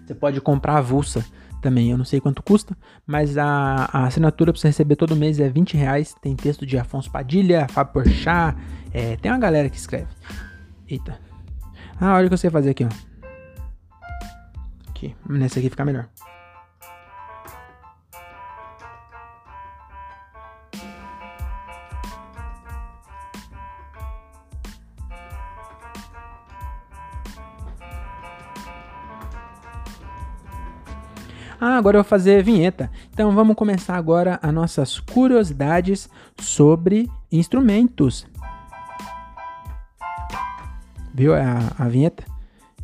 Você 0.05 0.15
pode 0.15 0.41
comprar 0.41 0.77
avulsa 0.77 1.25
também, 1.63 1.91
eu 1.91 1.97
não 1.97 2.05
sei 2.05 2.21
quanto 2.21 2.43
custa, 2.43 2.77
mas 3.07 3.39
a, 3.39 3.89
a 3.91 4.05
assinatura 4.05 4.53
para 4.53 4.61
você 4.61 4.69
receber 4.69 4.97
todo 4.97 5.17
mês 5.17 5.41
é 5.41 5.49
20 5.49 5.77
reais. 5.77 6.15
Tem 6.21 6.37
texto 6.37 6.67
de 6.67 6.77
Afonso 6.77 7.11
Padilha, 7.11 7.67
Fábio 7.71 7.95
Porchat, 7.95 8.57
é, 8.93 9.17
tem 9.17 9.33
uma 9.33 9.39
galera 9.39 9.71
que 9.71 9.77
escreve. 9.77 10.09
Eita. 10.87 11.19
Ah, 11.99 12.17
olha 12.17 12.27
o 12.27 12.29
que 12.29 12.35
eu 12.35 12.39
sei 12.39 12.51
fazer 12.51 12.71
aqui, 12.71 12.85
ó. 12.85 12.89
Aqui, 14.91 15.15
nesse 15.29 15.59
aqui 15.59 15.71
fica 15.71 15.85
melhor. 15.85 16.09
Ah, 31.65 31.77
agora 31.77 31.97
eu 31.97 32.03
vou 32.03 32.09
fazer 32.09 32.43
vinheta. 32.43 32.91
Então 33.13 33.33
vamos 33.37 33.55
começar 33.55 33.95
agora 33.95 34.37
as 34.43 34.53
nossas 34.53 34.99
curiosidades 34.99 36.11
sobre 36.41 37.09
instrumentos. 37.31 38.27
Viu 41.15 41.33
a, 41.33 41.73
a 41.79 41.89
vinheta? 41.89 42.25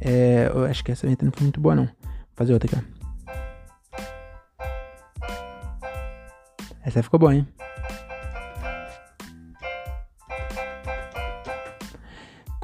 É, 0.00 0.48
eu 0.54 0.64
acho 0.64 0.84
que 0.84 0.92
essa 0.92 1.08
vinheta 1.08 1.24
não 1.24 1.32
foi 1.32 1.42
muito 1.42 1.60
boa 1.60 1.74
não. 1.74 1.86
Vou 1.86 1.92
fazer 2.36 2.52
outra 2.52 2.70
aqui, 2.70 2.76
ó. 2.76 2.98
Essa 6.84 7.02
ficou 7.02 7.18
boa, 7.18 7.34
hein? 7.34 7.48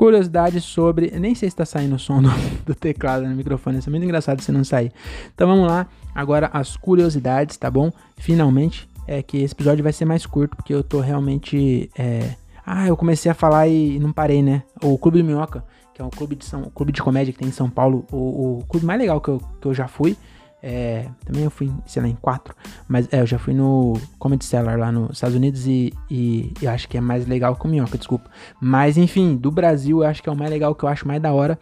Curiosidades 0.04 0.64
sobre. 0.64 1.10
Nem 1.18 1.34
sei 1.34 1.48
se 1.48 1.56
tá 1.56 1.64
saindo 1.64 1.96
o 1.96 1.98
som 1.98 2.20
do, 2.20 2.28
do 2.66 2.74
teclado 2.74 3.26
no 3.26 3.34
microfone, 3.34 3.78
isso 3.78 3.88
é 3.88 3.90
muito 3.90 4.04
engraçado 4.04 4.42
se 4.42 4.52
não 4.52 4.62
sair. 4.62 4.92
Então 5.34 5.48
vamos 5.48 5.66
lá, 5.66 5.86
agora 6.14 6.50
as 6.52 6.76
curiosidades, 6.76 7.56
tá 7.56 7.70
bom? 7.70 7.90
Finalmente, 8.18 8.86
é 9.06 9.22
que 9.22 9.38
esse 9.38 9.54
episódio 9.54 9.82
vai 9.82 9.92
ser 9.92 10.04
mais 10.04 10.26
curto, 10.26 10.56
porque 10.56 10.74
eu 10.74 10.82
tô 10.82 11.00
realmente. 11.00 11.90
É... 11.96 12.34
Ah, 12.66 12.86
eu 12.86 12.96
comecei 12.96 13.30
a 13.30 13.34
falar 13.34 13.66
e 13.68 13.98
não 13.98 14.12
parei, 14.12 14.42
né? 14.42 14.62
O 14.82 14.96
Clube 14.98 15.18
do 15.18 15.24
Minhoca, 15.24 15.64
que 15.94 16.00
é 16.00 16.04
um 16.04 16.10
clube 16.10 16.34
de, 16.34 16.44
São, 16.44 16.64
clube 16.74 16.92
de 16.92 17.02
comédia 17.02 17.32
que 17.32 17.38
tem 17.38 17.48
em 17.48 17.52
São 17.52 17.68
Paulo, 17.68 18.06
o, 18.10 18.58
o 18.58 18.64
clube 18.66 18.86
mais 18.86 18.98
legal 18.98 19.20
que 19.20 19.28
eu, 19.28 19.40
que 19.60 19.66
eu 19.66 19.74
já 19.74 19.86
fui. 19.86 20.16
É, 20.66 21.10
também 21.26 21.44
eu 21.44 21.50
fui, 21.50 21.70
sei 21.84 22.00
lá, 22.00 22.08
em 22.08 22.14
quatro. 22.14 22.54
Mas 22.88 23.06
é, 23.12 23.20
eu 23.20 23.26
já 23.26 23.38
fui 23.38 23.52
no 23.52 24.00
Comedy 24.18 24.46
Cellar 24.46 24.78
lá 24.78 24.90
nos 24.90 25.10
Estados 25.10 25.36
Unidos 25.36 25.66
e, 25.66 25.92
e, 26.10 26.54
e 26.62 26.66
acho 26.66 26.88
que 26.88 26.96
é 26.96 27.02
mais 27.02 27.26
legal 27.26 27.54
que 27.54 27.66
o 27.66 27.68
Minhoca, 27.68 27.98
desculpa. 27.98 28.30
Mas 28.58 28.96
enfim, 28.96 29.36
do 29.36 29.50
Brasil 29.50 30.02
eu 30.02 30.08
acho 30.08 30.22
que 30.22 30.28
é 30.28 30.32
o 30.32 30.36
mais 30.36 30.50
legal, 30.50 30.74
que 30.74 30.82
eu 30.82 30.88
acho 30.88 31.06
mais 31.06 31.20
da 31.20 31.34
hora. 31.34 31.58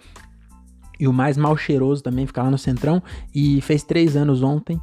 E 1.01 1.09
o 1.09 1.13
mais 1.13 1.37
mal 1.37 1.57
cheiroso 1.57 2.01
também, 2.01 2.29
ficar 2.29 2.45
lá 2.45 2.51
no 2.51 2.59
Centrão. 2.59 3.03
E 3.35 3.61
fez 3.63 3.83
três 3.83 4.17
anos 4.17 4.41
ontem. 4.41 4.81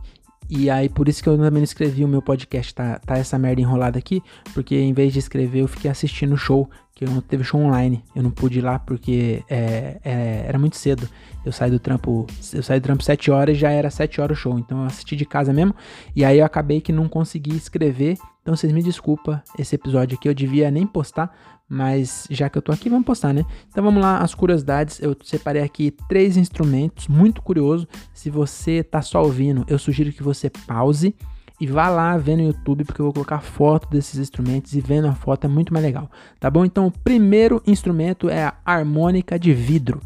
E 0.49 0.69
aí, 0.69 0.89
por 0.89 1.07
isso 1.07 1.23
que 1.23 1.29
eu 1.29 1.37
também 1.37 1.51
não 1.51 1.63
escrevi 1.63 2.03
o 2.03 2.07
meu 2.07 2.23
podcast, 2.23 2.73
tá, 2.73 2.99
tá 2.99 3.17
essa 3.17 3.37
merda 3.37 3.61
enrolada 3.61 3.99
aqui, 3.99 4.19
porque 4.51 4.75
em 4.75 4.93
vez 4.93 5.13
de 5.13 5.19
escrever, 5.19 5.61
eu 5.61 5.67
fiquei 5.67 5.91
assistindo 5.91 6.33
o 6.33 6.37
show, 6.37 6.67
que 6.99 7.05
eu 7.05 7.09
não 7.11 7.21
teve 7.21 7.45
show 7.45 7.61
online. 7.61 8.03
Eu 8.13 8.21
não 8.21 8.29
pude 8.29 8.59
ir 8.59 8.61
lá 8.61 8.77
porque 8.77 9.41
é, 9.49 10.01
é, 10.03 10.43
era 10.45 10.59
muito 10.59 10.75
cedo. 10.75 11.07
Eu 11.45 11.51
saí 11.53 11.71
do 11.71 11.79
trampo, 11.79 12.27
eu 12.53 12.61
saí 12.61 12.77
do 12.77 12.83
trampo 12.83 13.01
7 13.01 13.31
horas 13.31 13.57
já 13.57 13.69
era 13.71 13.89
7 13.89 14.19
horas 14.19 14.37
o 14.37 14.41
show. 14.41 14.59
Então 14.59 14.79
eu 14.81 14.83
assisti 14.83 15.15
de 15.15 15.25
casa 15.25 15.53
mesmo. 15.53 15.73
E 16.13 16.25
aí 16.25 16.39
eu 16.39 16.45
acabei 16.45 16.81
que 16.81 16.91
não 16.91 17.07
consegui 17.07 17.55
escrever. 17.55 18.17
Então 18.41 18.53
vocês 18.53 18.73
me 18.73 18.83
desculpa 18.83 19.41
esse 19.57 19.75
episódio 19.75 20.17
aqui. 20.17 20.27
Eu 20.27 20.33
devia 20.33 20.69
nem 20.69 20.85
postar, 20.85 21.33
mas 21.69 22.27
já 22.29 22.49
que 22.49 22.57
eu 22.57 22.61
tô 22.61 22.73
aqui, 22.73 22.89
vamos 22.89 23.05
postar, 23.05 23.33
né? 23.33 23.45
Então 23.69 23.81
vamos 23.81 24.01
lá, 24.01 24.17
as 24.17 24.35
curiosidades. 24.35 24.99
Eu 25.01 25.15
separei 25.23 25.61
aqui 25.61 25.95
três 26.09 26.35
instrumentos, 26.35 27.07
muito 27.07 27.41
curioso. 27.41 27.87
Se 28.13 28.29
você 28.29 28.83
tá 28.83 29.01
só 29.01 29.23
ouvindo, 29.23 29.63
eu 29.69 29.79
sugiro 29.79 30.11
que 30.11 30.21
você 30.21 30.49
pause 30.49 31.15
e 31.59 31.67
vá 31.67 31.89
lá 31.89 32.15
ver 32.17 32.37
no 32.37 32.43
YouTube, 32.43 32.85
porque 32.85 33.01
eu 33.01 33.05
vou 33.05 33.13
colocar 33.13 33.41
foto 33.41 33.89
desses 33.89 34.19
instrumentos 34.19 34.73
e 34.73 34.81
vendo 34.81 35.07
a 35.07 35.13
foto 35.13 35.45
é 35.45 35.47
muito 35.47 35.73
mais 35.73 35.85
legal, 35.85 36.09
tá 36.39 36.49
bom? 36.49 36.63
Então 36.63 36.87
o 36.87 36.91
primeiro 36.91 37.61
instrumento 37.67 38.29
é 38.29 38.45
a 38.45 38.55
harmônica 38.65 39.37
de 39.37 39.53
vidro. 39.53 40.01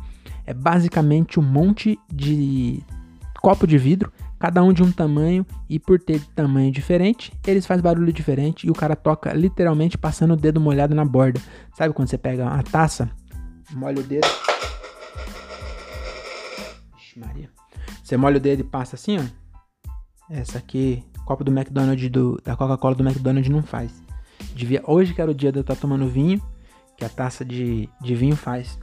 É 0.45 0.53
basicamente 0.53 1.39
um 1.39 1.43
monte 1.43 1.97
de 2.11 2.81
copo 3.41 3.67
de 3.67 3.77
vidro, 3.77 4.11
cada 4.39 4.63
um 4.63 4.73
de 4.73 4.81
um 4.83 4.91
tamanho 4.91 5.45
e 5.69 5.79
por 5.79 5.99
ter 5.99 6.21
tamanho 6.35 6.71
diferente, 6.71 7.31
eles 7.45 7.65
fazem 7.65 7.83
barulho 7.83 8.11
diferente 8.11 8.67
e 8.67 8.71
o 8.71 8.73
cara 8.73 8.95
toca 8.95 9.31
literalmente 9.31 9.97
passando 9.97 10.33
o 10.33 10.37
dedo 10.37 10.59
molhado 10.59 10.95
na 10.95 11.05
borda. 11.05 11.39
Sabe 11.77 11.93
quando 11.93 12.09
você 12.09 12.17
pega 12.17 12.43
uma 12.43 12.63
taça, 12.63 13.09
molha 13.71 13.99
o 13.99 14.03
dedo. 14.03 14.27
Ixi, 16.97 17.19
Maria. 17.19 17.49
Você 18.03 18.17
molha 18.17 18.37
o 18.37 18.39
dedo 18.39 18.61
e 18.61 18.63
passa 18.63 18.95
assim, 18.95 19.17
ó. 19.17 19.23
Essa 20.29 20.57
aqui, 20.57 21.05
copo 21.25 21.43
do 21.43 21.51
McDonald's 21.51 22.09
do, 22.09 22.39
da 22.43 22.55
Coca-Cola 22.55 22.95
do 22.95 23.03
McDonald's 23.03 23.49
não 23.49 23.63
faz. 23.63 23.91
Devia, 24.55 24.83
hoje 24.85 25.13
que 25.13 25.21
era 25.21 25.31
o 25.31 25.33
dia 25.33 25.51
de 25.51 25.59
eu 25.59 25.61
estar 25.61 25.75
tomando 25.75 26.07
vinho, 26.07 26.41
que 26.97 27.05
a 27.05 27.09
taça 27.09 27.43
de, 27.43 27.89
de 28.01 28.15
vinho 28.15 28.35
faz. 28.35 28.77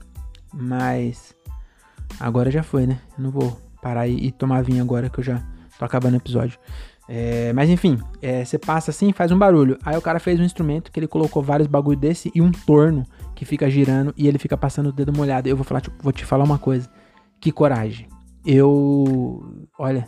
Mas 0.53 1.33
Agora 2.19 2.51
já 2.51 2.63
foi, 2.63 2.85
né? 2.85 2.99
Eu 3.17 3.23
não 3.23 3.31
vou 3.31 3.57
parar 3.81 4.07
e, 4.07 4.27
e 4.27 4.31
tomar 4.31 4.63
vinho 4.63 4.81
agora 4.81 5.09
que 5.09 5.19
eu 5.19 5.23
já 5.23 5.41
tô 5.77 5.85
acabando 5.85 6.13
o 6.13 6.17
episódio. 6.17 6.59
É, 7.09 7.51
mas 7.53 7.69
enfim, 7.69 7.99
é, 8.21 8.45
você 8.45 8.57
passa 8.57 8.91
assim 8.91 9.11
faz 9.11 9.31
um 9.31 9.37
barulho. 9.37 9.77
Aí 9.83 9.97
o 9.97 10.01
cara 10.01 10.19
fez 10.19 10.39
um 10.39 10.43
instrumento 10.43 10.91
que 10.91 10.99
ele 10.99 11.07
colocou 11.07 11.41
vários 11.41 11.67
bagulho 11.67 11.97
desse 11.97 12.31
e 12.33 12.41
um 12.41 12.51
torno 12.51 13.05
que 13.35 13.45
fica 13.45 13.69
girando 13.69 14.13
e 14.17 14.27
ele 14.27 14.37
fica 14.37 14.57
passando 14.57 14.89
o 14.89 14.91
dedo 14.91 15.11
molhado. 15.13 15.49
Eu 15.49 15.55
vou 15.55 15.65
falar, 15.65 15.81
tipo, 15.81 15.95
vou 16.01 16.13
te 16.13 16.25
falar 16.25 16.43
uma 16.43 16.57
coisa. 16.57 16.89
Que 17.39 17.51
coragem. 17.51 18.07
Eu. 18.45 19.67
Olha, 19.77 20.07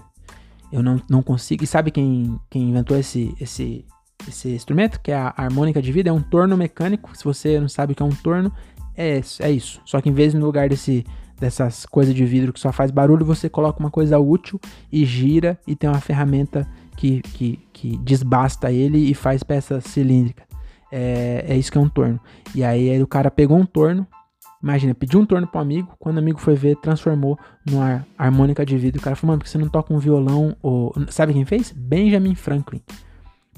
eu 0.73 0.81
não, 0.81 0.99
não 1.07 1.21
consigo. 1.21 1.63
E 1.63 1.67
sabe 1.67 1.91
quem, 1.91 2.39
quem 2.49 2.63
inventou 2.63 2.97
esse, 2.97 3.35
esse, 3.39 3.85
esse 4.27 4.49
instrumento? 4.49 4.99
Que 4.99 5.11
é 5.11 5.15
a 5.15 5.31
harmônica 5.37 5.79
de 5.79 5.91
vida. 5.91 6.09
É 6.09 6.13
um 6.13 6.21
torno 6.21 6.57
mecânico. 6.57 7.15
Se 7.15 7.23
você 7.23 7.59
não 7.59 7.69
sabe 7.69 7.93
o 7.93 7.95
que 7.95 8.01
é 8.01 8.05
um 8.05 8.15
torno, 8.15 8.51
é, 8.97 9.21
é 9.39 9.51
isso. 9.51 9.79
Só 9.85 10.01
que 10.01 10.09
em 10.09 10.13
vez 10.13 10.33
no 10.33 10.43
lugar 10.43 10.67
desse 10.67 11.05
dessas 11.39 11.85
coisas 11.85 12.15
de 12.15 12.23
vidro 12.23 12.53
que 12.53 12.59
só 12.59 12.71
faz 12.71 12.89
barulho, 12.89 13.25
você 13.25 13.49
coloca 13.49 13.79
uma 13.79 13.91
coisa 13.91 14.17
útil 14.17 14.61
e 14.89 15.03
gira 15.03 15.59
e 15.67 15.75
tem 15.75 15.89
uma 15.89 15.99
ferramenta 15.99 16.65
que, 16.95 17.21
que, 17.21 17.59
que 17.73 17.97
desbasta 17.97 18.71
ele 18.71 18.97
e 19.09 19.13
faz 19.13 19.43
peça 19.43 19.81
cilíndrica. 19.81 20.43
É, 20.91 21.43
é 21.49 21.57
isso 21.57 21.71
que 21.71 21.77
é 21.77 21.81
um 21.81 21.89
torno. 21.89 22.19
E 22.55 22.63
aí, 22.63 22.89
aí 22.89 23.03
o 23.03 23.07
cara 23.07 23.29
pegou 23.29 23.57
um 23.57 23.65
torno, 23.65 24.07
imagina, 24.63 24.95
pediu 24.95 25.19
um 25.19 25.25
torno 25.25 25.45
pro 25.45 25.59
amigo, 25.59 25.93
quando 25.99 26.15
o 26.15 26.19
amigo 26.19 26.39
foi 26.39 26.55
ver, 26.55 26.77
transformou 26.77 27.37
numa 27.69 28.07
harmônica 28.17 28.65
de 28.65 28.77
vidro. 28.77 29.01
O 29.01 29.03
cara 29.03 29.15
falou, 29.15 29.33
mano, 29.33 29.39
por 29.39 29.43
que 29.43 29.49
você 29.49 29.57
não 29.57 29.67
toca 29.67 29.93
um 29.93 29.99
violão? 29.99 30.55
Ou... 30.61 30.95
Sabe 31.09 31.33
quem 31.33 31.43
fez? 31.43 31.73
Benjamin 31.73 32.33
Franklin. 32.33 32.81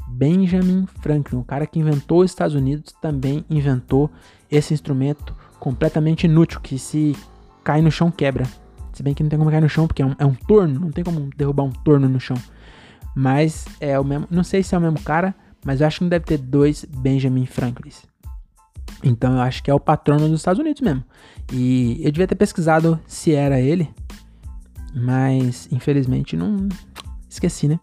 Benjamin 0.07 0.87
Franklin, 1.01 1.37
o 1.37 1.43
cara 1.43 1.67
que 1.67 1.79
inventou 1.79 2.21
os 2.21 2.31
Estados 2.31 2.55
Unidos, 2.55 2.91
também 3.01 3.45
inventou 3.49 4.09
esse 4.49 4.73
instrumento 4.73 5.35
completamente 5.59 6.25
inútil, 6.25 6.59
que 6.59 6.79
se 6.79 7.15
cai 7.63 7.81
no 7.81 7.91
chão 7.91 8.09
quebra. 8.09 8.45
Se 8.91 9.03
bem 9.03 9.13
que 9.13 9.21
não 9.21 9.29
tem 9.29 9.37
como 9.37 9.51
cair 9.51 9.61
no 9.61 9.69
chão, 9.69 9.87
porque 9.87 10.01
é 10.01 10.05
um, 10.05 10.15
é 10.17 10.25
um 10.25 10.33
torno, 10.33 10.79
não 10.79 10.91
tem 10.91 11.03
como 11.03 11.29
derrubar 11.35 11.63
um 11.63 11.71
torno 11.71 12.09
no 12.09 12.19
chão. 12.19 12.37
Mas 13.15 13.65
é 13.79 13.99
o 13.99 14.03
mesmo, 14.03 14.27
não 14.31 14.43
sei 14.43 14.63
se 14.63 14.73
é 14.73 14.77
o 14.77 14.81
mesmo 14.81 15.01
cara, 15.01 15.35
mas 15.63 15.81
eu 15.81 15.87
acho 15.87 15.99
que 15.99 16.03
não 16.03 16.09
deve 16.09 16.25
ter 16.25 16.37
dois 16.37 16.85
Benjamin 16.85 17.45
Franklins. 17.45 18.03
Então 19.05 19.35
eu 19.35 19.41
acho 19.41 19.63
que 19.63 19.69
é 19.69 19.73
o 19.73 19.79
patrono 19.79 20.27
dos 20.27 20.39
Estados 20.39 20.59
Unidos 20.59 20.81
mesmo. 20.81 21.03
E 21.53 22.01
eu 22.03 22.11
devia 22.11 22.27
ter 22.27 22.35
pesquisado 22.35 22.99
se 23.05 23.33
era 23.33 23.61
ele, 23.61 23.89
mas 24.93 25.69
infelizmente 25.71 26.35
não 26.35 26.67
esqueci, 27.29 27.67
né? 27.67 27.79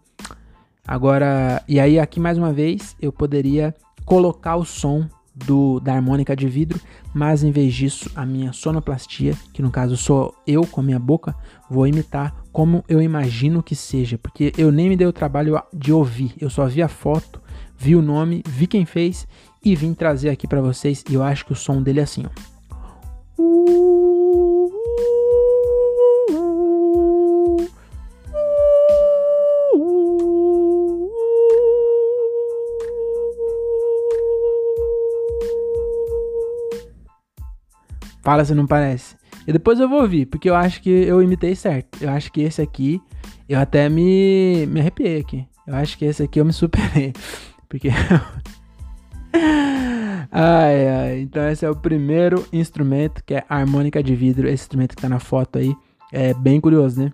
Agora, 0.85 1.63
e 1.67 1.79
aí 1.79 1.97
aqui 1.97 2.19
mais 2.19 2.37
uma 2.37 2.51
vez 2.51 2.95
eu 3.01 3.11
poderia 3.11 3.73
colocar 4.05 4.57
o 4.57 4.65
som 4.65 5.07
do, 5.33 5.79
da 5.79 5.93
harmônica 5.93 6.35
de 6.35 6.47
vidro, 6.47 6.79
mas 7.13 7.41
em 7.41 7.51
vez 7.51 7.73
disso, 7.73 8.11
a 8.15 8.25
minha 8.25 8.51
sonoplastia, 8.51 9.33
que 9.53 9.61
no 9.61 9.71
caso 9.71 9.95
sou 9.95 10.35
eu 10.45 10.67
com 10.67 10.81
a 10.81 10.83
minha 10.83 10.99
boca, 10.99 11.33
vou 11.69 11.87
imitar 11.87 12.35
como 12.51 12.83
eu 12.87 13.01
imagino 13.01 13.63
que 13.63 13.75
seja, 13.75 14.17
porque 14.17 14.53
eu 14.57 14.71
nem 14.71 14.89
me 14.89 14.97
dei 14.97 15.07
o 15.07 15.13
trabalho 15.13 15.59
de 15.73 15.91
ouvir, 15.91 16.33
eu 16.39 16.49
só 16.49 16.67
vi 16.67 16.81
a 16.81 16.87
foto, 16.87 17.41
vi 17.77 17.95
o 17.95 18.01
nome, 18.01 18.43
vi 18.47 18.67
quem 18.67 18.85
fez 18.85 19.25
e 19.63 19.75
vim 19.75 19.93
trazer 19.93 20.29
aqui 20.29 20.47
para 20.47 20.61
vocês, 20.61 21.03
e 21.09 21.13
eu 21.13 21.23
acho 21.23 21.45
que 21.45 21.53
o 21.53 21.55
som 21.55 21.81
dele 21.81 21.99
é 21.99 22.03
assim, 22.03 22.25
ó. 22.25 22.53
Fala 38.23 38.45
se 38.45 38.55
não 38.55 38.65
parece. 38.65 39.17
E 39.45 39.51
depois 39.51 39.79
eu 39.79 39.89
vou 39.89 40.01
ouvir, 40.01 40.25
porque 40.25 40.49
eu 40.49 40.55
acho 40.55 40.81
que 40.81 40.89
eu 40.89 41.21
imitei 41.21 41.55
certo. 41.55 42.01
Eu 42.01 42.09
acho 42.09 42.31
que 42.31 42.41
esse 42.41 42.61
aqui, 42.61 43.01
eu 43.49 43.59
até 43.59 43.89
me, 43.89 44.65
me 44.67 44.79
arrepiei 44.79 45.19
aqui. 45.19 45.45
Eu 45.67 45.75
acho 45.75 45.97
que 45.97 46.05
esse 46.05 46.23
aqui 46.23 46.39
eu 46.39 46.45
me 46.45 46.53
superei. 46.53 47.13
Porque. 47.67 47.89
ai, 50.31 50.87
ai. 50.87 51.21
Então 51.21 51.47
esse 51.49 51.65
é 51.65 51.69
o 51.69 51.75
primeiro 51.75 52.45
instrumento, 52.53 53.23
que 53.23 53.33
é 53.33 53.43
a 53.49 53.57
harmônica 53.57 54.01
de 54.03 54.15
vidro. 54.15 54.47
Esse 54.47 54.63
instrumento 54.63 54.95
que 54.95 55.01
tá 55.01 55.09
na 55.09 55.19
foto 55.19 55.57
aí. 55.57 55.75
É 56.11 56.33
bem 56.33 56.61
curioso, 56.61 57.01
né? 57.01 57.11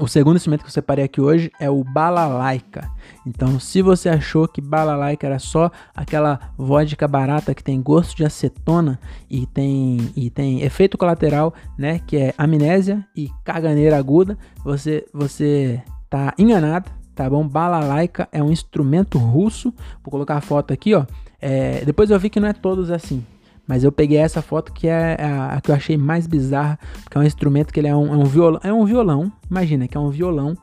O 0.00 0.08
segundo 0.08 0.36
instrumento 0.36 0.62
que 0.62 0.68
eu 0.68 0.72
separei 0.72 1.04
aqui 1.04 1.20
hoje 1.20 1.52
é 1.60 1.68
o 1.68 1.84
balalaika. 1.84 2.90
Então, 3.26 3.60
se 3.60 3.82
você 3.82 4.08
achou 4.08 4.48
que 4.48 4.60
balalaika 4.60 5.26
era 5.26 5.38
só 5.38 5.70
aquela 5.94 6.40
vodka 6.56 7.06
barata 7.06 7.54
que 7.54 7.62
tem 7.62 7.82
gosto 7.82 8.16
de 8.16 8.24
acetona 8.24 8.98
e 9.28 9.46
tem, 9.46 10.10
e 10.16 10.30
tem 10.30 10.62
efeito 10.62 10.96
colateral, 10.96 11.52
né, 11.76 11.98
que 12.06 12.16
é 12.16 12.34
amnésia 12.38 13.06
e 13.14 13.28
caganeira 13.44 13.98
aguda, 13.98 14.38
você 14.64 15.04
você 15.12 15.82
tá 16.08 16.32
enganado, 16.38 16.90
tá 17.22 17.28
bom? 17.28 17.46
Balalaika 17.46 18.26
é 18.32 18.42
um 18.42 18.50
instrumento 18.50 19.18
russo. 19.18 19.74
Vou 20.02 20.10
colocar 20.10 20.36
a 20.36 20.40
foto 20.40 20.72
aqui, 20.72 20.94
ó. 20.94 21.04
É, 21.38 21.84
depois 21.84 22.10
eu 22.10 22.18
vi 22.18 22.30
que 22.30 22.40
não 22.40 22.48
é 22.48 22.54
todos 22.54 22.90
assim. 22.90 23.22
Mas 23.66 23.84
eu 23.84 23.92
peguei 23.92 24.16
essa 24.16 24.40
foto 24.40 24.72
que 24.72 24.88
é 24.88 25.20
a, 25.20 25.56
a, 25.56 25.60
que 25.60 25.70
eu 25.70 25.74
achei 25.74 25.98
mais 25.98 26.26
bizarra, 26.26 26.78
porque 27.04 27.18
é 27.18 27.20
um 27.20 27.24
instrumento 27.24 27.74
que 27.74 27.78
ele 27.78 27.88
é 27.88 27.94
um, 27.94 28.14
é 28.14 28.16
um 28.16 28.24
violão. 28.24 28.60
É 28.64 28.72
um 28.72 28.86
violão, 28.86 29.30
imagina, 29.50 29.86
que 29.86 29.98
é 29.98 30.00
um 30.00 30.08
violão 30.08 30.56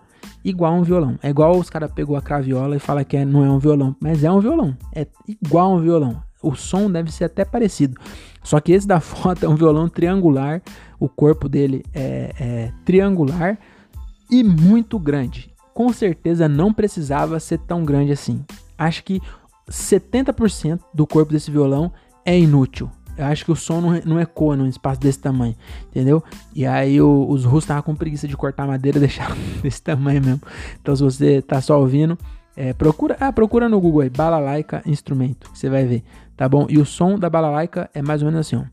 igual 0.44 0.74
a 0.74 0.76
um 0.78 0.82
violão. 0.82 1.20
É 1.22 1.30
igual 1.30 1.56
os 1.58 1.70
caras 1.70 1.92
pegou 1.92 2.18
a 2.18 2.24
craviola 2.24 2.76
e 2.76 2.80
fala 2.80 3.04
que 3.04 3.16
é, 3.16 3.24
não 3.24 3.46
é 3.46 3.52
um 3.52 3.60
violão, 3.60 3.96
mas 4.00 4.24
é 4.24 4.32
um 4.32 4.40
violão. 4.40 4.76
É 4.96 5.06
igual 5.28 5.72
a 5.72 5.76
um 5.76 5.80
violão. 5.80 6.24
O 6.42 6.56
som 6.56 6.90
deve 6.90 7.12
ser 7.12 7.26
até 7.26 7.46
parecido. 7.46 8.02
Só 8.44 8.60
que 8.60 8.72
esse 8.72 8.88
da 8.88 9.00
foto 9.00 9.46
é 9.46 9.48
um 9.48 9.56
violão 9.56 9.88
triangular. 9.88 10.60
O 11.00 11.08
corpo 11.08 11.48
dele 11.48 11.86
é, 11.94 12.34
é 12.40 12.72
triangular 12.84 13.60
e 14.32 14.44
muito 14.44 14.98
grande. 14.98 15.56
Com 15.78 15.94
certeza 15.94 16.50
não 16.50 16.74
precisava 16.74 17.40
ser 17.40 17.60
tão 17.60 17.86
grande 17.86 18.12
assim. 18.12 18.44
Acho 18.76 19.04
que 19.04 19.22
70% 19.70 20.80
do 20.92 21.06
corpo 21.06 21.32
desse 21.32 21.52
violão 21.52 21.92
é 22.26 22.36
inútil. 22.36 22.90
Eu 23.16 23.26
acho 23.26 23.46
que 23.46 23.52
o 23.52 23.56
som 23.56 23.80
não, 23.80 24.02
não 24.04 24.20
ecoa 24.20 24.56
num 24.56 24.66
espaço 24.66 25.00
desse 25.00 25.20
tamanho, 25.20 25.56
entendeu? 25.92 26.24
E 26.56 26.66
aí 26.66 27.00
o, 27.00 27.28
os 27.30 27.46
russos 27.46 27.66
estavam 27.66 27.84
com 27.84 27.96
preguiça 27.96 28.28
de 28.28 28.36
cortar 28.36 28.66
madeira 28.66 28.98
e 28.98 29.02
deixar 29.02 29.38
desse 29.62 29.80
tamanho 29.80 30.20
mesmo. 30.20 30.42
Então 30.82 30.96
se 30.96 31.04
você 31.04 31.44
tá 31.44 31.62
só 31.62 31.80
ouvindo, 31.80 32.18
é, 32.56 32.74
procura, 32.74 33.16
ah, 33.20 33.32
procura 33.32 33.70
no 33.70 33.80
Google 33.80 34.02
aí, 34.02 34.10
balalaika 34.10 34.82
instrumento, 34.84 35.48
você 35.54 35.70
vai 35.70 35.86
ver, 35.86 36.04
tá 36.36 36.50
bom? 36.50 36.66
E 36.68 36.80
o 36.80 36.88
som 36.88 37.20
da 37.20 37.30
balalaika 37.30 37.88
é 37.94 38.02
mais 38.02 38.24
ou 38.24 38.32
menos 38.32 38.48
assim, 38.48 38.56
ó. 38.56 38.64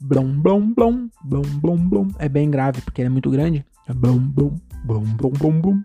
Blom, 0.00 0.40
blom, 0.40 0.72
blom, 0.72 1.08
blom, 1.24 1.76
blom. 1.88 2.08
É 2.16 2.28
bem 2.28 2.48
grave 2.48 2.80
porque 2.80 3.00
ele 3.00 3.06
é 3.06 3.10
muito 3.10 3.28
grande. 3.28 3.66
É 3.88 3.92
blom, 3.92 4.18
blom, 4.18 4.54
blom, 4.84 5.02
blom, 5.02 5.32
blom, 5.60 5.82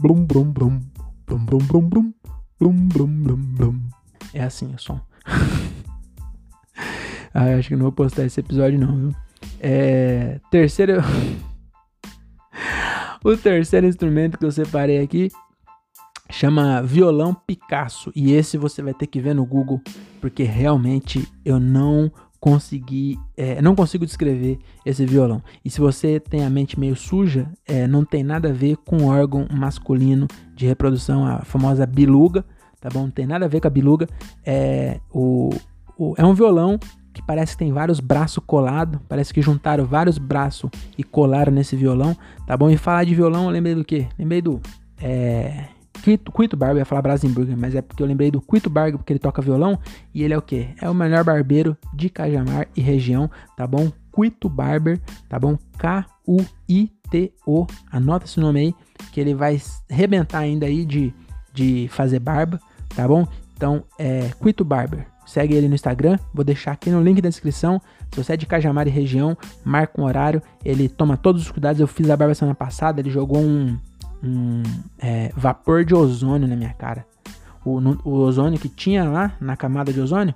Blum, 0.00 0.24
blum, 0.24 0.52
blum. 0.52 0.80
Blum, 1.26 1.44
blum, 1.44 1.58
blum, 1.58 1.88
blum. 1.88 2.14
Blum, 2.60 2.88
blum, 2.88 3.22
blum, 3.22 3.36
blum. 3.36 3.80
É 4.32 4.44
assim 4.44 4.72
o 4.72 4.78
som. 4.78 5.00
ah, 7.34 7.56
acho 7.58 7.68
que 7.68 7.74
não 7.74 7.82
vou 7.82 7.92
postar 7.92 8.24
esse 8.24 8.38
episódio 8.38 8.78
não, 8.78 8.96
viu? 8.96 9.14
É... 9.58 10.40
Terceiro... 10.52 11.02
o 13.24 13.36
terceiro 13.36 13.88
instrumento 13.88 14.38
que 14.38 14.44
eu 14.44 14.52
separei 14.52 15.02
aqui 15.02 15.32
chama 16.30 16.80
Violão 16.80 17.34
Picasso. 17.34 18.12
E 18.14 18.32
esse 18.32 18.56
você 18.56 18.80
vai 18.82 18.94
ter 18.94 19.08
que 19.08 19.20
ver 19.20 19.34
no 19.34 19.44
Google, 19.44 19.82
porque 20.20 20.44
realmente 20.44 21.28
eu 21.44 21.58
não 21.58 22.12
consegui, 22.40 23.18
é, 23.36 23.60
não 23.60 23.74
consigo 23.74 24.06
descrever 24.06 24.58
esse 24.84 25.04
violão. 25.04 25.42
E 25.64 25.70
se 25.70 25.80
você 25.80 26.20
tem 26.20 26.44
a 26.44 26.50
mente 26.50 26.78
meio 26.78 26.94
suja, 26.94 27.50
é, 27.66 27.86
não 27.86 28.04
tem 28.04 28.22
nada 28.22 28.48
a 28.48 28.52
ver 28.52 28.76
com 28.78 29.06
órgão 29.06 29.46
masculino 29.52 30.26
de 30.54 30.66
reprodução, 30.66 31.26
a 31.26 31.42
famosa 31.42 31.84
biluga, 31.84 32.44
tá 32.80 32.88
bom? 32.92 33.02
Não 33.02 33.10
tem 33.10 33.26
nada 33.26 33.44
a 33.44 33.48
ver 33.48 33.60
com 33.60 33.66
a 33.66 33.70
biluga. 33.70 34.08
É, 34.44 35.00
o, 35.12 35.50
o 35.96 36.14
é 36.16 36.24
um 36.24 36.34
violão 36.34 36.78
que 37.12 37.22
parece 37.22 37.52
que 37.52 37.58
tem 37.58 37.72
vários 37.72 37.98
braços 37.98 38.42
colados, 38.46 39.00
parece 39.08 39.34
que 39.34 39.42
juntaram 39.42 39.84
vários 39.84 40.18
braços 40.18 40.70
e 40.96 41.02
colaram 41.02 41.52
nesse 41.52 41.74
violão, 41.74 42.16
tá 42.46 42.56
bom? 42.56 42.70
E 42.70 42.76
falar 42.76 43.04
de 43.04 43.14
violão, 43.14 43.46
eu 43.46 43.50
lembrei 43.50 43.74
do 43.74 43.84
quê? 43.84 44.06
Lembrei 44.16 44.40
do. 44.40 44.60
É. 45.00 45.64
Quito 46.02 46.56
Barber, 46.56 46.78
ia 46.78 46.84
falar 46.84 47.02
Brasenburger, 47.02 47.56
mas 47.56 47.74
é 47.74 47.82
porque 47.82 48.02
eu 48.02 48.06
lembrei 48.06 48.30
do 48.30 48.40
Quito 48.40 48.70
Barber, 48.70 48.98
porque 48.98 49.12
ele 49.12 49.20
toca 49.20 49.42
violão, 49.42 49.78
e 50.14 50.22
ele 50.22 50.34
é 50.34 50.38
o 50.38 50.42
quê? 50.42 50.70
É 50.80 50.88
o 50.88 50.94
melhor 50.94 51.24
barbeiro 51.24 51.76
de 51.94 52.08
Cajamar 52.08 52.68
e 52.76 52.80
região, 52.80 53.30
tá 53.56 53.66
bom? 53.66 53.90
Quito 54.14 54.48
Barber, 54.48 55.00
tá 55.28 55.38
bom? 55.38 55.58
K-U-I-T-O, 55.78 57.66
anota 57.90 58.26
esse 58.26 58.40
nome 58.40 58.60
aí, 58.60 58.74
que 59.12 59.20
ele 59.20 59.34
vai 59.34 59.60
rebentar 59.88 60.40
ainda 60.40 60.66
aí 60.66 60.84
de, 60.84 61.12
de 61.52 61.88
fazer 61.90 62.18
barba, 62.18 62.60
tá 62.94 63.06
bom? 63.06 63.26
Então, 63.54 63.84
é 63.98 64.30
Quito 64.40 64.64
Barber, 64.64 65.06
Segue 65.28 65.54
ele 65.54 65.68
no 65.68 65.74
Instagram, 65.74 66.18
vou 66.32 66.42
deixar 66.42 66.72
aqui 66.72 66.88
no 66.88 67.02
link 67.02 67.20
da 67.20 67.28
descrição. 67.28 67.82
Se 68.10 68.24
você 68.24 68.32
é 68.32 68.36
de 68.36 68.46
Cajamar 68.46 68.88
e 68.88 68.90
região, 68.90 69.36
marca 69.62 70.00
um 70.00 70.04
horário. 70.04 70.40
Ele 70.64 70.88
toma 70.88 71.18
todos 71.18 71.42
os 71.42 71.50
cuidados. 71.50 71.78
Eu 71.78 71.86
fiz 71.86 72.08
a 72.08 72.16
barba 72.16 72.34
semana 72.34 72.54
passada, 72.54 72.98
ele 72.98 73.10
jogou 73.10 73.38
um, 73.38 73.78
um 74.22 74.62
é, 74.98 75.30
vapor 75.36 75.84
de 75.84 75.94
ozônio 75.94 76.48
na 76.48 76.56
minha 76.56 76.72
cara. 76.72 77.06
O, 77.64 77.80
no, 77.80 78.00
o, 78.04 78.12
ozônio 78.14 78.58
que 78.58 78.68
tinha 78.68 79.04
lá 79.04 79.36
na 79.40 79.56
camada 79.56 79.92
de 79.92 80.00
ozônio. 80.00 80.34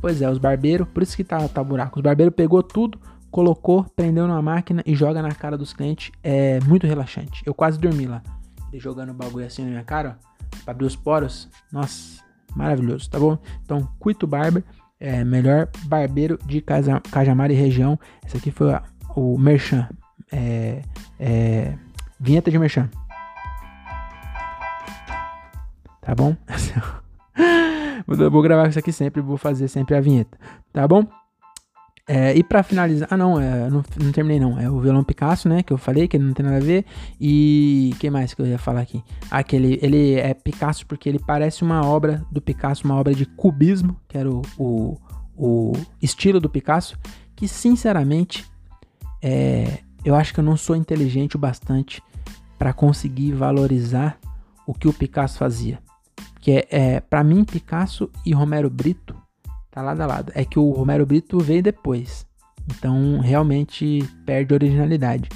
Pois 0.00 0.22
é, 0.22 0.30
os 0.30 0.38
barbeiros, 0.38 0.88
por 0.88 1.02
isso 1.02 1.16
que 1.16 1.24
tá, 1.24 1.46
tá 1.48 1.62
buraco. 1.62 1.98
Os 1.98 2.02
barbeiros 2.02 2.34
pegou 2.34 2.62
tudo, 2.62 2.98
colocou, 3.30 3.84
prendeu 3.84 4.26
numa 4.26 4.42
máquina 4.42 4.82
e 4.86 4.94
joga 4.94 5.22
na 5.22 5.32
cara 5.32 5.56
dos 5.56 5.72
clientes. 5.72 6.10
É 6.22 6.60
muito 6.60 6.86
relaxante. 6.86 7.42
Eu 7.44 7.54
quase 7.54 7.78
dormi 7.78 8.06
lá. 8.06 8.22
Ele 8.72 8.80
jogando 8.80 9.10
o 9.10 9.14
bagulho 9.14 9.46
assim 9.46 9.62
na 9.64 9.70
minha 9.70 9.84
cara, 9.84 10.18
ó, 10.18 10.64
pra 10.64 10.72
abrir 10.72 10.86
os 10.86 10.96
poros. 10.96 11.48
Nossa, 11.72 12.22
maravilhoso, 12.54 13.10
tá 13.10 13.18
bom? 13.18 13.38
Então, 13.62 13.88
Cuito 13.98 14.26
Barber, 14.26 14.64
é, 14.98 15.24
melhor 15.24 15.68
barbeiro 15.84 16.38
de 16.44 16.60
Caja, 16.60 17.00
Cajamar 17.10 17.50
e 17.50 17.54
região. 17.54 17.98
Esse 18.24 18.36
aqui 18.36 18.50
foi 18.50 18.68
o 19.16 19.38
Merchan, 19.38 19.88
é, 20.30 20.82
é, 21.18 21.74
vinheta 22.18 22.50
de 22.50 22.58
Merchan. 22.58 22.88
Tá 26.10 26.14
bom? 26.16 26.34
vou 28.04 28.42
gravar 28.42 28.68
isso 28.68 28.80
aqui 28.80 28.90
sempre, 28.90 29.22
vou 29.22 29.36
fazer 29.36 29.68
sempre 29.68 29.94
a 29.94 30.00
vinheta, 30.00 30.36
tá 30.72 30.88
bom? 30.88 31.06
É, 32.04 32.34
e 32.34 32.42
para 32.42 32.64
finalizar, 32.64 33.06
ah 33.12 33.16
não, 33.16 33.40
é, 33.40 33.70
não, 33.70 33.84
não, 33.96 34.10
terminei 34.10 34.40
não, 34.40 34.58
é 34.58 34.68
o 34.68 34.80
violão 34.80 35.04
Picasso, 35.04 35.48
né, 35.48 35.62
que 35.62 35.72
eu 35.72 35.78
falei 35.78 36.08
que 36.08 36.18
não 36.18 36.32
tem 36.32 36.44
nada 36.44 36.56
a 36.56 36.60
ver, 36.60 36.84
e 37.20 37.94
que 38.00 38.10
mais 38.10 38.34
que 38.34 38.42
eu 38.42 38.46
ia 38.46 38.58
falar 38.58 38.80
aqui? 38.80 39.04
Ah, 39.30 39.44
que 39.44 39.54
ele, 39.54 39.78
ele 39.80 40.14
é 40.14 40.34
Picasso 40.34 40.84
porque 40.84 41.08
ele 41.08 41.20
parece 41.20 41.62
uma 41.62 41.86
obra 41.86 42.26
do 42.28 42.40
Picasso, 42.40 42.84
uma 42.84 42.96
obra 42.96 43.14
de 43.14 43.24
cubismo, 43.24 43.96
que 44.08 44.18
era 44.18 44.28
o, 44.28 44.42
o, 44.58 44.98
o 45.36 45.72
estilo 46.02 46.40
do 46.40 46.50
Picasso, 46.50 46.98
que 47.36 47.46
sinceramente, 47.46 48.44
é, 49.22 49.78
eu 50.04 50.16
acho 50.16 50.34
que 50.34 50.40
eu 50.40 50.44
não 50.44 50.56
sou 50.56 50.74
inteligente 50.74 51.36
o 51.36 51.38
bastante 51.38 52.02
para 52.58 52.72
conseguir 52.72 53.30
valorizar 53.30 54.18
o 54.66 54.74
que 54.74 54.88
o 54.88 54.92
Picasso 54.92 55.38
fazia. 55.38 55.78
Que 56.40 56.52
é, 56.52 56.68
é 56.70 57.00
para 57.00 57.22
mim, 57.22 57.44
Picasso 57.44 58.10
e 58.24 58.32
Romero 58.32 58.70
Brito 58.70 59.14
Tá 59.70 59.82
lado 59.82 60.00
a 60.00 60.06
lado. 60.06 60.32
É 60.34 60.44
que 60.44 60.58
o 60.58 60.70
Romero 60.70 61.06
Brito 61.06 61.38
veio 61.38 61.62
depois. 61.62 62.26
Então, 62.70 63.20
realmente 63.20 64.04
perde 64.26 64.52
originalidade. 64.52 65.28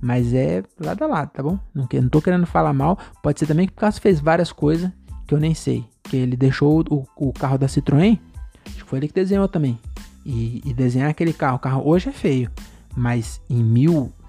Mas 0.00 0.32
é 0.32 0.62
lado 0.80 1.04
a 1.04 1.06
lado, 1.06 1.30
tá 1.30 1.42
bom? 1.42 1.58
Não, 1.74 1.86
não 1.92 2.08
tô 2.08 2.20
querendo 2.20 2.46
falar 2.46 2.72
mal. 2.72 2.98
Pode 3.22 3.38
ser 3.38 3.46
também 3.46 3.66
que 3.66 3.72
o 3.72 3.76
Picasso 3.76 4.00
fez 4.00 4.18
várias 4.18 4.50
coisas 4.50 4.90
que 5.26 5.34
eu 5.34 5.38
nem 5.38 5.54
sei. 5.54 5.84
Que 6.04 6.16
ele 6.16 6.36
deixou 6.36 6.82
o, 6.90 7.06
o 7.16 7.32
carro 7.32 7.58
da 7.58 7.66
Citroën, 7.66 8.18
acho 8.66 8.76
que 8.76 8.82
foi 8.82 8.98
ele 8.98 9.08
que 9.08 9.14
desenhou 9.14 9.46
também. 9.46 9.78
E, 10.24 10.62
e 10.64 10.72
desenhar 10.72 11.10
aquele 11.10 11.32
carro. 11.32 11.56
O 11.56 11.60
carro 11.60 11.82
hoje 11.86 12.08
é 12.08 12.12
feio. 12.12 12.50
Mas 12.96 13.40
em 13.48 13.62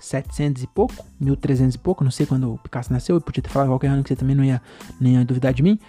1700 0.04 0.64
e 0.64 0.68
pouco, 0.68 0.93
1300 1.20 1.76
e 1.76 1.78
pouco, 1.78 2.04
não 2.04 2.12
sei 2.12 2.26
quando 2.26 2.54
o 2.54 2.58
Picasso 2.58 2.91
nasceu, 2.91 3.16
eu 3.16 3.22
podia 3.22 3.41
ter 3.41 3.49
falado 3.49 3.70
qualquer 3.70 3.88
ano 3.88 4.04
que 4.04 4.10
você 4.10 4.16
também 4.16 4.36
não 4.36 4.43
ia, 4.43 4.62
nem 4.99 5.16
ia 5.16 5.26
duvidar 5.26 5.54
de 5.54 5.64
mim. 5.64 5.80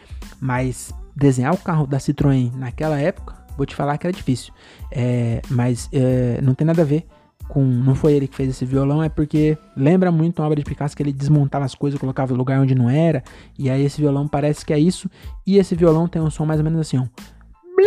Mas 0.41 0.95
desenhar 1.15 1.53
o 1.53 1.59
carro 1.59 1.87
da 1.87 1.99
Citroën 1.99 2.55
naquela 2.55 2.99
época, 2.99 3.35
vou 3.57 3.67
te 3.67 3.75
falar 3.75 3.99
que 3.99 4.07
era 4.07 4.17
difícil. 4.17 4.55
É, 4.91 5.43
mas 5.51 5.89
é, 5.93 6.41
não 6.41 6.55
tem 6.55 6.67
nada 6.67 6.83
a 6.83 6.85
ver 6.85 7.07
com. 7.49 7.63
Não 7.65 7.95
foi 7.95 8.13
ele 8.15 8.29
que 8.29 8.37
fez 8.37 8.49
esse 8.49 8.65
violão, 8.65 9.03
é 9.03 9.09
porque 9.09 9.59
lembra 9.77 10.13
muito 10.13 10.39
uma 10.39 10.47
obra 10.47 10.57
de 10.57 10.65
Picasso 10.65 10.97
que 10.97 11.03
ele 11.03 11.13
desmontava 11.13 11.65
as 11.65 11.75
coisas, 11.75 11.99
colocava 11.99 12.33
no 12.33 12.39
lugar 12.39 12.61
onde 12.61 12.75
não 12.75 12.89
era. 12.89 13.23
E 13.59 13.69
aí 13.69 13.85
esse 13.85 14.01
violão 14.01 14.29
parece 14.29 14.65
que 14.65 14.73
é 14.73 14.79
isso. 14.79 15.11
E 15.47 15.59
esse 15.59 15.75
violão 15.75 16.07
tem 16.07 16.23
um 16.23 16.31
som 16.31 16.47
mais 16.47 16.61
ou 16.61 16.65
menos 16.65 16.81
assim, 16.81 16.99
ó. 16.99 17.07
Por 17.75 17.83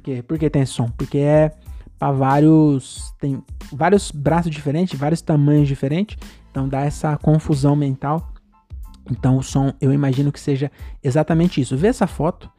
quê? 0.00 0.22
Por 0.22 0.38
que 0.38 0.48
tem 0.50 0.66
som? 0.66 0.88
Porque 0.90 1.18
é 1.18 1.52
para 1.98 2.12
vários. 2.12 3.14
Tem 3.18 3.42
vários 3.72 4.10
braços 4.10 4.50
diferentes, 4.50 4.98
vários 4.98 5.20
tamanhos 5.20 5.68
diferentes. 5.68 6.16
Então 6.50 6.68
dá 6.68 6.80
essa 6.82 7.16
confusão 7.16 7.74
mental. 7.74 8.32
Então 9.10 9.36
o 9.36 9.42
som, 9.42 9.72
eu 9.80 9.92
imagino 9.92 10.32
que 10.32 10.40
seja 10.40 10.70
exatamente 11.02 11.60
isso. 11.60 11.76
Vê 11.76 11.88
essa 11.88 12.06
foto 12.06 12.50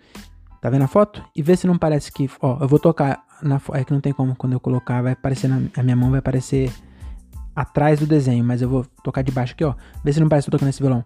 Tá 0.65 0.71
vendo 0.71 0.81
a 0.81 0.87
foto? 0.87 1.23
E 1.35 1.43
vê 1.43 1.55
se 1.55 1.67
não 1.67 1.77
parece 1.77 2.11
que. 2.11 2.27
Ó, 2.41 2.57
eu 2.59 2.67
vou 2.67 2.79
tocar 2.79 3.23
na 3.39 3.61
É 3.73 3.83
que 3.83 3.93
não 3.93 4.01
tem 4.01 4.11
como 4.11 4.35
quando 4.35 4.53
eu 4.53 4.59
colocar, 4.59 4.99
vai 5.03 5.11
aparecer 5.13 5.47
na 5.47 5.61
a 5.77 5.83
minha 5.83 5.95
mão, 5.95 6.09
vai 6.09 6.17
aparecer 6.17 6.71
atrás 7.55 7.99
do 7.99 8.07
desenho, 8.07 8.43
mas 8.43 8.63
eu 8.63 8.69
vou 8.69 8.83
tocar 9.03 9.21
de 9.21 9.31
baixo 9.31 9.53
aqui, 9.53 9.63
ó. 9.63 9.75
Vê 10.03 10.11
se 10.11 10.19
não 10.19 10.27
parece 10.27 10.45
que 10.45 10.49
eu 10.49 10.57
tocando 10.57 10.69
esse 10.69 10.81
violão. 10.81 11.05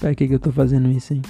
Pra 0.00 0.14
que 0.14 0.28
que 0.28 0.34
eu 0.34 0.38
tô 0.38 0.52
fazendo 0.52 0.90
isso, 0.90 1.14
hein? 1.14 1.22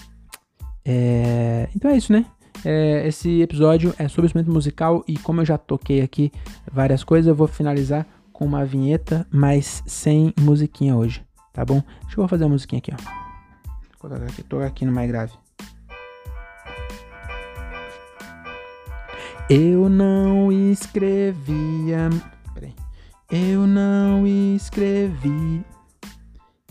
É... 0.85 1.69
Então 1.75 1.91
é 1.91 1.97
isso, 1.97 2.13
né? 2.13 2.27
É, 2.65 3.07
esse 3.07 3.41
episódio 3.41 3.95
é 3.99 4.09
sobre 4.09 4.27
instrumento 4.27 4.53
musical 4.53 5.05
e 5.07 5.17
como 5.17 5.41
eu 5.41 5.45
já 5.45 5.57
toquei 5.57 6.01
aqui 6.01 6.33
várias 6.71 7.05
coisas, 7.05 7.29
eu 7.29 7.35
vou 7.35 7.47
finalizar 7.47 8.07
com 8.33 8.45
uma 8.45 8.65
vinheta, 8.65 9.27
mas 9.31 9.83
sem 9.87 10.33
musiquinha 10.41 10.97
hoje 10.97 11.23
tá 11.59 11.65
bom? 11.65 11.83
Deixa 12.03 12.21
eu 12.21 12.29
fazer 12.29 12.45
a 12.45 12.49
musiquinha 12.49 12.79
aqui, 12.79 12.93
ó. 12.95 12.97
Vou 14.01 14.11
colocar 14.11 14.27
aqui, 14.27 14.45
aqui 14.65 14.85
no 14.85 14.93
mais 14.93 15.11
grave. 15.11 15.33
Eu 19.51 19.89
não 19.89 20.53
escrevia. 20.53 22.11
Peraí. 22.55 22.75
Eu 23.29 23.67
não 23.67 24.25
escrevi. 24.25 25.65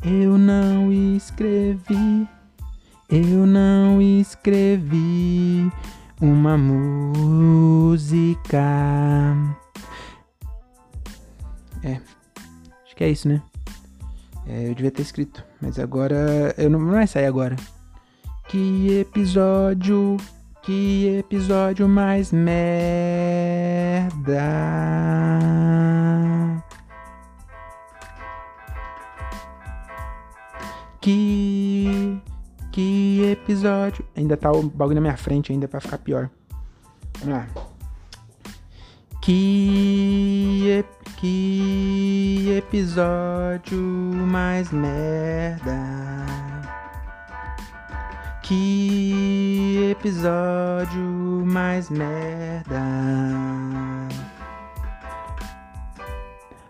Eu 0.04 0.38
não 0.38 0.92
escrevi. 0.92 2.28
Eu 3.10 3.48
não 3.48 4.02
escrevi 4.02 5.72
uma 6.22 6.58
música. 6.58 7.78
É. 11.84 12.00
Acho 12.86 12.96
que 12.96 13.04
é 13.04 13.10
isso, 13.10 13.28
né? 13.28 13.42
É, 14.46 14.70
eu 14.70 14.76
devia 14.76 14.92
ter 14.92 15.02
escrito, 15.02 15.44
mas 15.62 15.80
agora. 15.80 16.54
Eu 16.58 16.70
não, 16.70 16.80
não 16.80 16.92
vai 16.92 17.08
sair 17.08 17.26
agora. 17.26 17.56
Que 18.48 19.00
episódio. 19.00 20.18
Que 20.62 21.18
episódio 21.20 21.88
mais 21.88 22.32
merda. 22.32 22.68
Que. 31.02 32.20
Que 32.72 33.32
episódio. 33.32 34.06
Ainda 34.16 34.38
tá 34.38 34.52
o 34.52 34.64
bagulho 34.64 34.96
na 34.96 35.02
minha 35.02 35.18
frente 35.18 35.52
ainda 35.52 35.68
pra 35.68 35.80
ficar 35.80 35.98
pior. 35.98 36.30
Vamos 37.20 37.36
lá. 37.36 37.48
Que, 39.22 40.86
que 41.18 42.56
episódio 42.58 43.78
mais 43.78 44.72
merda. 44.72 45.76
Que 48.44 49.90
episódio 49.92 51.02
mais 51.46 51.90
merda. 51.90 52.82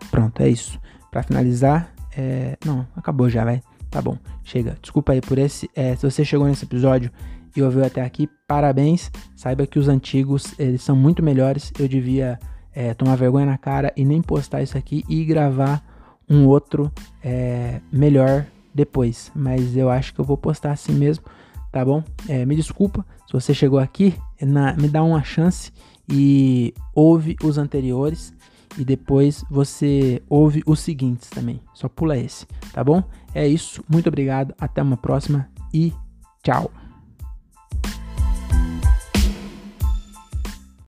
Pronto, 0.10 0.42
é 0.42 0.50
isso. 0.50 0.80
Para 1.12 1.22
finalizar, 1.22 1.92
é... 2.18 2.58
não, 2.66 2.88
acabou 2.96 3.30
já, 3.30 3.44
vai. 3.46 3.62
Tá 3.90 4.02
bom, 4.02 4.18
chega. 4.44 4.78
Desculpa 4.82 5.14
aí 5.14 5.22
por 5.22 5.38
esse. 5.38 5.70
É, 5.76 5.96
se 5.96 6.10
você 6.10 6.26
chegou 6.26 6.48
nesse 6.48 6.66
episódio 6.66 7.12
e 7.56 7.62
ouviu 7.62 7.84
até 7.86 8.02
aqui, 8.02 8.30
parabéns. 8.48 9.12
Saiba 9.36 9.66
que 9.66 9.80
os 9.80 9.88
antigos, 9.88 10.54
eles 10.60 10.82
são 10.82 10.96
muito 10.96 11.24
melhores. 11.24 11.72
Eu 11.80 11.88
devia 11.88 12.40
é, 12.74 12.94
tomar 12.94 13.16
vergonha 13.16 13.46
na 13.46 13.58
cara 13.58 13.92
e 13.96 14.06
nem 14.06 14.22
postar 14.22 14.62
isso 14.62 14.78
aqui 14.78 15.04
e 15.10 15.24
gravar 15.26 15.84
um 16.30 16.46
outro 16.46 16.92
é, 17.24 17.80
melhor 17.92 18.46
depois. 18.74 19.32
Mas 19.34 19.76
eu 19.76 19.90
acho 19.90 20.14
que 20.14 20.20
eu 20.20 20.26
vou 20.26 20.38
postar 20.38 20.72
assim 20.72 20.94
mesmo, 20.94 21.26
tá 21.72 21.84
bom? 21.84 22.04
É, 22.28 22.46
me 22.46 22.56
desculpa 22.56 23.06
se 23.26 23.34
você 23.34 23.54
chegou 23.54 23.80
aqui, 23.80 24.14
na, 24.42 24.74
me 24.74 24.88
dá 24.88 25.04
uma 25.04 25.24
chance 25.24 25.72
e 26.08 26.74
ouve 26.94 27.36
os 27.44 27.58
anteriores 27.58 28.34
e 28.78 28.86
depois 28.86 29.44
você 29.50 30.22
ouve 30.30 30.64
os 30.66 30.80
seguintes 30.80 31.30
também. 31.30 31.60
Só 31.74 31.88
pula 31.90 32.18
esse, 32.18 32.46
tá 32.72 32.84
bom? 32.84 33.04
É 33.34 33.48
isso, 33.48 33.84
muito 33.90 34.08
obrigado, 34.08 34.54
até 34.60 34.82
uma 34.82 34.98
próxima 34.98 35.50
e 35.74 35.94
tchau. 36.44 36.72